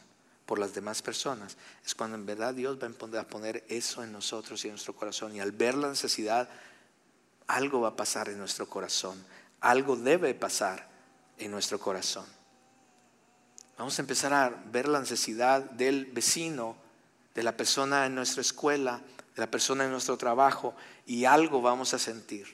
por 0.46 0.58
las 0.58 0.74
demás 0.74 1.02
personas, 1.02 1.56
es 1.84 1.94
cuando 1.94 2.16
en 2.16 2.24
verdad 2.24 2.54
Dios 2.54 2.78
va 2.80 3.20
a 3.20 3.28
poner 3.28 3.64
eso 3.68 4.02
en 4.02 4.12
nosotros 4.12 4.64
y 4.64 4.68
en 4.68 4.74
nuestro 4.74 4.94
corazón. 4.94 5.34
Y 5.34 5.40
al 5.40 5.52
ver 5.52 5.74
la 5.74 5.88
necesidad, 5.88 6.48
algo 7.48 7.80
va 7.80 7.88
a 7.90 7.96
pasar 7.96 8.28
en 8.28 8.38
nuestro 8.38 8.68
corazón, 8.68 9.22
algo 9.60 9.96
debe 9.96 10.34
pasar 10.34 10.88
en 11.38 11.50
nuestro 11.50 11.78
corazón. 11.78 12.26
Vamos 13.76 13.98
a 13.98 14.02
empezar 14.02 14.32
a 14.32 14.48
ver 14.48 14.88
la 14.88 15.00
necesidad 15.00 15.62
del 15.62 16.06
vecino, 16.06 16.76
de 17.34 17.42
la 17.42 17.56
persona 17.56 18.06
en 18.06 18.14
nuestra 18.14 18.40
escuela, 18.40 19.02
de 19.34 19.40
la 19.40 19.50
persona 19.50 19.84
en 19.84 19.90
nuestro 19.90 20.16
trabajo, 20.16 20.74
y 21.04 21.26
algo 21.26 21.60
vamos 21.60 21.92
a 21.92 21.98
sentir. 21.98 22.46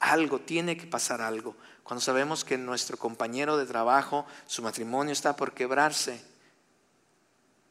Algo, 0.00 0.40
tiene 0.40 0.76
que 0.76 0.86
pasar 0.86 1.20
algo. 1.20 1.56
Cuando 1.84 2.00
sabemos 2.00 2.44
que 2.44 2.58
nuestro 2.58 2.96
compañero 2.96 3.56
de 3.56 3.66
trabajo, 3.66 4.26
su 4.46 4.62
matrimonio 4.62 5.12
está 5.12 5.36
por 5.36 5.54
quebrarse, 5.54 6.20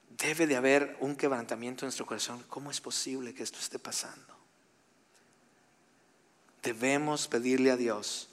debe 0.09 0.47
de 0.47 0.55
haber 0.55 0.95
un 1.01 1.17
quebrantamiento 1.17 1.83
en 1.83 1.87
nuestro 1.87 2.05
corazón. 2.05 2.43
¿Cómo 2.47 2.71
es 2.71 2.79
posible 2.79 3.33
que 3.33 3.43
esto 3.43 3.59
esté 3.59 3.79
pasando? 3.79 4.33
Debemos 6.63 7.27
pedirle 7.27 7.71
a 7.71 7.75
Dios 7.75 8.30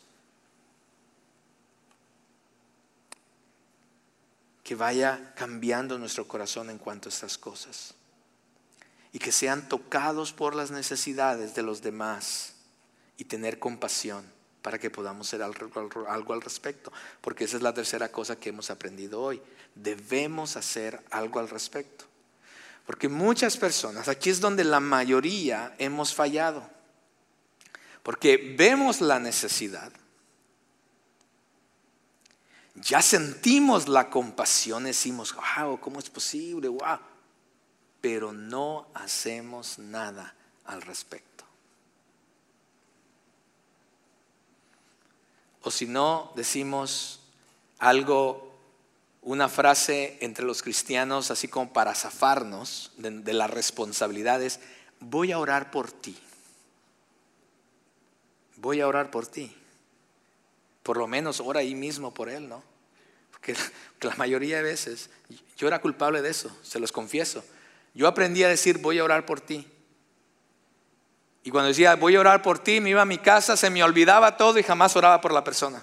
que 4.69 4.75
vaya 4.75 5.33
cambiando 5.35 5.97
nuestro 5.97 6.29
corazón 6.29 6.69
en 6.69 6.77
cuanto 6.77 7.09
a 7.09 7.11
estas 7.11 7.39
cosas 7.39 7.95
y 9.15 9.19
que 9.19 9.33
sean 9.33 9.67
tocados 9.67 10.35
por 10.35 10.55
las 10.55 10.71
necesidades 10.71 11.55
de 11.55 11.63
los 11.63 11.81
demás 11.81 12.53
y 13.17 13.25
tener 13.25 13.59
compasión 13.59 14.31
para 14.61 14.79
que 14.79 14.91
podamos 14.91 15.27
hacer 15.27 15.41
algo, 15.43 16.35
al 16.35 16.43
respecto, 16.43 16.93
porque 17.23 17.45
esa 17.45 17.57
es 17.57 17.63
la 17.63 17.73
tercera 17.73 18.13
cosa 18.13 18.37
que 18.37 18.51
hemos 18.51 18.71
aprendido 18.71 19.23
hoy. 19.23 19.41
Debemos 19.75 20.59
hacer 20.59 21.03
algo 21.13 21.41
al 21.41 21.49
respecto. 21.49 22.05
Porque 22.85 23.09
muchas 23.09 23.57
personas, 23.57 24.07
aquí 24.07 24.29
es 24.29 24.39
donde 24.39 24.65
la 24.65 24.81
mayoría 24.81 25.75
hemos 25.79 26.15
fallado, 26.15 26.69
porque 28.03 28.55
vemos 28.59 29.01
la 29.01 29.19
necesidad, 29.19 29.91
ya 32.83 33.03
sentimos 33.03 33.89
la 33.89 34.11
compasión, 34.11 34.85
decimos, 34.85 35.35
wow, 35.35 35.79
¿cómo 35.81 35.99
es 35.99 36.11
posible? 36.11 36.69
Wow. 36.69 36.99
Pero 38.01 38.33
no 38.33 38.87
hacemos 38.95 39.79
nada 39.79 40.35
al 40.65 40.83
respecto. 40.83 41.45
O 45.63 45.71
si 45.71 45.87
no, 45.87 46.33
decimos 46.37 47.21
algo, 47.79 48.55
una 49.23 49.49
frase 49.49 50.19
entre 50.21 50.45
los 50.45 50.63
cristianos, 50.63 51.31
así 51.31 51.49
como 51.49 51.73
para 51.73 51.95
zafarnos 51.95 52.93
de, 52.97 53.11
de 53.11 53.33
las 53.33 53.51
responsabilidades, 53.51 54.61
voy 55.01 55.33
a 55.33 55.39
orar 55.39 55.71
por 55.71 55.91
ti. 55.91 56.17
Voy 58.57 58.81
a 58.81 58.89
orar 58.89 59.11
por 59.11 59.27
ti 59.27 59.55
por 60.89 60.97
lo 60.97 61.07
menos 61.07 61.41
ora 61.41 61.61
ahí 61.61 61.75
mismo 61.75 62.15
por 62.15 62.31
él, 62.31 62.49
¿no? 62.49 62.63
Porque 63.31 63.55
la 64.01 64.15
mayoría 64.15 64.57
de 64.57 64.63
veces 64.63 65.11
yo 65.59 65.69
era 65.69 65.83
culpable 65.83 66.23
de 66.23 66.31
eso, 66.31 66.51
se 66.63 66.81
los 66.81 66.93
confieso. 66.93 67.45
Yo 67.93 68.09
aprendí 68.09 68.43
a 68.43 68.49
decir, 68.49 68.79
voy 68.79 68.99
a 68.99 69.05
orar 69.05 69.27
por 69.27 69.39
ti. 69.39 69.69
Y 71.45 71.51
cuando 71.51 71.69
decía, 71.69 71.95
voy 71.97 72.17
a 72.17 72.21
orar 72.21 72.41
por 72.41 72.59
ti, 72.59 72.81
me 72.81 72.89
iba 72.89 73.03
a 73.03 73.05
mi 73.05 73.19
casa, 73.19 73.55
se 73.55 73.69
me 73.69 73.85
olvidaba 73.85 74.39
todo 74.39 74.59
y 74.59 74.63
jamás 74.63 74.97
oraba 74.97 75.21
por 75.21 75.35
la 75.35 75.45
persona. 75.45 75.83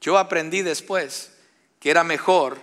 Yo 0.00 0.16
aprendí 0.16 0.62
después 0.62 1.34
que 1.78 1.90
era 1.90 2.02
mejor 2.02 2.56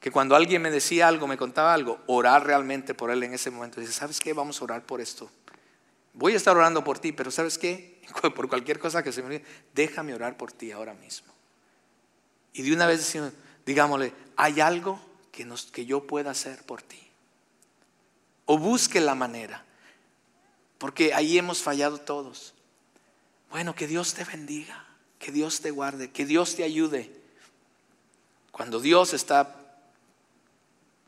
que 0.00 0.10
cuando 0.10 0.36
alguien 0.36 0.60
me 0.60 0.70
decía 0.70 1.08
algo, 1.08 1.26
me 1.26 1.38
contaba 1.38 1.72
algo, 1.72 1.98
orar 2.06 2.44
realmente 2.44 2.92
por 2.92 3.10
él 3.10 3.22
en 3.22 3.32
ese 3.32 3.50
momento. 3.50 3.80
Dice, 3.80 3.94
¿sabes 3.94 4.20
qué? 4.20 4.34
Vamos 4.34 4.60
a 4.60 4.64
orar 4.64 4.82
por 4.82 5.00
esto. 5.00 5.30
Voy 6.12 6.34
a 6.34 6.36
estar 6.36 6.54
orando 6.54 6.84
por 6.84 6.98
ti, 6.98 7.12
pero 7.12 7.30
¿sabes 7.30 7.56
qué? 7.56 7.97
por 8.34 8.48
cualquier 8.48 8.78
cosa 8.78 9.02
que 9.02 9.12
se 9.12 9.22
me 9.22 9.28
olvide, 9.28 9.44
déjame 9.74 10.14
orar 10.14 10.36
por 10.36 10.52
ti 10.52 10.72
ahora 10.72 10.94
mismo. 10.94 11.32
Y 12.52 12.62
de 12.62 12.72
una 12.72 12.86
vez 12.86 13.16
digámosle, 13.64 14.12
¿hay 14.36 14.60
algo 14.60 15.00
que, 15.30 15.44
nos, 15.44 15.66
que 15.66 15.86
yo 15.86 16.06
pueda 16.06 16.30
hacer 16.30 16.64
por 16.64 16.82
ti? 16.82 17.00
O 18.46 18.58
busque 18.58 19.00
la 19.00 19.14
manera, 19.14 19.64
porque 20.78 21.12
ahí 21.14 21.38
hemos 21.38 21.62
fallado 21.62 21.98
todos. 21.98 22.54
Bueno, 23.50 23.74
que 23.74 23.86
Dios 23.86 24.14
te 24.14 24.24
bendiga, 24.24 24.86
que 25.18 25.32
Dios 25.32 25.60
te 25.60 25.70
guarde, 25.70 26.10
que 26.10 26.24
Dios 26.24 26.56
te 26.56 26.64
ayude. 26.64 27.10
Cuando 28.50 28.80
Dios 28.80 29.14
está... 29.14 29.54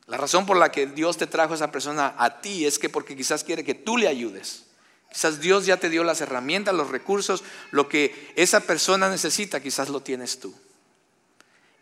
La 0.07 0.17
razón 0.17 0.45
por 0.45 0.57
la 0.57 0.73
que 0.73 0.87
Dios 0.87 1.17
te 1.17 1.27
trajo 1.29 1.53
a 1.53 1.57
esa 1.57 1.71
persona 1.71 2.15
a 2.19 2.41
ti 2.41 2.67
es 2.67 2.79
que 2.79 2.89
porque 2.89 3.17
quizás 3.17 3.45
quiere 3.45 3.65
que 3.65 3.75
tú 3.75 3.97
le 3.97 4.09
ayudes. 4.09 4.70
Quizás 5.13 5.41
Dios 5.41 5.67
ya 5.67 5.79
te 5.79 5.89
dio 5.89 6.05
las 6.05 6.21
herramientas, 6.21 6.75
los 6.75 6.91
recursos, 6.91 7.43
lo 7.73 7.89
que 7.89 8.33
esa 8.37 8.61
persona 8.61 9.11
necesita, 9.11 9.61
quizás 9.61 9.89
lo 9.89 10.03
tienes 10.03 10.39
tú. 10.39 10.55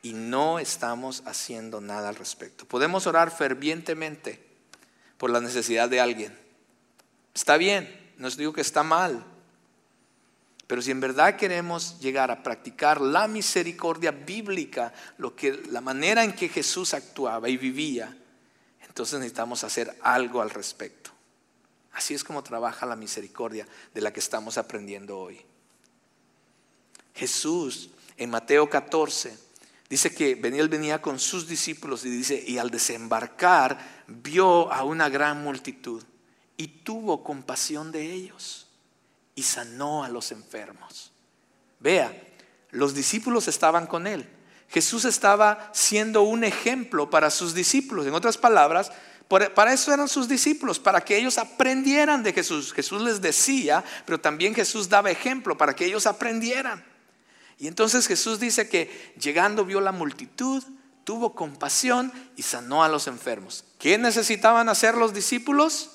Y 0.02 0.14
no 0.14 0.58
estamos 0.58 1.22
haciendo 1.26 1.80
nada 1.80 2.08
al 2.08 2.16
respecto. 2.16 2.64
Podemos 2.64 3.06
orar 3.06 3.30
fervientemente 3.30 4.42
por 5.18 5.30
la 5.30 5.40
necesidad 5.40 5.88
de 5.88 6.00
alguien. 6.00 6.38
Está 7.34 7.56
bien, 7.58 8.12
no 8.16 8.28
os 8.28 8.36
digo 8.36 8.52
que 8.52 8.62
está 8.62 8.82
mal. 8.82 9.24
Pero 10.66 10.80
si 10.82 10.90
en 10.90 11.00
verdad 11.00 11.36
queremos 11.36 11.98
llegar 11.98 12.30
a 12.30 12.42
practicar 12.42 13.00
la 13.00 13.26
misericordia 13.26 14.10
bíblica, 14.10 14.92
lo 15.18 15.34
que, 15.34 15.62
la 15.70 15.80
manera 15.80 16.24
en 16.24 16.32
que 16.32 16.48
Jesús 16.48 16.94
actuaba 16.94 17.48
y 17.48 17.56
vivía, 17.56 18.16
entonces 18.86 19.18
necesitamos 19.18 19.64
hacer 19.64 19.96
algo 20.02 20.40
al 20.40 20.50
respecto. 20.50 21.10
Así 21.98 22.14
es 22.14 22.22
como 22.22 22.44
trabaja 22.44 22.86
la 22.86 22.94
misericordia 22.94 23.66
de 23.92 24.00
la 24.00 24.12
que 24.12 24.20
estamos 24.20 24.56
aprendiendo 24.56 25.18
hoy. 25.18 25.40
Jesús 27.12 27.90
en 28.16 28.30
Mateo 28.30 28.70
14 28.70 29.36
dice 29.90 30.14
que 30.14 30.30
él 30.40 30.68
venía 30.68 31.02
con 31.02 31.18
sus 31.18 31.48
discípulos 31.48 32.04
y 32.04 32.10
dice, 32.10 32.40
y 32.46 32.58
al 32.58 32.70
desembarcar 32.70 34.04
vio 34.06 34.72
a 34.72 34.84
una 34.84 35.08
gran 35.08 35.42
multitud 35.42 36.04
y 36.56 36.68
tuvo 36.68 37.24
compasión 37.24 37.90
de 37.90 38.12
ellos 38.12 38.68
y 39.34 39.42
sanó 39.42 40.04
a 40.04 40.08
los 40.08 40.30
enfermos. 40.30 41.10
Vea, 41.80 42.16
los 42.70 42.94
discípulos 42.94 43.48
estaban 43.48 43.88
con 43.88 44.06
él. 44.06 44.24
Jesús 44.68 45.04
estaba 45.04 45.68
siendo 45.74 46.22
un 46.22 46.44
ejemplo 46.44 47.10
para 47.10 47.30
sus 47.30 47.54
discípulos. 47.54 48.06
En 48.06 48.14
otras 48.14 48.38
palabras, 48.38 48.92
para 49.28 49.74
eso 49.74 49.92
eran 49.92 50.08
sus 50.08 50.26
discípulos, 50.26 50.78
para 50.78 51.02
que 51.02 51.16
ellos 51.16 51.36
aprendieran 51.36 52.22
de 52.22 52.32
Jesús. 52.32 52.72
Jesús 52.72 53.02
les 53.02 53.20
decía, 53.20 53.84
pero 54.06 54.18
también 54.18 54.54
Jesús 54.54 54.88
daba 54.88 55.10
ejemplo 55.10 55.56
para 55.56 55.76
que 55.76 55.84
ellos 55.84 56.06
aprendieran. 56.06 56.84
Y 57.58 57.66
entonces 57.66 58.06
Jesús 58.06 58.40
dice 58.40 58.68
que 58.68 59.14
llegando 59.20 59.64
vio 59.64 59.80
la 59.80 59.92
multitud, 59.92 60.64
tuvo 61.04 61.34
compasión 61.34 62.12
y 62.36 62.42
sanó 62.42 62.84
a 62.84 62.88
los 62.88 63.06
enfermos. 63.06 63.64
¿Qué 63.78 63.98
necesitaban 63.98 64.68
hacer 64.68 64.94
los 64.94 65.12
discípulos? 65.12 65.90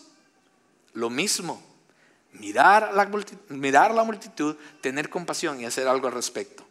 Lo 0.94 1.10
mismo, 1.10 1.62
mirar 2.34 2.94
la, 2.94 3.10
mirar 3.50 3.94
la 3.94 4.04
multitud, 4.04 4.56
tener 4.82 5.10
compasión 5.10 5.60
y 5.60 5.66
hacer 5.66 5.88
algo 5.88 6.08
al 6.08 6.14
respecto. 6.14 6.63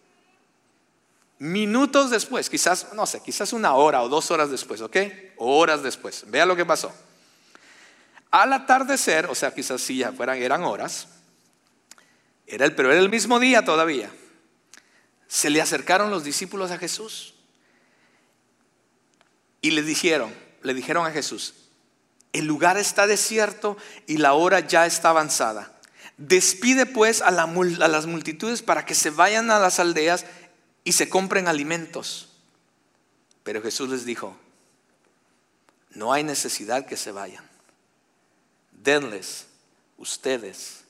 Minutos 1.43 2.09
después, 2.11 2.49
quizás, 2.49 2.93
no 2.93 3.05
sé, 3.05 3.21
quizás 3.21 3.53
una 3.53 3.75
hora 3.75 4.01
o 4.03 4.09
dos 4.09 4.31
horas 4.31 4.49
después, 4.49 4.81
¿ok? 4.81 4.97
Horas 5.39 5.83
después. 5.83 6.23
Vea 6.29 6.47
lo 6.47 6.55
que 6.55 6.65
pasó. 6.65 6.95
Al 8.31 8.53
atardecer, 8.53 9.27
o 9.27 9.35
sea, 9.35 9.53
quizás 9.53 9.81
si 9.81 9.97
ya 9.97 10.13
fueran, 10.13 10.41
eran 10.41 10.63
horas, 10.63 11.09
era 12.47 12.65
el, 12.65 12.77
pero 12.77 12.93
era 12.93 13.01
el 13.01 13.09
mismo 13.09 13.41
día 13.41 13.65
todavía. 13.65 14.09
Se 15.27 15.51
le 15.51 15.61
acercaron 15.61 16.13
los 16.13 16.23
discípulos 16.23 16.71
a 16.71 16.79
Jesús 16.79 17.35
y 19.61 19.73
le 19.73 19.83
dijeron, 19.83 20.33
le 20.63 20.75
dijeron 20.75 21.07
a 21.07 21.11
Jesús, 21.11 21.55
el 22.33 22.45
lugar 22.45 22.77
está 22.77 23.09
desierto 23.09 23.77
y 24.07 24.19
la 24.19 24.35
hora 24.35 24.61
ya 24.61 24.87
está 24.87 25.09
avanzada. 25.09 25.77
Despide 26.19 26.87
pues 26.87 27.21
a, 27.21 27.27
a 27.27 27.89
las 27.89 28.07
multitudes 28.07 28.63
para 28.63 28.87
que 28.87 28.95
se 28.95 29.11
vayan 29.11 29.51
a 29.51 29.59
las 29.59 29.81
aldeas 29.81 30.25
y 30.85 30.93
se 30.93 31.09
compren 31.09 31.49
alimentos. 31.49 32.29
Pero 33.43 33.63
Jesús 33.63 33.89
les 33.91 34.05
dijo, 34.05 34.37
no 35.91 36.13
hay 36.13 36.25
necesidad 36.25 36.87
que 36.87 36.97
se 36.97 37.13
vayan. 37.13 37.49
Denles 38.73 39.47
ustedes 39.99 40.85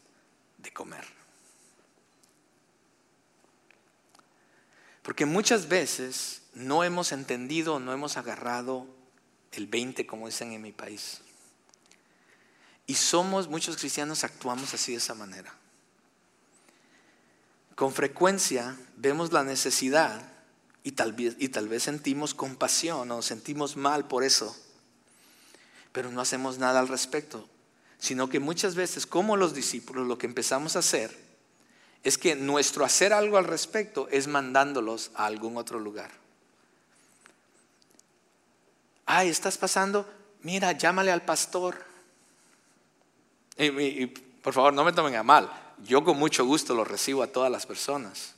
de 0.58 0.72
comer. 0.72 1.04
Porque 5.02 5.26
muchas 5.26 5.68
veces 5.68 6.42
no 6.54 6.84
hemos 6.84 7.12
entendido, 7.12 7.80
no 7.80 7.92
hemos 7.92 8.16
agarrado 8.16 8.86
el 9.52 9.66
20, 9.66 10.06
como 10.06 10.26
dicen 10.26 10.52
en 10.52 10.62
mi 10.62 10.72
país. 10.72 11.20
Y 12.86 12.94
somos, 12.94 13.48
muchos 13.48 13.76
cristianos 13.76 14.24
actuamos 14.24 14.72
así 14.74 14.92
de 14.92 14.98
esa 14.98 15.14
manera. 15.14 15.52
Con 17.74 17.92
frecuencia 17.92 18.76
vemos 18.96 19.32
la 19.32 19.44
necesidad 19.44 20.22
y 20.84 20.92
tal, 20.92 21.12
vez, 21.12 21.82
sentimos 21.82 22.34
compasión 22.34 23.10
o 23.10 23.22
sentimos 23.22 23.76
mal 23.76 24.08
por 24.08 24.24
eso, 24.24 24.56
pero 25.92 26.10
no 26.10 26.20
hacemos 26.20 26.58
nada 26.58 26.80
al 26.80 26.88
respecto, 26.88 27.48
sino 27.98 28.28
que 28.28 28.40
muchas 28.40 28.74
veces, 28.74 29.06
como 29.06 29.36
los 29.36 29.54
discípulos, 29.54 30.06
lo 30.06 30.18
que 30.18 30.26
empezamos 30.26 30.74
a 30.74 30.80
hacer 30.80 31.16
es 32.02 32.18
que 32.18 32.34
nuestro 32.34 32.84
hacer 32.84 33.12
algo 33.12 33.38
al 33.38 33.44
respecto 33.44 34.08
es 34.10 34.26
mandándolos 34.26 35.12
a 35.14 35.26
algún 35.26 35.56
otro 35.56 35.78
lugar. 35.78 36.10
Ay, 39.06 39.28
estás 39.28 39.56
pasando, 39.56 40.08
mira, 40.42 40.72
llámale 40.72 41.12
al 41.12 41.24
pastor. 41.24 41.76
Y, 43.56 44.06
por 44.06 44.52
favor, 44.52 44.72
no 44.72 44.82
me 44.82 44.92
tomen 44.92 45.14
a 45.14 45.22
mal 45.22 45.61
yo 45.84 46.04
con 46.04 46.18
mucho 46.18 46.44
gusto 46.44 46.74
lo 46.74 46.84
recibo 46.84 47.22
a 47.22 47.26
todas 47.26 47.50
las 47.50 47.66
personas. 47.66 48.34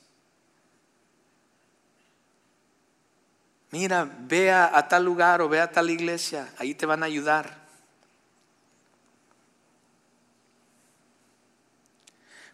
Mira, 3.74 4.08
ve 4.20 4.52
a, 4.52 4.86
tal 4.88 5.04
lugar 5.04 5.42
o 5.42 5.48
ve 5.48 5.60
a 5.60 5.72
tal 5.72 5.90
iglesia, 5.90 6.48
ahí 6.58 6.76
te 6.76 6.86
van 6.86 7.02
a 7.02 7.06
ayudar. 7.06 7.64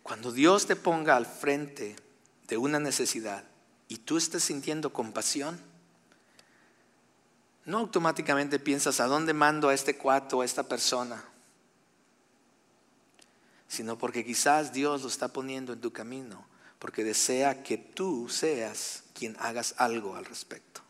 Cuando 0.02 0.32
Dios 0.32 0.66
te 0.66 0.76
ponga 0.76 1.16
al 1.16 1.26
frente 1.26 1.94
de 2.48 2.56
una 2.56 2.80
necesidad 2.80 3.44
y 3.86 3.98
tú 3.98 4.16
estés 4.16 4.44
sintiendo 4.44 4.94
compasión, 4.94 5.60
no 7.66 7.76
automáticamente 7.76 8.58
piensas 8.58 8.98
a 8.98 9.06
dónde 9.06 9.34
mando 9.34 9.68
a 9.68 9.74
este 9.74 9.98
cuarto 9.98 10.38
o 10.38 10.40
a 10.40 10.46
esta 10.46 10.62
persona, 10.62 11.22
sino 13.70 13.96
porque 13.96 14.24
quizás 14.24 14.72
Dios 14.72 15.02
lo 15.02 15.08
está 15.08 15.28
poniendo 15.28 15.72
en 15.72 15.80
tu 15.80 15.92
camino, 15.92 16.44
porque 16.80 17.04
desea 17.04 17.62
que 17.62 17.78
tú 17.78 18.28
seas 18.28 19.04
quien 19.14 19.36
hagas 19.38 19.76
algo 19.78 20.16
al 20.16 20.24
respecto. 20.24 20.80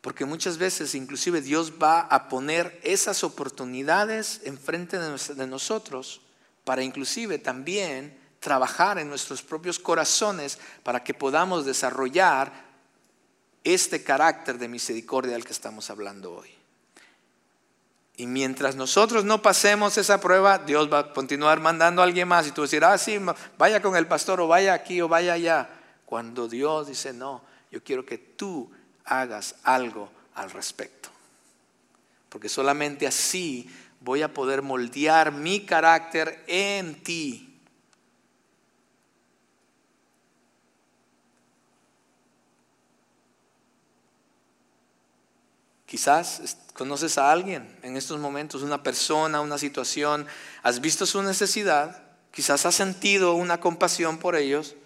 Porque 0.00 0.24
muchas 0.24 0.58
veces 0.58 0.96
inclusive 0.96 1.40
Dios 1.40 1.74
va 1.80 2.00
a 2.00 2.28
poner 2.28 2.80
esas 2.82 3.22
oportunidades 3.22 4.40
enfrente 4.42 4.98
de 4.98 5.46
nosotros 5.46 6.20
para 6.64 6.82
inclusive 6.82 7.38
también 7.38 8.18
trabajar 8.40 8.98
en 8.98 9.08
nuestros 9.08 9.42
propios 9.42 9.78
corazones 9.78 10.58
para 10.82 11.04
que 11.04 11.14
podamos 11.14 11.64
desarrollar 11.64 12.52
este 13.62 14.02
carácter 14.02 14.58
de 14.58 14.66
misericordia 14.66 15.34
del 15.34 15.44
que 15.44 15.52
estamos 15.52 15.90
hablando 15.90 16.34
hoy. 16.34 16.59
Y 18.20 18.26
mientras 18.26 18.76
nosotros 18.76 19.24
no 19.24 19.40
pasemos 19.40 19.96
esa 19.96 20.20
prueba, 20.20 20.58
Dios 20.58 20.92
va 20.92 20.98
a 20.98 21.12
continuar 21.14 21.58
mandando 21.58 22.02
a 22.02 22.04
alguien 22.04 22.28
más. 22.28 22.46
Y 22.46 22.50
tú 22.50 22.60
decir, 22.60 22.84
ah, 22.84 22.98
sí, 22.98 23.18
vaya 23.56 23.80
con 23.80 23.96
el 23.96 24.06
pastor 24.06 24.42
o 24.42 24.46
vaya 24.46 24.74
aquí 24.74 25.00
o 25.00 25.08
vaya 25.08 25.32
allá. 25.32 25.70
Cuando 26.04 26.46
Dios 26.46 26.88
dice, 26.88 27.14
no, 27.14 27.40
yo 27.70 27.82
quiero 27.82 28.04
que 28.04 28.18
tú 28.18 28.70
hagas 29.06 29.54
algo 29.62 30.10
al 30.34 30.50
respecto. 30.50 31.08
Porque 32.28 32.50
solamente 32.50 33.06
así 33.06 33.70
voy 34.00 34.20
a 34.20 34.34
poder 34.34 34.60
moldear 34.60 35.32
mi 35.32 35.64
carácter 35.64 36.44
en 36.46 37.02
ti. 37.02 37.58
Quizás 45.86 46.58
conoces 46.80 47.18
a 47.18 47.30
alguien 47.30 47.78
en 47.82 47.98
estos 47.98 48.18
momentos, 48.18 48.62
una 48.62 48.82
persona, 48.82 49.42
una 49.42 49.58
situación, 49.58 50.26
has 50.62 50.80
visto 50.80 51.04
su 51.04 51.22
necesidad, 51.22 52.02
quizás 52.32 52.64
has 52.64 52.74
sentido 52.74 53.34
una 53.34 53.60
compasión 53.60 54.16
por 54.16 54.34
ellos 54.34 54.76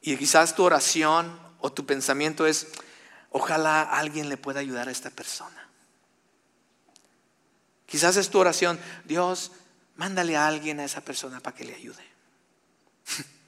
y 0.00 0.16
quizás 0.16 0.54
tu 0.54 0.62
oración 0.62 1.36
o 1.58 1.72
tu 1.72 1.84
pensamiento 1.84 2.46
es, 2.46 2.68
ojalá 3.30 3.82
alguien 3.82 4.28
le 4.28 4.36
pueda 4.36 4.60
ayudar 4.60 4.86
a 4.86 4.92
esta 4.92 5.10
persona. 5.10 5.68
Quizás 7.86 8.16
es 8.16 8.30
tu 8.30 8.38
oración, 8.38 8.78
Dios, 9.06 9.50
mándale 9.96 10.36
a 10.36 10.46
alguien 10.46 10.78
a 10.78 10.84
esa 10.84 11.00
persona 11.00 11.40
para 11.40 11.56
que 11.56 11.64
le 11.64 11.74
ayude. 11.74 12.04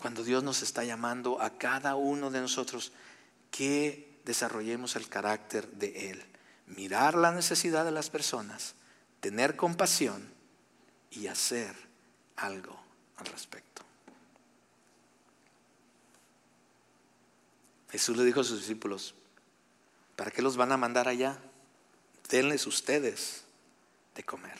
cuando 0.00 0.22
Dios 0.22 0.44
nos 0.44 0.62
está 0.62 0.84
llamando 0.84 1.42
a 1.42 1.50
cada 1.50 1.96
uno 1.96 2.30
de 2.30 2.40
nosotros 2.40 2.92
que 3.52 4.18
desarrollemos 4.24 4.96
el 4.96 5.08
carácter 5.08 5.68
de 5.72 6.10
Él. 6.10 6.24
Mirar 6.66 7.14
la 7.14 7.30
necesidad 7.30 7.84
de 7.84 7.92
las 7.92 8.10
personas, 8.10 8.74
tener 9.20 9.54
compasión 9.54 10.32
y 11.10 11.28
hacer 11.28 11.76
algo 12.36 12.76
al 13.18 13.26
respecto. 13.26 13.82
Jesús 17.90 18.16
le 18.16 18.24
dijo 18.24 18.40
a 18.40 18.44
sus 18.44 18.60
discípulos, 18.60 19.14
¿para 20.16 20.30
qué 20.30 20.40
los 20.40 20.56
van 20.56 20.72
a 20.72 20.78
mandar 20.78 21.08
allá? 21.08 21.38
Denles 22.30 22.66
ustedes 22.66 23.44
de 24.14 24.22
comer. 24.24 24.58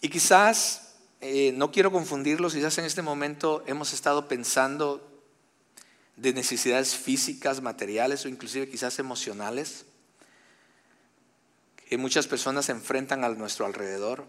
Y 0.00 0.08
quizás 0.08 0.94
eh, 1.20 1.52
no 1.52 1.70
quiero 1.72 1.92
confundirlos, 1.92 2.54
quizás 2.54 2.78
en 2.78 2.86
este 2.86 3.02
momento 3.02 3.62
hemos 3.66 3.92
estado 3.92 4.28
pensando 4.28 5.15
de 6.16 6.32
necesidades 6.32 6.96
físicas, 6.96 7.60
materiales 7.60 8.24
o 8.24 8.28
inclusive 8.28 8.68
quizás 8.68 8.98
emocionales 8.98 9.84
que 11.88 11.98
muchas 11.98 12.26
personas 12.26 12.66
se 12.66 12.72
enfrentan 12.72 13.22
a 13.22 13.28
nuestro 13.28 13.64
alrededor. 13.64 14.26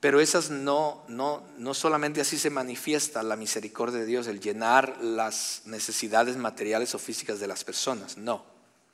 Pero 0.00 0.20
esas 0.20 0.50
no, 0.50 1.04
no, 1.08 1.46
no 1.58 1.74
solamente 1.74 2.20
así 2.20 2.38
se 2.38 2.50
manifiesta 2.50 3.22
la 3.22 3.36
misericordia 3.36 4.00
de 4.00 4.06
Dios, 4.06 4.26
el 4.26 4.40
llenar 4.40 4.98
las 5.00 5.62
necesidades 5.66 6.36
materiales 6.36 6.94
o 6.94 6.98
físicas 6.98 7.38
de 7.38 7.46
las 7.46 7.62
personas, 7.62 8.16
no. 8.16 8.44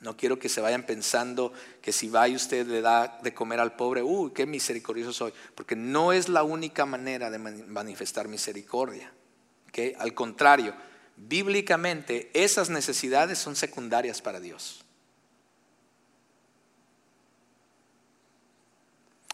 No 0.00 0.16
quiero 0.16 0.38
que 0.38 0.48
se 0.48 0.60
vayan 0.60 0.84
pensando 0.84 1.52
que 1.80 1.92
si 1.92 2.08
va 2.08 2.28
y 2.28 2.36
usted 2.36 2.66
le 2.66 2.82
da 2.82 3.18
de 3.22 3.34
comer 3.34 3.58
al 3.58 3.74
pobre, 3.74 4.02
uy, 4.02 4.32
qué 4.32 4.46
misericordioso 4.46 5.12
soy, 5.12 5.32
porque 5.54 5.74
no 5.74 6.12
es 6.12 6.28
la 6.28 6.44
única 6.44 6.86
manera 6.86 7.30
de 7.30 7.38
manifestar 7.38 8.28
misericordia. 8.28 9.12
Al 9.98 10.14
contrario, 10.14 10.74
bíblicamente 11.18 12.30
esas 12.34 12.70
necesidades 12.70 13.38
son 13.38 13.56
secundarias 13.56 14.22
para 14.22 14.40
Dios. 14.40 14.84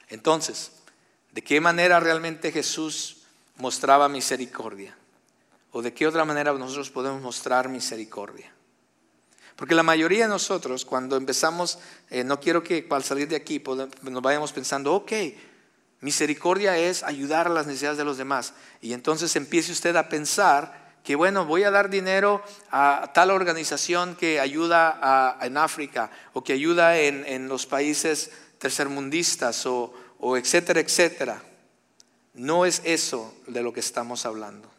Entonces, 0.09 0.73
¿de 1.33 1.43
qué 1.43 1.61
manera 1.61 2.01
realmente 2.01 2.53
Jesús 2.53 3.19
mostraba 3.57 4.09
misericordia? 4.09 4.97
¿O 5.73 5.83
de 5.83 5.93
qué 5.93 6.07
otra 6.07 6.25
manera 6.25 6.53
nosotros 6.53 6.91
podemos 6.91 7.21
mostrar 7.21 7.69
misericordia? 7.69 8.53
Porque 9.57 9.75
la 9.75 9.83
mayoría 9.83 10.25
de 10.25 10.29
nosotros, 10.29 10.85
cuando 10.85 11.17
empezamos, 11.17 11.79
eh, 12.11 12.25
no 12.25 12.41
quiero 12.41 12.63
que 12.63 12.87
al 12.91 13.05
salir 13.05 13.29
de 13.29 13.37
aquí 13.37 13.63
nos 14.03 14.23
vayamos 14.23 14.53
pensando, 14.53 14.95
ok, 14.95 15.13
misericordia 16.01 16.77
es 16.77 17.03
ayudar 17.03 17.47
a 17.47 17.51
las 17.51 17.67
necesidades 17.67 17.99
de 17.99 18.05
los 18.05 18.19
demás. 18.19 18.55
Y 18.81 18.93
entonces 18.93 19.35
empiece 19.37 19.73
usted 19.73 19.95
a 19.97 20.09
pensar 20.09 20.84
que, 21.05 21.17
bueno, 21.17 21.45
voy 21.45 21.65
a 21.65 21.71
dar 21.71 21.91
dinero 21.91 22.43
a 22.71 23.11
tal 23.13 23.31
organización 23.31 24.17
que 24.17 24.41
ayuda 24.41 25.37
en 25.43 25.59
África 25.59 26.11
o 26.33 26.43
que 26.43 26.55
ayuda 26.55 26.99
en, 26.99 27.47
los 27.47 27.67
países 27.67 28.33
tercermundistas 28.59 29.67
o, 29.67 29.93
o 30.19 30.39
etcétera, 30.39 30.81
etcétera. 30.81 31.43
No 32.33 32.65
es 32.65 32.81
eso 32.85 33.35
de 33.47 33.63
lo 33.63 33.75
que 33.75 33.81
estamos 33.81 34.25
hablando. 34.25 34.71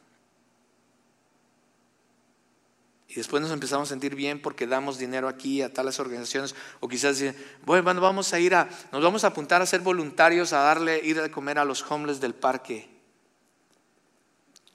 Y 3.08 3.14
después 3.14 3.40
nos 3.40 3.52
empezamos 3.52 3.88
a 3.88 3.94
sentir 3.94 4.16
bien 4.16 4.42
porque 4.42 4.66
damos 4.66 4.98
dinero 4.98 5.28
aquí 5.28 5.62
a 5.62 5.72
tales 5.72 6.00
organizaciones. 6.00 6.56
O 6.80 6.88
quizás 6.88 7.24
bueno, 7.66 8.02
vamos 8.02 8.34
a 8.34 8.40
ir 8.40 8.56
a, 8.56 8.68
nos 8.92 9.04
vamos 9.04 9.24
a 9.24 9.28
apuntar 9.28 9.62
a 9.62 9.68
ser 9.68 9.82
voluntarios, 9.82 10.54
a 10.54 10.62
darle, 10.62 11.00
ir 11.06 11.20
a 11.20 11.30
comer 11.30 11.60
a 11.60 11.66
los 11.66 11.84
homeless 11.90 12.20
del 12.20 12.34
parque. 12.34 12.90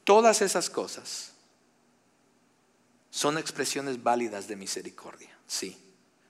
Todas 0.04 0.42
esas 0.42 0.70
cosas 0.70 1.29
son 3.20 3.36
expresiones 3.36 4.02
válidas 4.02 4.48
de 4.48 4.56
misericordia, 4.56 5.28
sí. 5.46 5.76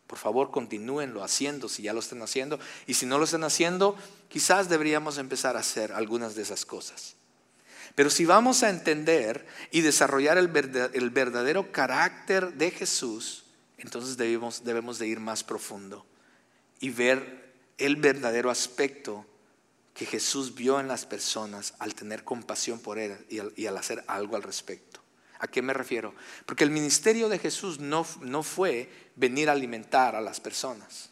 Por 0.08 0.18
favor, 0.18 0.50
continúenlo 0.50 1.22
haciendo 1.22 1.68
si 1.68 1.84
ya 1.84 1.92
lo 1.92 2.00
están 2.00 2.20
haciendo. 2.20 2.58
Y 2.88 2.94
si 2.94 3.06
no 3.06 3.16
lo 3.16 3.26
están 3.26 3.44
haciendo, 3.44 3.96
quizás 4.28 4.68
deberíamos 4.68 5.16
empezar 5.16 5.56
a 5.56 5.60
hacer 5.60 5.92
algunas 5.92 6.34
de 6.34 6.42
esas 6.42 6.66
cosas. 6.66 7.14
Pero 7.94 8.10
si 8.10 8.24
vamos 8.24 8.64
a 8.64 8.70
entender 8.70 9.46
y 9.70 9.82
desarrollar 9.82 10.36
el 10.36 10.48
verdadero 10.48 11.70
carácter 11.70 12.54
de 12.54 12.72
Jesús, 12.72 13.44
entonces 13.78 14.16
debemos, 14.16 14.98
de 14.98 15.06
ir 15.06 15.20
más 15.20 15.44
profundo 15.44 16.04
y 16.80 16.90
ver 16.90 17.54
el 17.78 17.94
verdadero 17.94 18.50
aspecto 18.50 19.24
que 19.94 20.06
Jesús 20.06 20.56
vio 20.56 20.80
en 20.80 20.88
las 20.88 21.06
personas 21.06 21.74
al 21.78 21.94
tener 21.94 22.24
compasión 22.24 22.80
por 22.80 22.98
él 22.98 23.16
y 23.28 23.66
al, 23.66 23.78
hacer 23.78 24.02
algo 24.08 24.34
al 24.34 24.42
respecto. 24.42 24.99
¿A 25.40 25.48
qué 25.48 25.62
me 25.62 25.72
refiero? 25.72 26.14
Porque 26.44 26.64
el 26.64 26.70
ministerio 26.70 27.28
de 27.28 27.38
Jesús 27.38 27.80
no, 27.80 28.06
no 28.20 28.42
fue 28.42 28.90
venir 29.16 29.48
a 29.48 29.52
alimentar 29.52 30.14
a 30.14 30.20
las 30.20 30.38
personas. 30.38 31.10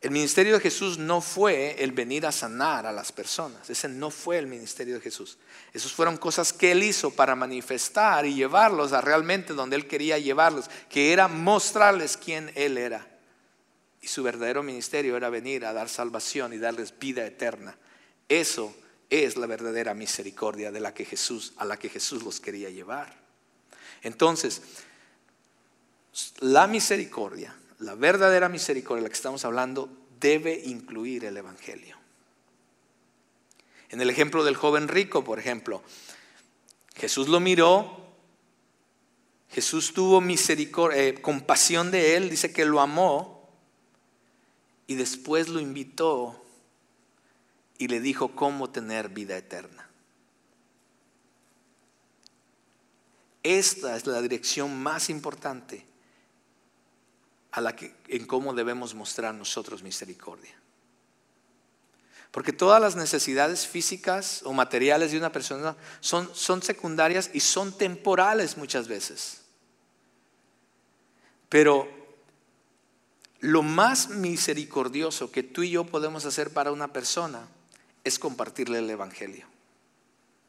El 0.00 0.10
ministerio 0.10 0.54
de 0.54 0.60
Jesús 0.60 0.98
no 0.98 1.20
fue 1.20 1.82
el 1.82 1.92
venir 1.92 2.26
a 2.26 2.32
sanar 2.32 2.86
a 2.86 2.92
las 2.92 3.10
personas. 3.10 3.70
Ese 3.70 3.88
no 3.88 4.10
fue 4.10 4.38
el 4.38 4.46
ministerio 4.46 4.96
de 4.96 5.00
Jesús. 5.00 5.38
Esas 5.72 5.92
fueron 5.92 6.18
cosas 6.18 6.52
que 6.52 6.72
Él 6.72 6.82
hizo 6.82 7.10
para 7.10 7.34
manifestar 7.34 8.26
y 8.26 8.34
llevarlos 8.34 8.92
a 8.92 9.00
realmente 9.00 9.54
donde 9.54 9.76
Él 9.76 9.88
quería 9.88 10.18
llevarlos, 10.18 10.70
que 10.90 11.12
era 11.12 11.26
mostrarles 11.26 12.18
quién 12.18 12.52
Él 12.54 12.76
era. 12.76 13.08
Y 14.02 14.08
su 14.08 14.22
verdadero 14.22 14.62
ministerio 14.62 15.16
era 15.16 15.30
venir 15.30 15.64
a 15.64 15.72
dar 15.72 15.88
salvación 15.88 16.52
y 16.52 16.58
darles 16.58 16.96
vida 16.98 17.24
eterna. 17.26 17.76
Eso 18.28 18.76
es 19.10 19.36
la 19.36 19.46
verdadera 19.46 19.94
misericordia 19.94 20.72
de 20.72 20.80
la 20.80 20.94
que 20.94 21.04
Jesús, 21.04 21.52
a 21.56 21.64
la 21.64 21.78
que 21.78 21.88
Jesús 21.88 22.22
los 22.22 22.40
quería 22.40 22.70
llevar. 22.70 23.14
Entonces, 24.02 24.62
la 26.40 26.66
misericordia 26.66 27.54
la 27.80 27.94
verdadera 27.94 28.48
misericordia 28.48 29.02
de 29.02 29.04
la 29.04 29.08
que 29.10 29.16
estamos 29.16 29.44
hablando 29.44 29.88
debe 30.20 30.60
incluir 30.64 31.24
el 31.24 31.36
Evangelio. 31.36 31.96
En 33.90 34.00
el 34.00 34.10
ejemplo 34.10 34.44
del 34.44 34.56
joven 34.56 34.88
rico, 34.88 35.22
por 35.22 35.38
ejemplo, 35.38 35.82
Jesús 36.96 37.28
lo 37.28 37.40
miró, 37.40 38.00
Jesús 39.50 39.92
tuvo 39.92 40.20
misericordia, 40.20 41.04
eh, 41.04 41.20
compasión 41.20 41.90
de 41.90 42.16
él, 42.16 42.30
dice 42.30 42.52
que 42.52 42.64
lo 42.64 42.80
amó 42.80 43.50
y 44.86 44.94
después 44.94 45.48
lo 45.48 45.60
invitó 45.60 46.43
y 47.78 47.88
le 47.88 48.00
dijo 48.00 48.34
cómo 48.34 48.70
tener 48.70 49.08
vida 49.08 49.36
eterna. 49.36 49.88
Esta 53.42 53.96
es 53.96 54.06
la 54.06 54.22
dirección 54.22 54.82
más 54.82 55.10
importante 55.10 55.84
a 57.52 57.60
la 57.60 57.76
que, 57.76 57.94
en 58.08 58.26
cómo 58.26 58.54
debemos 58.54 58.94
mostrar 58.94 59.34
nosotros 59.34 59.82
misericordia. 59.82 60.54
Porque 62.30 62.52
todas 62.52 62.80
las 62.80 62.96
necesidades 62.96 63.66
físicas 63.66 64.42
o 64.44 64.52
materiales 64.52 65.12
de 65.12 65.18
una 65.18 65.30
persona 65.30 65.76
son, 66.00 66.34
son 66.34 66.62
secundarias 66.62 67.30
y 67.32 67.40
son 67.40 67.76
temporales 67.76 68.56
muchas 68.56 68.88
veces. 68.88 69.42
Pero 71.48 71.88
lo 73.38 73.62
más 73.62 74.08
misericordioso 74.08 75.30
que 75.30 75.42
tú 75.42 75.62
y 75.62 75.70
yo 75.70 75.84
podemos 75.84 76.24
hacer 76.24 76.50
para 76.50 76.72
una 76.72 76.92
persona 76.92 77.46
es 78.04 78.18
compartirle 78.18 78.78
el 78.78 78.90
Evangelio 78.90 79.46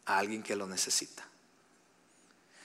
a 0.06 0.20
alguien 0.20 0.44
que 0.44 0.56
lo 0.56 0.68
necesita. 0.68 1.26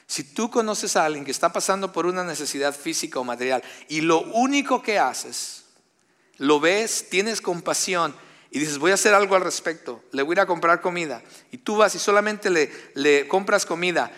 Si 0.07 0.25
tú 0.25 0.51
conoces 0.51 0.97
a 0.97 1.05
alguien 1.05 1.25
que 1.25 1.31
está 1.31 1.53
pasando 1.53 1.93
por 1.93 2.05
una 2.05 2.25
necesidad 2.25 2.75
física 2.75 3.21
o 3.21 3.25
material 3.25 3.63
y 3.89 4.01
lo 4.01 4.23
único 4.23 4.83
que 4.83 4.99
haces, 4.99 5.67
lo 6.39 6.59
ves, 6.59 7.09
tienes 7.11 7.41
compasión 7.41 8.15
y 8.51 8.59
dices, 8.59 8.79
voy 8.79 8.91
a 8.91 8.95
hacer 8.95 9.15
algo 9.15 9.37
al 9.37 9.43
respecto, 9.43 10.03
le 10.11 10.23
voy 10.23 10.33
a 10.33 10.35
ir 10.35 10.41
a 10.41 10.47
comprar 10.47 10.81
comida, 10.81 11.23
y 11.53 11.59
tú 11.59 11.77
vas 11.77 11.95
y 11.95 12.01
solamente 12.01 12.51
le, 12.51 13.29
compras 13.29 13.65
comida 13.65 14.11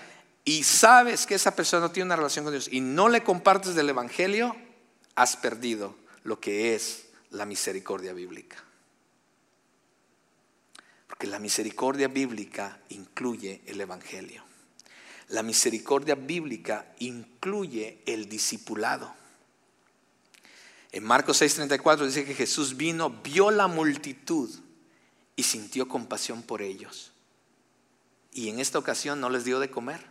y 0.45 0.65
sabes 0.65 1.27
que 1.27 1.35
esa 1.35 1.55
persona 1.55 1.83
no 1.83 1.93
tiene 1.93 2.07
una 2.07 2.17
relación 2.17 2.47
con 2.47 2.55
Dios 2.55 2.69
y 2.73 2.81
no 2.81 3.11
le 3.11 3.23
compartes 3.23 3.75
del 3.75 3.91
Evangelio, 3.91 4.57
has 5.15 5.37
perdido 5.37 5.95
lo 6.25 6.41
que 6.41 6.75
es 6.75 7.05
la 7.31 7.45
misericordia 7.45 8.15
bíblica. 8.15 8.57
Porque 11.23 11.31
la 11.31 11.39
misericordia 11.39 12.09
bíblica 12.09 12.81
incluye 12.89 13.61
el 13.67 13.81
Evangelio. 13.81 14.43
La 15.29 15.45
misericordia 15.45 16.17
bíblica 16.17 16.93
incluye 16.99 18.03
el 18.07 18.29
discipulado. 18.29 19.15
En 20.91 21.05
Marcos 21.05 21.41
6:34 21.41 22.07
dice 22.07 22.25
que 22.25 22.35
Jesús 22.35 22.77
vino, 22.77 23.09
vio 23.23 23.53
la 23.53 23.69
multitud 23.69 24.51
y 25.37 25.45
sintió 25.45 25.87
compasión 25.87 26.43
por 26.43 26.61
ellos. 26.61 27.13
Y 28.33 28.49
en 28.49 28.59
esta 28.59 28.81
ocasión 28.81 29.21
no 29.21 29.31
les 29.31 29.45
dio 29.45 29.61
de 29.61 29.71
comer. 29.71 30.05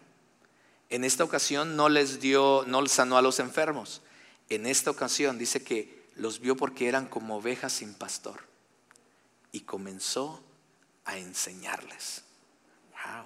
En 0.89 1.03
esta 1.03 1.25
ocasión 1.25 1.75
no 1.75 1.89
les 1.89 2.21
dio, 2.21 2.63
no 2.67 2.87
sanó 2.87 3.17
a 3.17 3.21
los 3.21 3.41
enfermos. 3.41 4.01
En 4.47 4.65
esta 4.65 4.91
ocasión 4.91 5.37
dice 5.37 5.61
que 5.61 6.05
los 6.15 6.39
vio 6.39 6.55
porque 6.55 6.87
eran 6.87 7.05
como 7.05 7.35
ovejas 7.35 7.73
sin 7.73 7.95
pastor. 7.95 8.47
Y 9.51 9.59
comenzó 9.61 10.41
a 11.11 11.17
enseñarles. 11.17 12.23
Wow. 12.91 13.25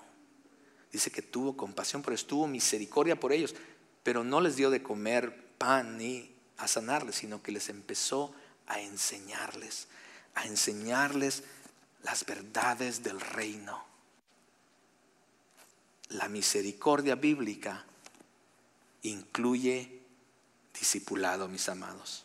Dice 0.92 1.12
que 1.12 1.22
tuvo 1.22 1.56
compasión 1.56 2.02
por 2.02 2.14
ellos, 2.14 2.26
tuvo 2.26 2.48
misericordia 2.48 3.20
por 3.20 3.32
ellos, 3.32 3.54
pero 4.02 4.24
no 4.24 4.42
les 4.42 4.56
dio 4.56 4.72
de 4.72 4.82
comer 4.82 5.56
pan 5.60 5.98
ni 5.98 6.34
a 6.58 6.68
sanarles, 6.68 7.16
sino 7.16 7.44
que 7.44 7.52
les 7.52 7.70
empezó 7.70 8.34
a 8.66 8.80
enseñarles, 8.80 9.88
a 10.34 10.46
enseñarles 10.48 11.44
las 12.02 12.26
verdades 12.26 13.04
del 13.04 13.22
reino. 13.22 13.86
La 16.10 16.28
misericordia 16.28 17.16
bíblica 17.16 17.86
incluye 19.04 20.02
discipulado, 20.74 21.48
mis 21.48 21.70
amados. 21.70 22.25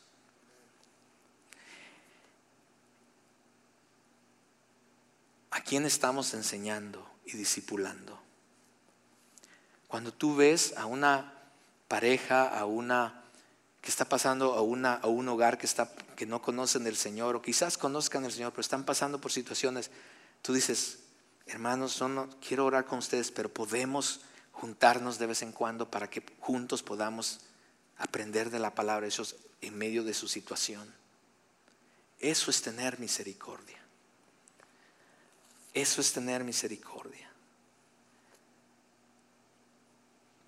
¿A 5.51 5.62
quién 5.62 5.84
estamos 5.84 6.32
enseñando 6.34 7.09
y 7.24 7.36
discipulando? 7.36 8.20
Cuando 9.88 10.12
tú 10.12 10.36
ves 10.36 10.74
a 10.76 10.86
una 10.86 11.34
pareja, 11.88 12.46
a 12.46 12.64
una 12.66 13.24
que 13.80 13.90
está 13.90 14.05
pasando 14.05 14.55
a, 14.55 14.62
una, 14.62 14.94
a 14.94 15.07
un 15.07 15.28
hogar 15.28 15.59
que, 15.59 15.66
está, 15.66 15.92
que 16.14 16.26
no 16.26 16.42
conocen 16.42 16.84
del 16.84 16.96
Señor 16.96 17.34
o 17.34 17.42
quizás 17.42 17.78
conozcan 17.78 18.24
el 18.24 18.32
Señor, 18.32 18.53
pero 18.53 18.61
están 18.61 18.84
pasando 18.84 19.20
por 19.20 19.32
situaciones, 19.32 19.90
tú 20.42 20.53
dices, 20.53 21.01
hermanos, 21.46 22.01
no, 22.01 22.28
quiero 22.46 22.66
orar 22.66 22.84
con 22.84 22.98
ustedes, 22.98 23.30
pero 23.30 23.53
podemos 23.53 24.20
juntarnos 24.53 25.18
de 25.18 25.26
vez 25.26 25.42
en 25.42 25.53
cuando 25.53 25.90
para 25.90 26.11
que 26.11 26.22
juntos 26.38 26.82
podamos 26.82 27.40
aprender 27.96 28.51
de 28.51 28.59
la 28.59 28.74
palabra 28.74 29.03
de 29.03 29.09
ellos 29.09 29.36
en 29.61 29.76
medio 29.76 30.05
de 30.05 30.14
su 30.14 30.28
situación. 30.28 30.94
Eso 32.18 32.51
es 32.51 32.61
tener 32.61 33.01
misericordia. 33.01 33.80
Eso 35.74 36.00
es 36.00 36.12
tener 36.12 36.44
misericordia. 36.44 37.30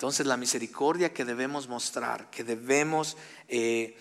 Entonces 0.03 0.27
la 0.27 0.37
misericordia 0.37 1.13
que 1.13 1.25
debemos 1.25 1.69
mostrar, 1.69 2.29
que 2.29 2.43
debemos, 2.43 3.17
eh, 3.47 3.97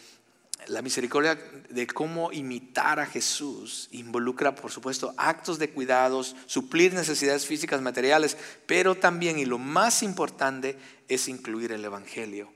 la 0.65 0.81
misericordia 0.81 1.35
de 1.69 1.85
cómo 1.85 2.31
imitar 2.31 2.99
a 2.99 3.05
Jesús, 3.05 3.87
involucra 3.91 4.55
por 4.55 4.71
supuesto 4.71 5.13
actos 5.15 5.59
de 5.59 5.69
cuidados, 5.69 6.35
suplir 6.47 6.93
necesidades 6.93 7.45
físicas, 7.45 7.81
materiales, 7.81 8.35
pero 8.65 8.95
también, 8.95 9.37
y 9.37 9.45
lo 9.45 9.59
más 9.59 10.01
importante, 10.01 10.75
es 11.07 11.27
incluir 11.27 11.71
el 11.71 11.85
Evangelio 11.85 12.51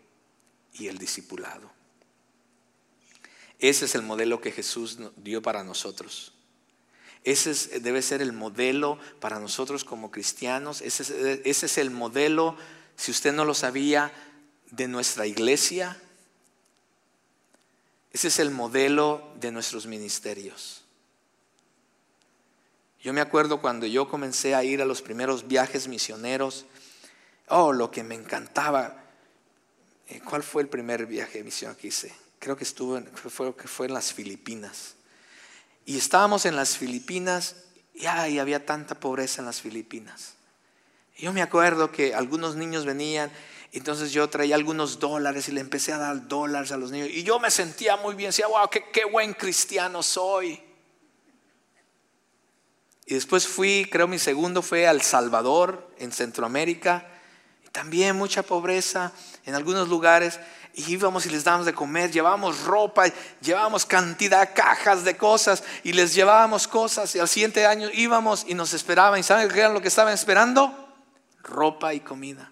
y 0.74 0.88
el 0.88 0.98
discipulado. 0.98 1.72
Ese 3.60 3.86
es 3.86 3.94
el 3.94 4.02
modelo 4.02 4.42
que 4.42 4.52
Jesús 4.52 4.98
dio 5.18 5.42
para 5.42 5.64
nosotros. 5.64 6.35
Ese 7.26 7.80
debe 7.82 8.02
ser 8.02 8.22
el 8.22 8.32
modelo 8.32 8.98
para 9.20 9.40
nosotros 9.40 9.84
como 9.84 10.12
cristianos. 10.12 10.82
Ese, 10.82 11.42
ese 11.44 11.66
es 11.66 11.78
el 11.78 11.92
modelo 11.92 12.56
si 12.96 13.12
usted 13.12 13.34
no 13.34 13.44
lo 13.46 13.54
sabía, 13.54 14.14
de 14.72 14.88
nuestra 14.88 15.26
iglesia. 15.26 16.00
Ese 18.12 18.30
es 18.30 18.40
el 18.40 18.52
modelo 18.52 19.34
de 19.40 19.52
nuestros 19.52 19.86
ministerios. 19.86 20.84
Yo 23.02 23.14
me 23.14 23.22
acuerdo 23.22 23.62
cuando 23.62 23.86
yo 23.86 24.10
comencé 24.10 24.56
a 24.56 24.64
ir 24.64 24.82
a 24.82 24.86
los 24.86 25.02
primeros 25.02 25.48
viajes 25.48 25.88
misioneros, 25.88 26.66
oh, 27.50 27.72
lo 27.72 27.92
que 27.92 28.04
me 28.04 28.16
encantaba. 28.16 29.04
Eh, 30.08 30.22
¿Cuál 30.22 30.44
fue 30.44 30.64
el 30.64 30.70
primer 30.70 31.06
viaje 31.06 31.40
de 31.40 31.44
misión 31.44 31.76
que 31.76 31.88
hice? 31.88 32.14
Creo 32.40 32.56
que 32.56 32.64
estuvo, 32.64 33.00
fue, 33.16 33.56
que 33.56 33.68
fue 33.68 33.88
en 33.88 33.94
las 33.94 34.14
Filipinas. 34.14 34.95
Y 35.86 35.98
estábamos 35.98 36.46
en 36.46 36.56
las 36.56 36.78
Filipinas 36.78 37.56
y 37.94 38.08
había 38.08 38.66
tanta 38.66 38.96
pobreza 38.96 39.42
en 39.42 39.46
las 39.46 39.62
Filipinas. 39.62 40.34
Yo 41.18 41.32
me 41.32 41.42
acuerdo 41.42 41.92
que 41.92 42.14
algunos 42.14 42.56
niños 42.56 42.86
venían, 42.86 43.32
entonces 43.72 44.12
yo 44.12 44.30
traía 44.30 44.56
algunos 44.56 45.00
dólares 45.00 45.48
y 45.48 45.52
le 45.52 45.62
empecé 45.62 45.94
a 45.94 45.98
dar 45.98 46.28
dólares 46.28 46.72
a 46.72 46.78
los 46.78 46.92
niños. 46.92 47.10
Y 47.10 47.24
yo 47.24 47.40
me 47.40 47.52
sentía 47.52 47.96
muy 47.98 48.16
bien, 48.16 48.30
decía, 48.30 48.48
wow, 48.48 48.70
qué, 48.70 48.84
qué 48.92 49.06
buen 49.06 49.34
cristiano 49.34 50.04
soy. 50.04 50.62
Y 53.06 53.14
después 53.14 53.48
fui, 53.48 53.88
creo 53.90 54.08
mi 54.08 54.20
segundo 54.20 54.62
fue 54.62 54.88
al 54.88 55.02
Salvador, 55.02 55.90
en 56.00 56.12
Centroamérica. 56.12 57.08
También 57.72 58.16
mucha 58.16 58.42
pobreza 58.42 59.14
en 59.46 59.54
algunos 59.54 59.88
lugares. 59.88 60.40
Y 60.78 60.94
íbamos 60.94 61.26
y 61.26 61.30
les 61.30 61.44
dábamos 61.44 61.66
de 61.66 61.74
comer, 61.74 62.12
llevábamos 62.12 62.64
ropa, 62.64 63.06
llevábamos 63.42 63.86
cantidad, 63.86 64.54
cajas 64.54 65.06
de 65.06 65.16
cosas 65.16 65.64
y 65.84 65.94
les 65.94 66.14
llevábamos 66.14 66.68
cosas. 66.68 67.16
Y 67.16 67.20
al 67.20 67.30
siguiente 67.30 67.66
año 67.66 67.90
íbamos 67.94 68.46
y 68.48 68.54
nos 68.54 68.74
esperaban. 68.74 69.20
¿Y 69.20 69.24
saben 69.24 69.50
qué 69.50 69.60
era 69.60 69.70
lo 69.70 69.82
que 69.82 69.88
estaban 69.88 70.14
esperando? 70.14 70.86
ropa 71.46 71.94
y 71.94 72.02
comida. 72.02 72.52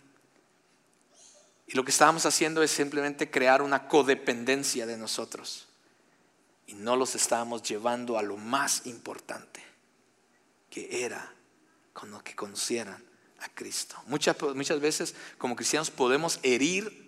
Y 1.67 1.73
lo 1.73 1.83
que 1.83 1.91
estábamos 1.91 2.25
haciendo 2.25 2.61
es 2.63 2.71
simplemente 2.71 3.29
crear 3.29 3.61
una 3.61 3.87
codependencia 3.87 4.85
de 4.85 4.97
nosotros. 4.97 5.67
Y 6.67 6.75
no 6.75 6.95
los 6.95 7.15
estábamos 7.15 7.63
llevando 7.63 8.17
a 8.17 8.21
lo 8.21 8.37
más 8.37 8.85
importante, 8.85 9.61
que 10.69 11.03
era 11.03 11.33
con 11.91 12.11
lo 12.11 12.23
que 12.23 12.35
conocieran 12.35 13.03
a 13.39 13.49
Cristo. 13.49 13.95
Muchas, 14.07 14.35
muchas 14.55 14.79
veces 14.79 15.15
como 15.37 15.55
cristianos 15.55 15.91
podemos 15.91 16.39
herir 16.43 17.02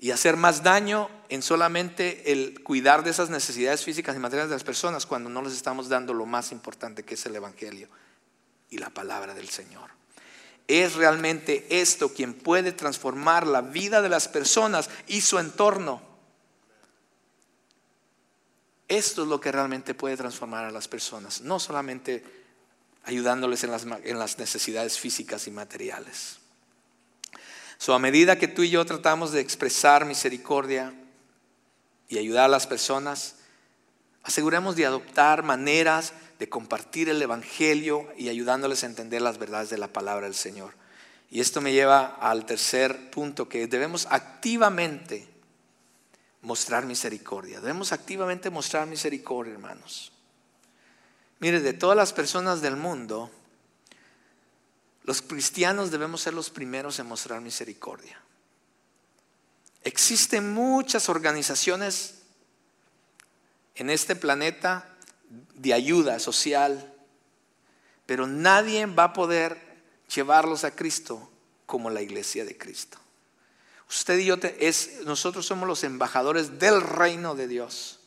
y 0.00 0.12
hacer 0.12 0.36
más 0.36 0.62
daño 0.62 1.10
en 1.28 1.42
solamente 1.42 2.32
el 2.32 2.62
cuidar 2.62 3.04
de 3.04 3.10
esas 3.10 3.28
necesidades 3.28 3.84
físicas 3.84 4.16
y 4.16 4.18
materiales 4.18 4.48
de 4.48 4.56
las 4.56 4.64
personas 4.64 5.04
cuando 5.04 5.28
no 5.28 5.42
les 5.42 5.52
estamos 5.52 5.90
dando 5.90 6.14
lo 6.14 6.24
más 6.24 6.52
importante 6.52 7.04
que 7.04 7.14
es 7.14 7.26
el 7.26 7.36
Evangelio 7.36 7.88
y 8.70 8.78
la 8.78 8.88
palabra 8.88 9.34
del 9.34 9.50
Señor. 9.50 9.90
Es 10.66 10.94
realmente 10.94 11.66
esto 11.80 12.14
quien 12.14 12.32
puede 12.32 12.72
transformar 12.72 13.46
la 13.46 13.60
vida 13.60 14.00
de 14.00 14.08
las 14.08 14.26
personas 14.28 14.88
y 15.06 15.20
su 15.20 15.38
entorno. 15.38 16.00
Esto 18.88 19.22
es 19.22 19.28
lo 19.28 19.38
que 19.38 19.52
realmente 19.52 19.94
puede 19.94 20.16
transformar 20.16 20.64
a 20.64 20.70
las 20.70 20.88
personas, 20.88 21.42
no 21.42 21.60
solamente 21.60 22.24
ayudándoles 23.04 23.64
en 23.64 23.70
las, 23.70 23.84
en 23.84 24.18
las 24.18 24.38
necesidades 24.38 24.98
físicas 24.98 25.46
y 25.46 25.50
materiales. 25.50 26.39
So, 27.80 27.94
a 27.94 27.98
medida 27.98 28.36
que 28.36 28.46
tú 28.46 28.62
y 28.62 28.68
yo 28.68 28.84
tratamos 28.84 29.32
de 29.32 29.40
expresar 29.40 30.04
misericordia 30.04 30.92
y 32.10 32.18
ayudar 32.18 32.44
a 32.44 32.48
las 32.48 32.66
personas, 32.66 33.36
aseguremos 34.22 34.76
de 34.76 34.84
adoptar 34.84 35.42
maneras 35.42 36.12
de 36.38 36.46
compartir 36.46 37.08
el 37.08 37.22
Evangelio 37.22 38.06
y 38.18 38.28
ayudándoles 38.28 38.82
a 38.82 38.86
entender 38.86 39.22
las 39.22 39.38
verdades 39.38 39.70
de 39.70 39.78
la 39.78 39.88
palabra 39.88 40.26
del 40.26 40.34
Señor. 40.34 40.74
Y 41.30 41.40
esto 41.40 41.62
me 41.62 41.72
lleva 41.72 42.04
al 42.20 42.44
tercer 42.44 43.08
punto, 43.08 43.48
que 43.48 43.66
debemos 43.66 44.06
activamente 44.10 45.26
mostrar 46.42 46.84
misericordia. 46.84 47.62
Debemos 47.62 47.92
activamente 47.92 48.50
mostrar 48.50 48.86
misericordia, 48.88 49.54
hermanos. 49.54 50.12
Mire, 51.38 51.60
de 51.60 51.72
todas 51.72 51.96
las 51.96 52.12
personas 52.12 52.60
del 52.60 52.76
mundo, 52.76 53.30
los 55.04 55.22
cristianos 55.22 55.90
debemos 55.90 56.20
ser 56.20 56.34
los 56.34 56.50
primeros 56.50 56.98
en 56.98 57.06
mostrar 57.06 57.40
misericordia. 57.40 58.20
Existen 59.82 60.52
muchas 60.52 61.08
organizaciones 61.08 62.16
en 63.74 63.88
este 63.88 64.14
planeta 64.14 64.86
de 65.54 65.72
ayuda 65.72 66.18
social, 66.18 66.92
pero 68.04 68.26
nadie 68.26 68.84
va 68.86 69.04
a 69.04 69.12
poder 69.12 69.58
llevarlos 70.14 70.64
a 70.64 70.74
Cristo 70.74 71.30
como 71.66 71.88
la 71.88 72.02
iglesia 72.02 72.44
de 72.44 72.58
Cristo. 72.58 72.98
Usted 73.88 74.18
y 74.18 74.26
yo, 74.26 74.36
es, 74.58 75.00
nosotros 75.04 75.46
somos 75.46 75.66
los 75.66 75.82
embajadores 75.82 76.58
del 76.58 76.80
reino 76.80 77.34
de 77.34 77.48
Dios. 77.48 77.99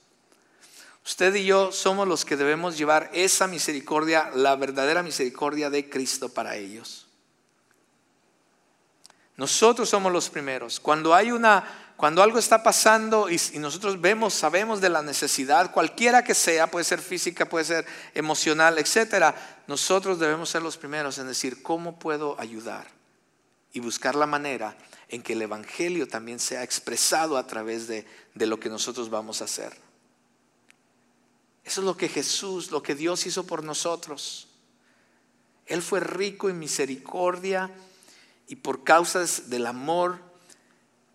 Usted 1.06 1.36
y 1.36 1.46
yo 1.46 1.72
somos 1.72 2.08
los 2.08 2.24
que 2.24 2.38
debemos 2.38 2.78
llevar 2.78 3.10
esa 3.14 3.46
misericordia, 3.48 4.32
la 4.34 4.56
verdadera 4.56 5.04
misericordia 5.04 5.70
de 5.70 5.90
Cristo 5.90 6.30
para 6.30 6.56
ellos. 6.56 7.08
Nosotros 9.36 9.90
somos 9.90 10.12
los 10.14 10.30
primeros. 10.30 10.80
Cuando 10.80 11.14
hay 11.14 11.32
una, 11.32 11.94
cuando 11.98 12.24
algo 12.24 12.40
está 12.40 12.64
pasando 12.64 13.30
y, 13.30 13.38
nosotros 13.60 14.00
vemos, 14.00 14.34
sabemos 14.34 14.80
de 14.80 14.90
la 14.90 15.02
necesidad, 15.02 15.72
cualquiera 15.72 16.24
que 16.24 16.36
sea, 16.36 16.72
puede 16.72 16.86
ser 16.86 17.02
física, 17.02 17.50
puede 17.50 17.66
ser 17.66 17.86
emocional, 18.14 18.78
etcétera, 18.78 19.64
nosotros 19.68 20.20
debemos 20.20 20.50
ser 20.50 20.62
los 20.62 20.78
primeros 20.78 21.18
en 21.18 21.28
decir 21.28 21.64
cómo 21.64 22.00
puedo 22.00 22.40
ayudar 22.40 22.88
y 23.74 23.80
buscar 23.82 24.16
la 24.16 24.28
manera 24.28 24.78
en 25.10 25.22
que 25.22 25.34
el 25.34 25.42
evangelio 25.42 26.08
también 26.08 26.40
sea 26.40 26.64
expresado 26.64 27.38
a 27.38 27.46
través 27.46 27.88
de, 27.88 28.06
de 28.36 28.46
lo 28.46 28.60
que 28.60 28.70
nosotros 28.70 29.10
vamos 29.10 29.42
a 29.42 29.46
hacer. 29.46 29.74
Eso 31.64 31.82
es 31.82 31.86
lo 31.86 31.96
que 31.96 32.10
Jesús, 32.10 32.72
lo 32.72 32.84
que 32.84 32.96
Dios 32.96 33.26
hizo 33.26 33.46
por 33.46 33.64
nosotros. 33.64 34.48
Él 35.66 35.82
fue 35.82 36.00
rico 36.02 36.50
en 36.50 36.60
misericordia 36.60 37.72
y 38.48 38.56
por 38.56 38.84
causa 38.84 39.24
del 39.48 39.66
amor 39.66 40.20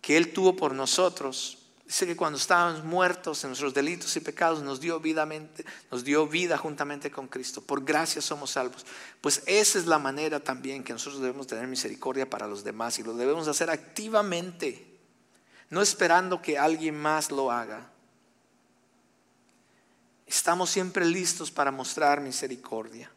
que 0.01 0.17
Él 0.17 0.33
tuvo 0.33 0.55
por 0.55 0.73
nosotros, 0.73 1.59
dice 1.85 2.07
que 2.07 2.15
cuando 2.15 2.37
estábamos 2.37 2.83
muertos 2.83 3.43
en 3.43 3.49
nuestros 3.49 3.73
delitos 3.73 4.15
y 4.15 4.19
pecados, 4.19 4.61
nos 4.63 4.79
dio, 4.79 5.01
nos 5.91 6.03
dio 6.03 6.27
vida 6.27 6.57
juntamente 6.57 7.11
con 7.11 7.27
Cristo. 7.27 7.61
Por 7.61 7.83
gracia 7.83 8.21
somos 8.21 8.51
salvos. 8.51 8.85
Pues 9.21 9.43
esa 9.45 9.77
es 9.77 9.85
la 9.85 9.99
manera 9.99 10.39
también 10.39 10.83
que 10.83 10.93
nosotros 10.93 11.21
debemos 11.21 11.47
tener 11.47 11.67
misericordia 11.67 12.29
para 12.29 12.47
los 12.47 12.63
demás 12.63 12.97
y 12.99 13.03
lo 13.03 13.13
debemos 13.13 13.47
hacer 13.47 13.69
activamente, 13.69 14.97
no 15.69 15.81
esperando 15.81 16.41
que 16.41 16.57
alguien 16.57 16.99
más 16.99 17.29
lo 17.29 17.51
haga. 17.51 17.91
Estamos 20.29 20.69
siempre 20.69 21.05
listos 21.05 21.49
para 21.49 21.71
mostrar 21.71 22.21
misericordia. 22.21 23.11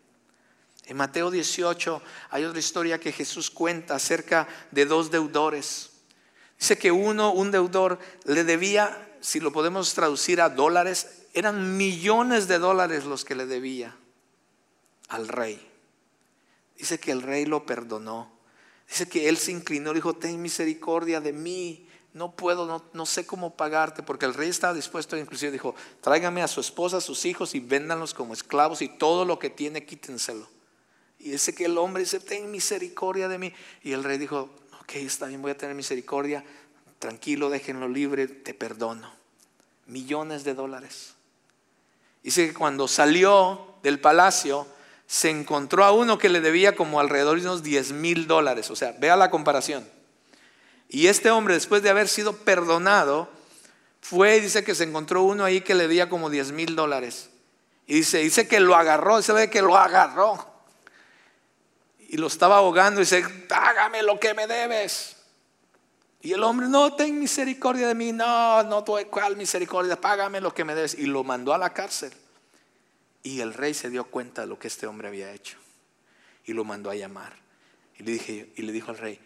En 0.87 0.97
Mateo 0.97 1.31
18 1.31 2.03
hay 2.31 2.45
otra 2.45 2.59
historia 2.59 2.99
que 2.99 3.13
Jesús 3.13 3.51
cuenta 3.51 3.97
acerca 3.97 4.49
de 4.71 4.87
dos 4.87 5.11
deudores. 5.11 5.91
Dice 6.59 6.79
que 6.79 6.91
uno, 6.91 7.33
un 7.33 7.51
deudor, 7.51 7.99
le 8.25 8.45
debía, 8.45 9.15
si 9.21 9.41
lo 9.41 9.53
podemos 9.53 9.93
traducir 9.93 10.41
a 10.41 10.49
dólares, 10.49 11.27
eran 11.35 11.77
millones 11.77 12.49
de 12.49 12.59
dólares 12.59 13.05
los 13.05 13.27
que 13.27 13.35
le 13.35 13.45
debía 13.45 13.95
al 15.09 15.29
rey. 15.29 15.61
Dice 16.79 16.99
que 16.99 17.13
el 17.13 17.21
rey 17.21 17.45
lo 17.45 17.67
perdonó. 17.67 18.33
Dice 18.89 19.07
que 19.07 19.29
él 19.29 19.37
se 19.37 19.53
inclinó 19.53 19.91
y 19.91 19.97
dijo, 19.97 20.15
ten 20.15 20.41
misericordia 20.41 21.21
de 21.21 21.35
mí 21.35 21.87
no 22.15 22.33
puedo, 22.33 22.85
no, 22.93 23.07
sé 23.07 23.25
cómo 23.27 23.57
pagarte, 23.57 24.03
porque 24.03 24.27
el 24.27 24.35
rey 24.35 24.51
estaba 24.51 24.75
dispuesto, 24.75 25.17
inclusive 25.17 25.51
dijo, 25.51 25.75
tráigame 26.03 26.43
a 26.43 26.49
su 26.49 26.61
esposa, 26.61 26.99
a 26.99 27.01
sus 27.01 27.25
hijos 27.25 27.55
y 27.55 27.61
véndanlos 27.61 28.13
como 28.13 28.35
esclavos 28.35 28.83
y 28.83 28.89
todo 28.89 29.25
lo 29.25 29.39
que 29.39 29.49
tiene 29.49 29.87
quítenselo. 29.87 30.47
Y 31.19 31.31
dice 31.31 31.55
que 31.55 31.65
el 31.65 31.79
hombre 31.79 32.03
dice, 32.03 32.21
ten 32.21 32.51
misericordia 32.51 33.29
de 33.29 33.39
mí. 33.39 33.55
Y 33.83 33.93
el 33.93 34.05
rey 34.05 34.19
dijo, 34.19 34.51
ok, 34.81 34.97
está 34.97 35.27
bien, 35.27 35.41
voy 35.41 35.53
a 35.53 35.57
tener 35.57 35.75
misericordia, 35.75 36.45
tranquilo, 36.99 37.49
déjenlo 37.49 37.89
libre, 37.89 38.27
te 38.27 38.53
perdono. 38.53 39.11
Millones 39.87 40.45
de 40.45 40.55
dólares. 40.55 41.15
Dice 42.23 42.49
que 42.49 42.55
cuando 42.55 42.89
salió 42.89 43.75
del 43.83 44.01
palacio, 44.01 44.67
se 45.07 45.31
encontró 45.31 45.85
a 45.85 45.93
uno 45.93 46.19
que 46.19 46.29
le 46.29 46.41
debía 46.41 46.75
como 46.77 47.01
alrededor 47.01 47.41
de 47.41 47.47
unos 47.47 47.63
10 47.63 47.93
mil 47.93 48.27
dólares. 48.27 48.71
O 48.71 48.77
sea, 48.77 48.93
vea 48.93 49.17
la 49.17 49.31
comparación. 49.31 49.87
Y 50.93 51.07
este 51.07 51.31
hombre, 51.31 51.55
después 51.55 51.83
de 51.83 51.89
haber 51.89 52.07
sido 52.07 52.37
perdonado, 52.37 53.27
fue 54.03 54.37
y 54.37 54.41
dice 54.41 54.63
que 54.63 54.75
se 54.75 54.85
encontró 54.85 55.23
uno 55.23 55.43
ahí 55.43 55.63
que 55.63 55.75
le 55.75 55.85
debía 55.85 56.11
como 56.11 56.29
10 56.29 56.53
mil 56.53 56.77
dólares. 56.77 57.31
Y 57.87 57.95
dice, 57.95 58.19
dice 58.19 58.47
que 58.47 58.61
lo 58.61 58.77
agarró, 58.77 59.23
se 59.23 59.33
ve 59.33 59.49
que 59.49 59.63
lo 59.63 59.75
agarró. 59.75 60.47
Y 61.99 62.19
lo 62.19 62.27
estaba 62.27 62.59
ahogando 62.59 63.01
y 63.01 63.05
dice, 63.05 63.25
págame 63.49 64.03
lo 64.03 64.21
que 64.21 64.35
me 64.35 64.47
debes. 64.47 65.17
Y 66.21 66.35
el 66.35 66.43
hombre, 66.43 66.69
no, 66.69 66.95
ten 66.95 67.19
misericordia 67.19 67.89
de 67.89 67.95
mí, 67.95 68.13
no, 68.13 68.63
no, 68.63 68.85
¿cuál 69.11 69.39
misericordia? 69.39 69.99
Págame 69.99 70.43
lo 70.43 70.53
que 70.53 70.63
me 70.63 70.75
debes. 70.75 70.95
Y 70.95 71.07
lo 71.07 71.25
mandó 71.25 71.55
a 71.55 71.59
la 71.59 71.73
cárcel. 71.73 72.13
Y 73.23 73.41
el 73.41 73.55
rey 73.55 73.73
se 73.73 73.89
dio 73.89 74.05
cuenta 74.05 74.43
de 74.43 74.47
lo 74.47 74.59
que 74.59 74.69
este 74.69 74.87
hombre 74.87 75.09
había 75.09 75.33
hecho. 75.33 75.57
Y 76.45 76.53
lo 76.53 76.65
mandó 76.65 76.91
a 76.91 76.95
llamar. 76.95 77.33
Y 77.99 78.03
le, 78.03 78.13
dije, 78.13 78.53
y 78.57 78.63
le 78.63 78.73
dijo 78.73 78.91
al 78.91 78.99
rey, 78.99 79.19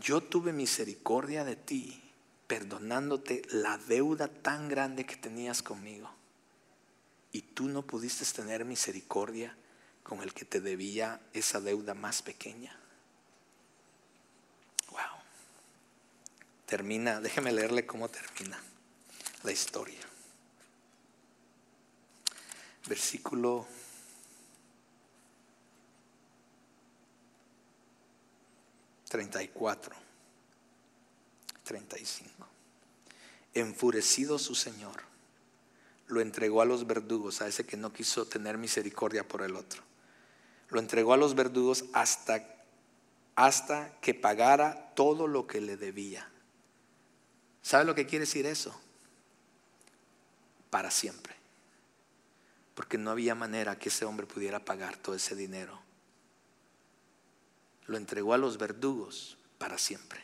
yo 0.00 0.20
tuve 0.22 0.52
misericordia 0.52 1.44
de 1.44 1.56
ti, 1.56 2.02
perdonándote 2.46 3.42
la 3.50 3.78
deuda 3.78 4.28
tan 4.28 4.68
grande 4.68 5.06
que 5.06 5.16
tenías 5.16 5.62
conmigo. 5.62 6.10
Y 7.32 7.42
tú 7.42 7.68
no 7.68 7.82
pudiste 7.82 8.24
tener 8.26 8.64
misericordia 8.64 9.56
con 10.02 10.22
el 10.22 10.32
que 10.34 10.44
te 10.44 10.60
debía 10.60 11.20
esa 11.32 11.60
deuda 11.60 11.94
más 11.94 12.22
pequeña. 12.22 12.78
Wow. 14.90 15.00
Termina, 16.66 17.20
déjeme 17.20 17.52
leerle 17.52 17.86
cómo 17.86 18.08
termina 18.08 18.60
la 19.42 19.50
historia. 19.52 20.00
Versículo 22.86 23.66
34, 29.14 29.94
35. 31.62 32.30
Enfurecido 33.54 34.40
su 34.40 34.56
Señor, 34.56 35.04
lo 36.08 36.20
entregó 36.20 36.62
a 36.62 36.64
los 36.64 36.88
verdugos, 36.88 37.40
a 37.40 37.46
ese 37.46 37.64
que 37.64 37.76
no 37.76 37.92
quiso 37.92 38.26
tener 38.26 38.58
misericordia 38.58 39.28
por 39.28 39.42
el 39.42 39.54
otro. 39.54 39.84
Lo 40.68 40.80
entregó 40.80 41.12
a 41.12 41.16
los 41.16 41.36
verdugos 41.36 41.84
hasta, 41.92 42.44
hasta 43.36 44.00
que 44.00 44.14
pagara 44.14 44.92
todo 44.96 45.28
lo 45.28 45.46
que 45.46 45.60
le 45.60 45.76
debía. 45.76 46.28
¿Sabe 47.62 47.84
lo 47.84 47.94
que 47.94 48.06
quiere 48.06 48.24
decir 48.24 48.46
eso? 48.46 48.76
Para 50.70 50.90
siempre. 50.90 51.36
Porque 52.74 52.98
no 52.98 53.12
había 53.12 53.36
manera 53.36 53.78
que 53.78 53.90
ese 53.90 54.06
hombre 54.06 54.26
pudiera 54.26 54.64
pagar 54.64 54.96
todo 54.96 55.14
ese 55.14 55.36
dinero 55.36 55.83
lo 57.86 57.96
entregó 57.96 58.34
a 58.34 58.38
los 58.38 58.58
verdugos 58.58 59.36
para 59.58 59.78
siempre. 59.78 60.22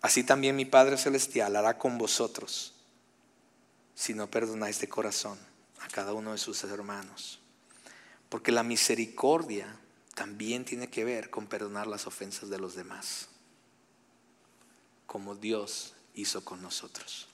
Así 0.00 0.24
también 0.24 0.56
mi 0.56 0.64
Padre 0.64 0.98
Celestial 0.98 1.54
hará 1.54 1.78
con 1.78 1.96
vosotros 1.96 2.74
si 3.94 4.14
no 4.14 4.28
perdonáis 4.28 4.80
de 4.80 4.88
corazón 4.88 5.38
a 5.80 5.88
cada 5.88 6.12
uno 6.12 6.32
de 6.32 6.38
sus 6.38 6.64
hermanos. 6.64 7.38
Porque 8.28 8.50
la 8.50 8.62
misericordia 8.62 9.78
también 10.14 10.64
tiene 10.64 10.90
que 10.90 11.04
ver 11.04 11.30
con 11.30 11.46
perdonar 11.46 11.86
las 11.86 12.06
ofensas 12.06 12.50
de 12.50 12.58
los 12.58 12.74
demás, 12.74 13.28
como 15.06 15.34
Dios 15.34 15.94
hizo 16.14 16.44
con 16.44 16.62
nosotros. 16.62 17.28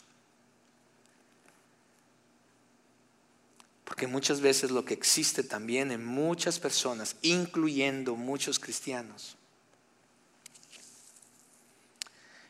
Porque 3.88 4.06
muchas 4.06 4.42
veces 4.42 4.70
lo 4.70 4.84
que 4.84 4.92
existe 4.92 5.42
también 5.42 5.90
en 5.90 6.04
muchas 6.04 6.58
personas, 6.58 7.16
incluyendo 7.22 8.16
muchos 8.16 8.58
cristianos, 8.58 9.34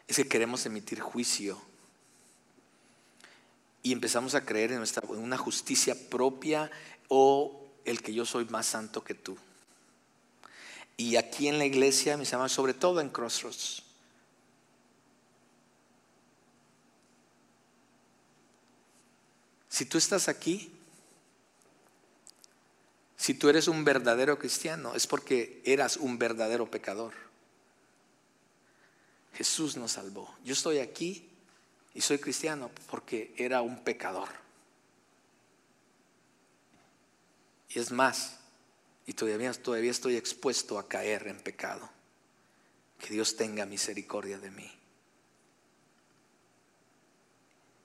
es 0.09 0.17
que 0.17 0.27
queremos 0.27 0.67
emitir 0.67 0.99
juicio 0.99 1.63
y 3.85 3.93
empezamos 3.93 4.35
a 4.35 4.45
creer 4.45 4.73
en, 4.73 4.79
nuestra, 4.79 5.07
una 5.11 5.39
justicia 5.39 5.95
propia 6.11 6.73
o 7.07 7.71
el 7.85 8.03
que 8.03 8.13
yo 8.13 8.27
soy 8.27 8.45
más 8.47 8.67
santo 8.67 9.05
que 9.05 9.15
tú. 9.15 9.39
Y 10.97 11.15
aquí 11.15 11.47
en 11.47 11.59
la 11.59 11.67
iglesia, 11.67 12.17
mis 12.17 12.35
amados, 12.35 12.51
sobre 12.51 12.75
todo 12.75 13.01
en 13.01 13.11
Crossroads, 13.11 13.85
si 19.69 19.85
tú 19.85 19.99
estás 19.99 20.27
aquí, 20.27 20.73
si 23.19 23.35
tú 23.35 23.49
eres 23.49 23.67
un 23.67 23.85
verdadero 23.85 24.39
cristiano, 24.39 24.95
es 24.95 25.09
porque 25.09 25.61
eras 25.65 25.97
un 25.97 26.19
verdadero 26.19 26.71
pecador. 26.71 27.13
Jesús 29.35 29.77
nos 29.77 29.93
salvó. 29.93 30.33
Yo 30.45 30.53
estoy 30.53 30.79
aquí 30.79 31.29
y 31.95 32.01
soy 32.01 32.19
cristiano 32.21 32.71
porque 32.89 33.35
era 33.37 33.61
un 33.61 33.83
pecador. 33.83 34.29
Y 37.71 37.81
es 37.81 37.91
más, 37.91 38.39
y 39.05 39.13
todavía, 39.15 39.53
todavía 39.53 39.91
estoy 39.91 40.17
expuesto 40.17 40.79
a 40.79 40.87
caer 40.87 41.27
en 41.27 41.41
pecado. 41.41 41.91
Que 43.01 43.13
Dios 43.13 43.37
tenga 43.37 43.67
misericordia 43.67 44.39
de 44.39 44.53
mí. 44.53 44.71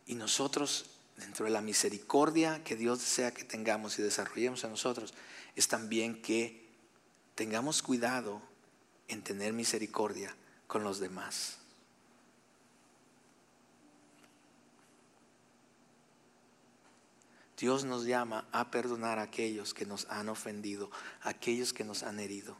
Y 0.05 0.13
nosotros, 0.13 0.85
dentro 1.17 1.45
de 1.45 1.51
la 1.51 1.61
misericordia 1.61 2.63
que 2.63 2.75
Dios 2.75 2.99
desea 2.99 3.33
que 3.33 3.43
tengamos 3.43 3.99
y 3.99 4.01
desarrollemos 4.01 4.65
a 4.65 4.69
nosotros, 4.69 5.13
es 5.55 5.67
también 5.67 6.21
que 6.21 6.67
tengamos 7.35 7.81
cuidado 7.81 8.41
en 9.07 9.23
tener 9.23 9.53
misericordia 9.53 10.35
con 10.67 10.83
los 10.83 10.99
demás. 10.99 11.57
Dios 17.57 17.85
nos 17.85 18.05
llama 18.05 18.45
a 18.51 18.71
perdonar 18.71 19.19
a 19.19 19.23
aquellos 19.23 19.73
que 19.73 19.85
nos 19.85 20.05
han 20.09 20.27
ofendido, 20.27 20.91
a 21.21 21.29
aquellos 21.29 21.71
que 21.71 21.85
nos 21.85 22.03
han 22.03 22.19
herido. 22.19 22.57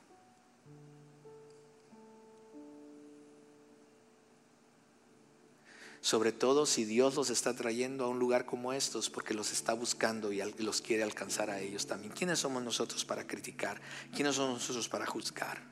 Sobre 6.03 6.33
todo 6.33 6.65
si 6.65 6.83
Dios 6.83 7.15
los 7.15 7.29
está 7.29 7.55
trayendo 7.55 8.03
a 8.03 8.09
un 8.09 8.19
lugar 8.19 8.45
como 8.45 8.73
estos 8.73 9.09
porque 9.09 9.33
los 9.33 9.53
está 9.53 9.71
buscando 9.73 10.33
y 10.33 10.43
los 10.57 10.81
quiere 10.81 11.01
alcanzar 11.01 11.49
a 11.49 11.61
ellos 11.61 11.87
también. 11.87 12.11
¿Quiénes 12.11 12.39
somos 12.39 12.61
nosotros 12.61 13.05
para 13.05 13.25
criticar? 13.25 13.79
¿Quiénes 14.13 14.35
somos 14.35 14.55
nosotros 14.55 14.89
para 14.89 15.05
juzgar? 15.05 15.63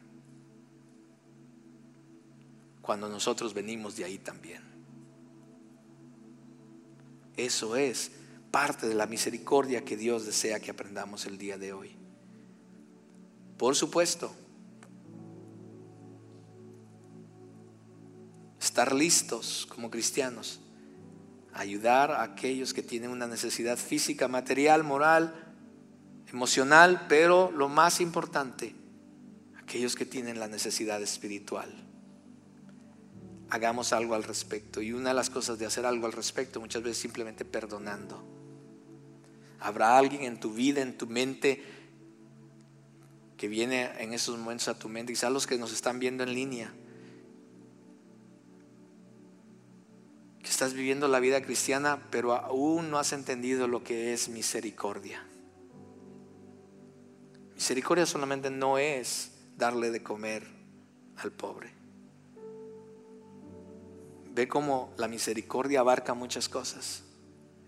Cuando 2.81 3.09
nosotros 3.09 3.53
venimos 3.53 3.97
de 3.97 4.05
ahí 4.05 4.19
también. 4.19 4.63
Eso 7.35 7.75
es 7.75 8.13
parte 8.51 8.87
de 8.87 8.95
la 8.95 9.07
misericordia 9.07 9.83
que 9.83 9.97
Dios 9.97 10.25
desea 10.25 10.61
que 10.61 10.71
aprendamos 10.71 11.25
el 11.25 11.37
día 11.37 11.57
de 11.57 11.73
hoy. 11.73 11.97
Por 13.57 13.75
supuesto, 13.75 14.33
estar 18.71 18.95
listos 18.95 19.67
como 19.69 19.91
cristianos, 19.91 20.61
ayudar 21.53 22.09
a 22.11 22.23
aquellos 22.23 22.73
que 22.73 22.81
tienen 22.81 23.11
una 23.11 23.27
necesidad 23.27 23.77
física, 23.77 24.29
material, 24.29 24.85
moral, 24.85 25.35
emocional, 26.31 27.05
pero 27.09 27.51
lo 27.51 27.67
más 27.67 27.99
importante, 27.99 28.73
aquellos 29.59 29.97
que 29.97 30.05
tienen 30.05 30.39
la 30.39 30.47
necesidad 30.47 31.01
espiritual. 31.01 31.69
Hagamos 33.49 33.91
algo 33.91 34.15
al 34.15 34.23
respecto. 34.23 34.81
Y 34.81 34.93
una 34.93 35.09
de 35.09 35.15
las 35.15 35.29
cosas 35.29 35.59
de 35.59 35.65
hacer 35.65 35.85
algo 35.85 36.05
al 36.05 36.13
respecto 36.13 36.61
muchas 36.61 36.81
veces 36.81 36.99
simplemente 36.99 37.43
perdonando. 37.43 38.23
Habrá 39.59 39.97
alguien 39.97 40.21
en 40.21 40.39
tu 40.39 40.53
vida, 40.53 40.81
en 40.81 40.97
tu 40.97 41.07
mente, 41.07 41.61
que 43.35 43.49
viene 43.49 43.91
en 43.99 44.13
esos 44.13 44.39
momentos 44.39 44.69
a 44.69 44.79
tu 44.79 44.87
mente, 44.87 45.11
quizás 45.11 45.29
los 45.29 45.45
que 45.45 45.57
nos 45.57 45.73
están 45.73 45.99
viendo 45.99 46.23
en 46.23 46.33
línea, 46.33 46.73
que 50.41 50.49
estás 50.49 50.73
viviendo 50.73 51.07
la 51.07 51.19
vida 51.19 51.41
cristiana, 51.41 52.07
pero 52.09 52.33
aún 52.33 52.89
no 52.89 52.97
has 52.97 53.13
entendido 53.13 53.67
lo 53.67 53.83
que 53.83 54.13
es 54.13 54.29
misericordia. 54.29 55.25
Misericordia 57.55 58.05
solamente 58.05 58.49
no 58.49 58.77
es 58.77 59.31
darle 59.57 59.91
de 59.91 60.01
comer 60.01 60.47
al 61.17 61.31
pobre. 61.31 61.71
Ve 64.33 64.47
cómo 64.47 64.93
la 64.97 65.07
misericordia 65.07 65.81
abarca 65.81 66.13
muchas 66.13 66.49
cosas. 66.49 67.03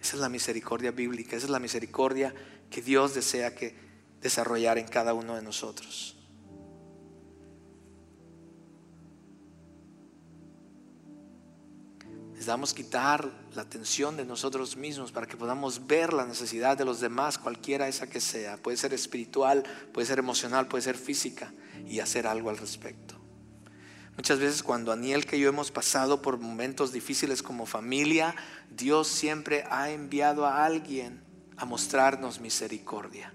Esa 0.01 0.15
es 0.15 0.21
la 0.21 0.29
misericordia 0.29 0.91
bíblica, 0.91 1.35
esa 1.35 1.45
es 1.45 1.51
la 1.51 1.59
misericordia 1.59 2.33
que 2.69 2.81
Dios 2.81 3.13
desea 3.13 3.53
que 3.53 3.75
desarrollar 4.21 4.77
en 4.77 4.87
cada 4.87 5.13
uno 5.13 5.35
de 5.35 5.43
nosotros. 5.43 6.22
Necesitamos 12.43 12.73
quitar 12.73 13.31
la 13.55 13.61
atención 13.61 14.17
de 14.17 14.25
nosotros 14.25 14.75
mismos 14.75 15.13
para 15.13 15.25
que 15.25 15.37
podamos 15.37 15.87
ver 15.87 16.11
la 16.11 16.25
necesidad 16.25 16.77
de 16.77 16.83
los 16.83 16.99
demás, 16.99 17.37
cualquiera 17.37 17.87
esa 17.87 18.07
que 18.07 18.19
sea. 18.19 18.57
Puede 18.57 18.75
ser 18.75 18.93
espiritual, 18.93 19.63
puede 19.93 20.07
ser 20.07 20.19
emocional, 20.19 20.67
puede 20.67 20.81
ser 20.81 20.97
física, 20.97 21.53
y 21.87 22.01
hacer 22.01 22.27
algo 22.27 22.49
al 22.49 22.57
respecto. 22.57 23.15
Muchas 24.17 24.39
veces 24.39 24.61
cuando 24.61 24.91
Daniel 24.91 25.25
que 25.25 25.39
yo 25.39 25.47
hemos 25.47 25.71
pasado 25.71 26.21
por 26.21 26.37
momentos 26.37 26.91
difíciles 26.91 27.41
como 27.41 27.65
familia, 27.65 28.35
Dios 28.69 29.07
siempre 29.07 29.63
ha 29.69 29.89
enviado 29.91 30.45
a 30.45 30.65
alguien 30.65 31.23
a 31.55 31.63
mostrarnos 31.63 32.41
misericordia 32.41 33.33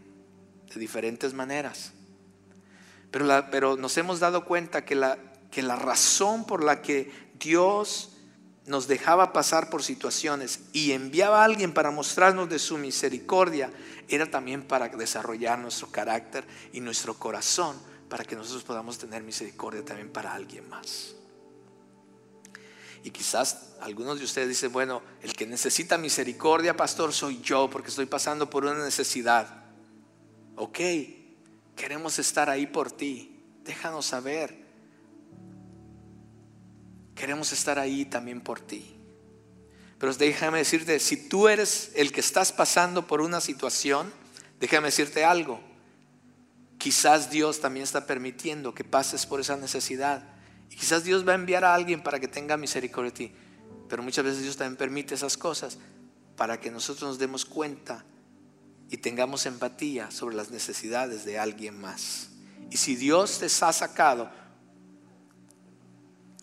de 0.69 0.79
diferentes 0.79 1.33
maneras. 1.33 1.95
Pero, 3.11 3.27
pero 3.51 3.79
nos 3.79 3.97
hemos 3.97 4.21
dado 4.21 4.45
cuenta 4.45 4.85
que 4.85 4.97
la, 4.97 5.17
que 5.51 5.63
la 5.63 5.77
razón 5.77 6.45
por 6.45 6.63
la 6.63 6.83
que 6.83 7.11
Dios 7.41 8.11
nos 8.69 8.87
dejaba 8.87 9.33
pasar 9.33 9.71
por 9.71 9.83
situaciones 9.83 10.61
y 10.73 10.93
enviaba 10.93 11.41
a 11.41 11.45
alguien 11.45 11.73
para 11.73 11.91
mostrarnos 11.91 12.49
de 12.51 12.59
su 12.59 12.77
misericordia, 12.77 13.73
era 14.09 14.31
también 14.31 14.62
para 14.62 14.89
desarrollar 14.89 15.59
nuestro 15.59 15.91
carácter 15.91 16.47
y 16.73 16.81
nuestro 16.81 17.14
corazón 17.14 17.77
para 18.11 18.25
que 18.25 18.37
nosotros 18.37 18.64
podamos 18.64 18.99
tener 18.99 19.23
misericordia 19.23 19.85
también 19.85 20.11
para 20.11 20.35
alguien 20.35 20.69
más. 20.69 21.14
Y 23.05 23.11
quizás 23.11 23.75
algunos 23.81 24.19
de 24.19 24.27
ustedes 24.27 24.49
dicen, 24.49 24.71
bueno, 24.71 25.03
el 25.23 25.33
que 25.33 25.47
necesita 25.47 25.97
misericordia, 25.97 26.77
pastor, 26.77 27.14
soy 27.14 27.41
yo 27.41 27.71
porque 27.71 27.89
estoy 27.89 28.07
pasando 28.07 28.51
por 28.51 28.66
una 28.66 28.85
necesidad. 28.85 29.64
Ok, 30.57 30.79
queremos 31.75 32.19
estar 32.19 32.51
ahí 32.51 32.66
por 32.66 32.93
ti. 32.93 33.43
Déjanos 33.64 34.05
saber. 34.05 34.68
Queremos 37.19 37.51
estar 37.51 37.81
ahí 37.81 38.05
también 38.05 38.41
por 38.41 38.61
ti. 38.61 38.95
Pero 39.99 40.14
déjame 40.14 40.59
decirte, 40.59 41.01
si 41.01 41.29
tú 41.29 41.49
eres 41.49 41.91
el 41.97 42.12
que 42.12 42.21
estás 42.21 42.53
pasando 42.53 43.09
por 43.09 43.21
una 43.21 43.41
situación, 43.41 44.12
déjame 44.61 44.87
decirte 44.87 45.25
algo. 45.25 45.61
Quizás 46.79 47.29
Dios 47.29 47.61
también 47.61 47.83
está 47.83 48.07
permitiendo 48.07 48.73
que 48.73 48.85
pases 48.85 49.27
por 49.27 49.41
esa 49.41 49.57
necesidad. 49.57 50.23
Y 50.71 50.77
quizás 50.77 51.03
Dios 51.03 51.27
va 51.27 51.33
a 51.33 51.35
enviar 51.35 51.64
a 51.64 51.75
alguien 51.75 52.05
para 52.05 52.21
que 52.21 52.29
tenga 52.29 52.57
misericordia 52.57 53.11
de 53.11 53.16
ti. 53.16 53.35
Pero 53.89 54.05
muchas 54.05 54.25
veces 54.25 54.43
Dios 54.43 54.57
también 54.57 54.77
permite 54.77 55.16
esas 55.16 55.37
cosas 55.37 55.79
para 56.37 56.61
que 56.61 56.71
nosotros 56.71 57.03
nos 57.11 57.19
demos 57.19 57.45
cuenta 57.45 58.05
y 58.91 58.99
tengamos 58.99 59.45
empatía 59.45 60.12
sobre 60.12 60.37
las 60.37 60.53
necesidades 60.53 61.25
de 61.25 61.41
alguien 61.41 61.81
más. 61.81 62.29
Y 62.71 62.77
si 62.77 62.95
Dios 62.95 63.41
te 63.41 63.47
ha 63.47 63.73
sacado 63.73 64.31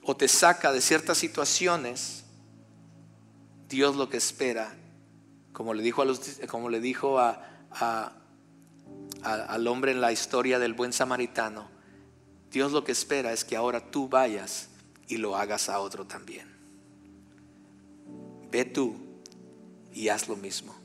o 0.05 0.15
te 0.15 0.27
saca 0.27 0.71
de 0.71 0.81
ciertas 0.81 1.17
situaciones, 1.17 2.23
Dios 3.67 3.95
lo 3.95 4.07
que 4.07 4.17
espera, 4.17 4.71
como 5.51 5.73
le 5.73 5.81
dijo 5.81 6.03
a, 6.03 6.47
como 6.47 6.69
le 6.69 6.79
dijo 6.79 7.17
al 9.23 9.67
hombre 9.67 9.91
en 9.91 10.01
la 10.01 10.11
historia 10.11 10.59
del 10.59 10.73
buen 10.73 10.93
samaritano, 10.93 11.67
Dios 12.51 12.71
lo 12.71 12.83
que 12.83 12.91
espera 12.91 13.33
es 13.33 13.43
que 13.43 13.55
ahora 13.55 13.89
tú 13.91 14.07
vayas 14.07 14.69
y 15.07 15.17
lo 15.17 15.35
hagas 15.35 15.69
a 15.69 15.79
otro 15.79 16.05
también. 16.05 16.55
Ve 18.51 18.63
tú 18.63 18.95
y 19.91 20.09
haz 20.09 20.27
lo 20.27 20.35
mismo. 20.35 20.75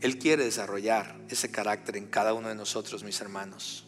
Él 0.00 0.18
quiere 0.18 0.44
desarrollar 0.44 1.20
ese 1.28 1.50
carácter 1.50 1.96
en 1.96 2.06
cada 2.06 2.34
uno 2.34 2.48
de 2.48 2.54
nosotros, 2.54 3.02
mis 3.02 3.20
hermanos. 3.20 3.84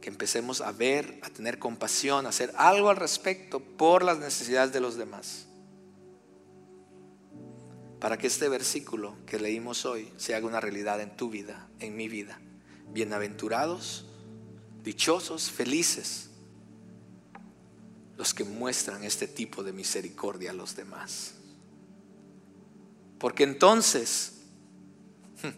Que 0.00 0.08
empecemos 0.08 0.60
a 0.60 0.72
ver, 0.72 1.20
a 1.22 1.30
tener 1.30 1.58
compasión, 1.58 2.26
a 2.26 2.30
hacer 2.30 2.52
algo 2.56 2.90
al 2.90 2.96
respecto 2.96 3.60
por 3.60 4.02
las 4.02 4.18
necesidades 4.18 4.72
de 4.72 4.80
los 4.80 4.96
demás 4.96 5.46
para 8.00 8.16
que 8.16 8.26
este 8.26 8.48
versículo 8.48 9.14
que 9.26 9.38
leímos 9.38 9.84
hoy 9.84 10.10
se 10.16 10.34
haga 10.34 10.46
una 10.46 10.58
realidad 10.58 11.00
en 11.02 11.14
tu 11.16 11.28
vida, 11.28 11.68
en 11.78 11.96
mi 11.96 12.08
vida. 12.08 12.40
Bienaventurados, 12.92 14.06
dichosos, 14.82 15.50
felices 15.50 16.30
los 18.16 18.34
que 18.34 18.44
muestran 18.44 19.04
este 19.04 19.26
tipo 19.26 19.62
de 19.62 19.72
misericordia 19.72 20.50
a 20.50 20.54
los 20.54 20.76
demás. 20.76 21.34
Porque 23.18 23.44
entonces 23.44 24.40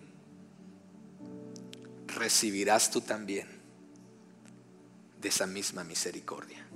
recibirás 2.06 2.90
tú 2.90 3.00
también 3.00 3.48
de 5.22 5.28
esa 5.28 5.46
misma 5.46 5.84
misericordia. 5.84 6.66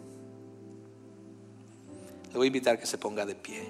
Le 2.30 2.36
voy 2.38 2.46
a 2.46 2.48
invitar 2.48 2.76
a 2.76 2.80
que 2.80 2.86
se 2.86 2.96
ponga 2.96 3.26
de 3.26 3.34
pie. 3.34 3.68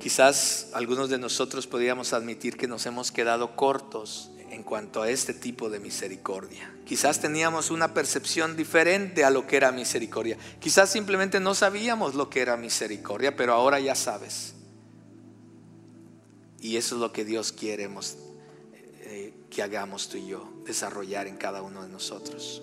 Quizás 0.00 0.70
algunos 0.74 1.10
de 1.10 1.18
nosotros 1.18 1.66
podríamos 1.66 2.12
admitir 2.12 2.56
que 2.56 2.66
nos 2.66 2.86
hemos 2.86 3.12
quedado 3.12 3.56
cortos 3.56 4.30
en 4.50 4.62
cuanto 4.62 5.02
a 5.02 5.10
este 5.10 5.34
tipo 5.34 5.68
de 5.68 5.80
misericordia. 5.80 6.72
Quizás 6.86 7.20
teníamos 7.20 7.70
una 7.70 7.92
percepción 7.92 8.56
diferente 8.56 9.24
a 9.24 9.30
lo 9.30 9.46
que 9.46 9.56
era 9.56 9.72
misericordia. 9.72 10.38
Quizás 10.60 10.90
simplemente 10.90 11.40
no 11.40 11.54
sabíamos 11.54 12.14
lo 12.14 12.30
que 12.30 12.40
era 12.40 12.56
misericordia, 12.56 13.36
pero 13.36 13.52
ahora 13.52 13.80
ya 13.80 13.94
sabes. 13.94 14.54
Y 16.60 16.76
eso 16.76 16.94
es 16.94 17.00
lo 17.00 17.12
que 17.12 17.24
Dios 17.24 17.52
quiere 17.52 17.88
eh, 19.02 19.32
que 19.50 19.62
hagamos 19.62 20.08
tú 20.08 20.18
y 20.18 20.26
yo, 20.26 20.48
desarrollar 20.64 21.26
en 21.26 21.36
cada 21.36 21.62
uno 21.62 21.82
de 21.82 21.88
nosotros. 21.88 22.62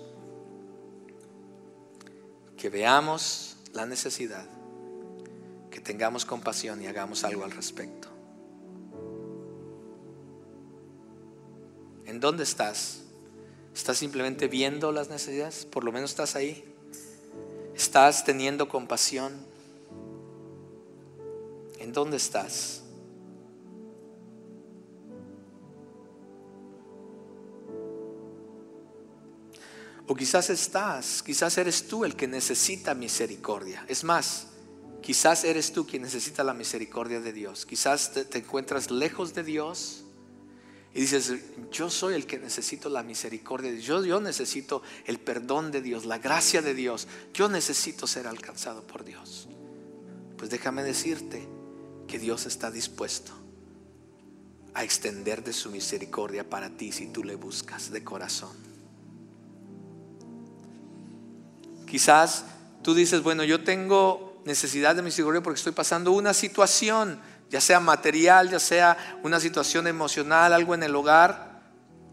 Que 2.58 2.70
veamos 2.70 3.58
la 3.74 3.86
necesidad, 3.86 4.46
que 5.70 5.82
tengamos 5.82 6.26
compasión 6.26 6.82
y 6.82 6.88
hagamos 6.88 7.24
algo 7.24 7.44
al 7.44 7.52
respecto. 7.52 8.08
¿En 12.06 12.20
dónde 12.20 12.44
estás? 12.44 13.02
¿Estás 13.74 13.98
simplemente 13.98 14.48
viendo 14.48 14.92
las 14.92 15.10
necesidades? 15.10 15.66
Por 15.66 15.84
lo 15.84 15.92
menos 15.92 16.12
estás 16.12 16.36
ahí. 16.36 16.64
¿Estás 17.76 18.24
teniendo 18.24 18.70
compasión? 18.70 19.34
¿En 21.80 21.92
dónde 21.92 22.16
estás? 22.16 22.85
O 30.08 30.16
quizás 30.16 30.50
estás, 30.50 31.24
quizás 31.24 31.58
eres 31.58 31.88
tú 31.88 32.06
el 32.06 32.16
que 32.16 32.28
necesita 32.28 32.94
misericordia. 32.94 33.84
Es 33.88 34.04
más, 34.04 34.48
quizás 35.02 35.44
eres 35.44 35.74
tú 35.74 35.88
quien 35.88 36.04
necesita 36.04 36.44
la 36.44 36.54
misericordia 36.54 37.20
de 37.20 37.34
Dios. 37.34 37.66
Quizás 37.66 38.12
te, 38.14 38.38
encuentras 38.38 38.92
lejos 38.92 39.34
de 39.34 39.44
Dios 39.44 40.04
y 40.94 41.02
dices, 41.02 41.34
yo 41.72 41.90
soy 41.90 42.14
el 42.14 42.28
que 42.28 42.38
necesito 42.38 42.88
la 42.88 43.02
misericordia 43.02 43.72
de 43.72 43.78
Dios. 43.78 44.06
Yo, 44.06 44.22
necesito 44.22 44.84
el 45.06 45.20
perdón 45.20 45.72
de 45.72 45.82
Dios, 45.82 46.06
la 46.06 46.20
gracia 46.20 46.62
de 46.62 46.76
Dios. 46.76 47.08
Yo 47.34 47.50
necesito 47.50 48.06
ser 48.06 48.28
alcanzado 48.28 48.86
por 48.86 49.04
Dios. 49.04 49.48
Pues 50.38 50.52
déjame 50.52 50.84
decirte 50.84 51.48
que 52.08 52.20
Dios 52.20 52.46
está 52.46 52.70
dispuesto 52.70 53.32
a 54.76 54.84
extender 54.84 55.44
de 55.44 55.54
su 55.54 55.72
misericordia 55.72 56.48
para 56.48 56.70
ti 56.70 56.92
si 56.92 57.08
tú 57.08 57.24
le 57.24 57.36
buscas 57.36 57.90
de 57.90 58.04
corazón. 58.04 58.75
Quizás 61.86 62.46
tú 62.84 62.94
dices, 62.94 63.24
bueno, 63.24 63.44
yo 63.44 63.64
tengo 63.64 64.42
necesidad 64.46 64.96
de 64.96 65.02
misericordia 65.02 65.42
porque 65.42 65.58
estoy 65.58 65.74
pasando 65.74 66.12
una 66.12 66.34
situación, 66.34 67.20
ya 67.50 67.62
sea 67.62 67.80
material, 67.80 68.50
ya 68.50 68.60
sea 68.60 69.20
una 69.24 69.40
situación 69.40 69.88
emocional, 69.88 70.54
algo 70.54 70.76
en 70.76 70.84
el 70.84 70.96
hogar, 70.96 71.62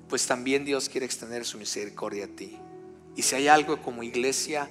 pues 0.08 0.26
también 0.26 0.64
Dios 0.64 0.88
quiere 0.88 1.06
extender 1.06 1.44
su 1.44 1.58
misericordia 1.58 2.24
a 2.24 2.28
ti. 2.28 2.58
Y 3.16 3.22
si 3.22 3.34
hay 3.34 3.48
algo 3.48 3.80
como 3.82 4.02
iglesia, 4.02 4.68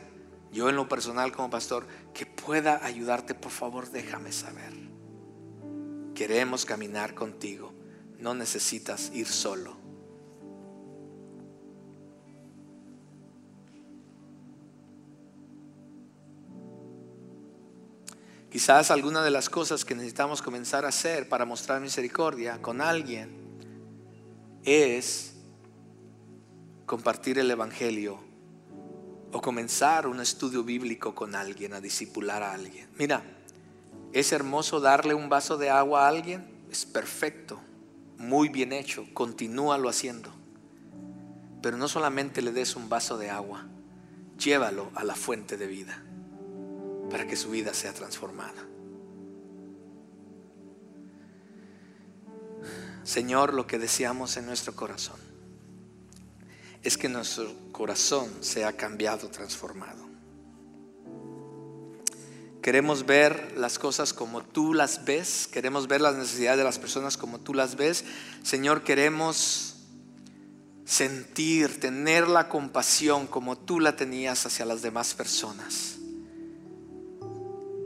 yo 0.51 0.69
en 0.69 0.75
lo 0.75 0.89
personal 0.89 1.31
como 1.31 1.49
pastor, 1.49 1.87
que 2.13 2.25
pueda 2.25 2.83
ayudarte, 2.83 3.33
por 3.33 3.51
favor 3.51 3.89
déjame 3.89 4.31
saber. 4.31 4.73
Queremos 6.15 6.65
caminar 6.65 7.13
contigo, 7.15 7.73
no 8.19 8.33
necesitas 8.33 9.11
ir 9.13 9.27
solo. 9.27 9.80
Quizás 18.51 18.91
alguna 18.91 19.23
de 19.23 19.31
las 19.31 19.49
cosas 19.49 19.85
que 19.85 19.95
necesitamos 19.95 20.41
comenzar 20.41 20.83
a 20.83 20.89
hacer 20.89 21.29
para 21.29 21.45
mostrar 21.45 21.79
misericordia 21.79 22.61
con 22.61 22.81
alguien 22.81 23.29
es 24.65 25.35
compartir 26.85 27.39
el 27.39 27.49
Evangelio 27.49 28.19
o 29.31 29.41
comenzar 29.41 30.05
un 30.05 30.19
estudio 30.19 30.65
bíblico 30.65 31.15
con 31.15 31.33
alguien, 31.33 31.73
a 31.73 31.79
discipular 31.79 32.43
a 32.43 32.51
alguien. 32.51 32.89
Mira, 32.97 33.23
es 34.11 34.33
hermoso 34.33 34.81
darle 34.81 35.13
un 35.13 35.29
vaso 35.29 35.57
de 35.57 35.69
agua 35.69 36.03
a 36.03 36.09
alguien, 36.09 36.45
es 36.69 36.85
perfecto, 36.85 37.57
muy 38.17 38.49
bien 38.49 38.73
hecho, 38.73 39.05
continúalo 39.13 39.87
haciendo. 39.87 40.29
Pero 41.61 41.77
no 41.77 41.87
solamente 41.87 42.41
le 42.41 42.51
des 42.51 42.75
un 42.75 42.89
vaso 42.89 43.17
de 43.17 43.29
agua, 43.29 43.65
llévalo 44.37 44.91
a 44.93 45.05
la 45.05 45.15
fuente 45.15 45.55
de 45.55 45.67
vida 45.67 46.03
para 47.11 47.27
que 47.27 47.35
su 47.35 47.49
vida 47.49 47.73
sea 47.73 47.93
transformada. 47.93 48.65
Señor, 53.03 53.53
lo 53.53 53.67
que 53.67 53.77
deseamos 53.77 54.37
en 54.37 54.45
nuestro 54.45 54.75
corazón 54.75 55.19
es 56.83 56.97
que 56.97 57.09
nuestro 57.09 57.53
corazón 57.71 58.29
sea 58.41 58.73
cambiado, 58.73 59.29
transformado. 59.29 60.09
Queremos 62.61 63.05
ver 63.05 63.57
las 63.57 63.79
cosas 63.79 64.13
como 64.13 64.43
tú 64.43 64.73
las 64.73 65.03
ves, 65.03 65.47
queremos 65.51 65.87
ver 65.87 65.99
las 65.99 66.15
necesidades 66.15 66.59
de 66.59 66.63
las 66.63 66.77
personas 66.77 67.17
como 67.17 67.39
tú 67.39 67.55
las 67.55 67.75
ves. 67.75 68.05
Señor, 68.43 68.83
queremos 68.83 69.77
sentir, 70.85 71.79
tener 71.79 72.27
la 72.27 72.49
compasión 72.49 73.25
como 73.25 73.57
tú 73.57 73.79
la 73.79 73.95
tenías 73.95 74.45
hacia 74.45 74.65
las 74.65 74.83
demás 74.83 75.15
personas. 75.15 76.00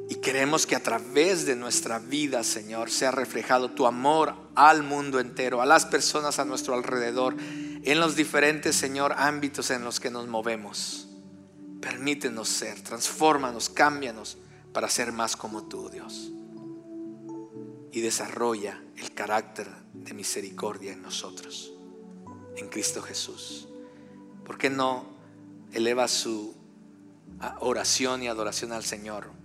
Y 0.07 0.15
queremos 0.15 0.67
que 0.67 0.75
a 0.75 0.83
través 0.83 1.45
de 1.45 1.55
nuestra 1.55 1.97
vida, 1.97 2.43
Señor, 2.43 2.91
sea 2.91 3.11
reflejado 3.11 3.71
tu 3.71 3.87
amor 3.87 4.35
al 4.53 4.83
mundo 4.83 5.19
entero, 5.19 5.61
a 5.61 5.65
las 5.65 5.85
personas 5.85 6.37
a 6.37 6.45
nuestro 6.45 6.75
alrededor, 6.75 7.35
en 7.39 7.99
los 7.99 8.15
diferentes, 8.15 8.75
Señor, 8.75 9.13
ámbitos 9.17 9.71
en 9.71 9.83
los 9.83 9.99
que 9.99 10.11
nos 10.11 10.27
movemos. 10.27 11.07
Permítenos 11.81 12.49
ser, 12.49 12.81
transfórmanos, 12.81 13.69
cámbianos 13.69 14.37
para 14.73 14.89
ser 14.89 15.11
más 15.11 15.35
como 15.35 15.63
tú, 15.67 15.89
Dios. 15.89 16.31
Y 17.91 18.01
desarrolla 18.01 18.81
el 18.97 19.13
carácter 19.13 19.67
de 19.93 20.13
misericordia 20.13 20.93
en 20.93 21.01
nosotros, 21.01 21.73
en 22.57 22.69
Cristo 22.69 23.01
Jesús. 23.01 23.69
¿Por 24.43 24.57
qué 24.59 24.69
no 24.69 25.05
eleva 25.73 26.07
su 26.07 26.55
oración 27.59 28.21
y 28.21 28.27
adoración 28.27 28.71
al 28.71 28.83
Señor? 28.83 29.44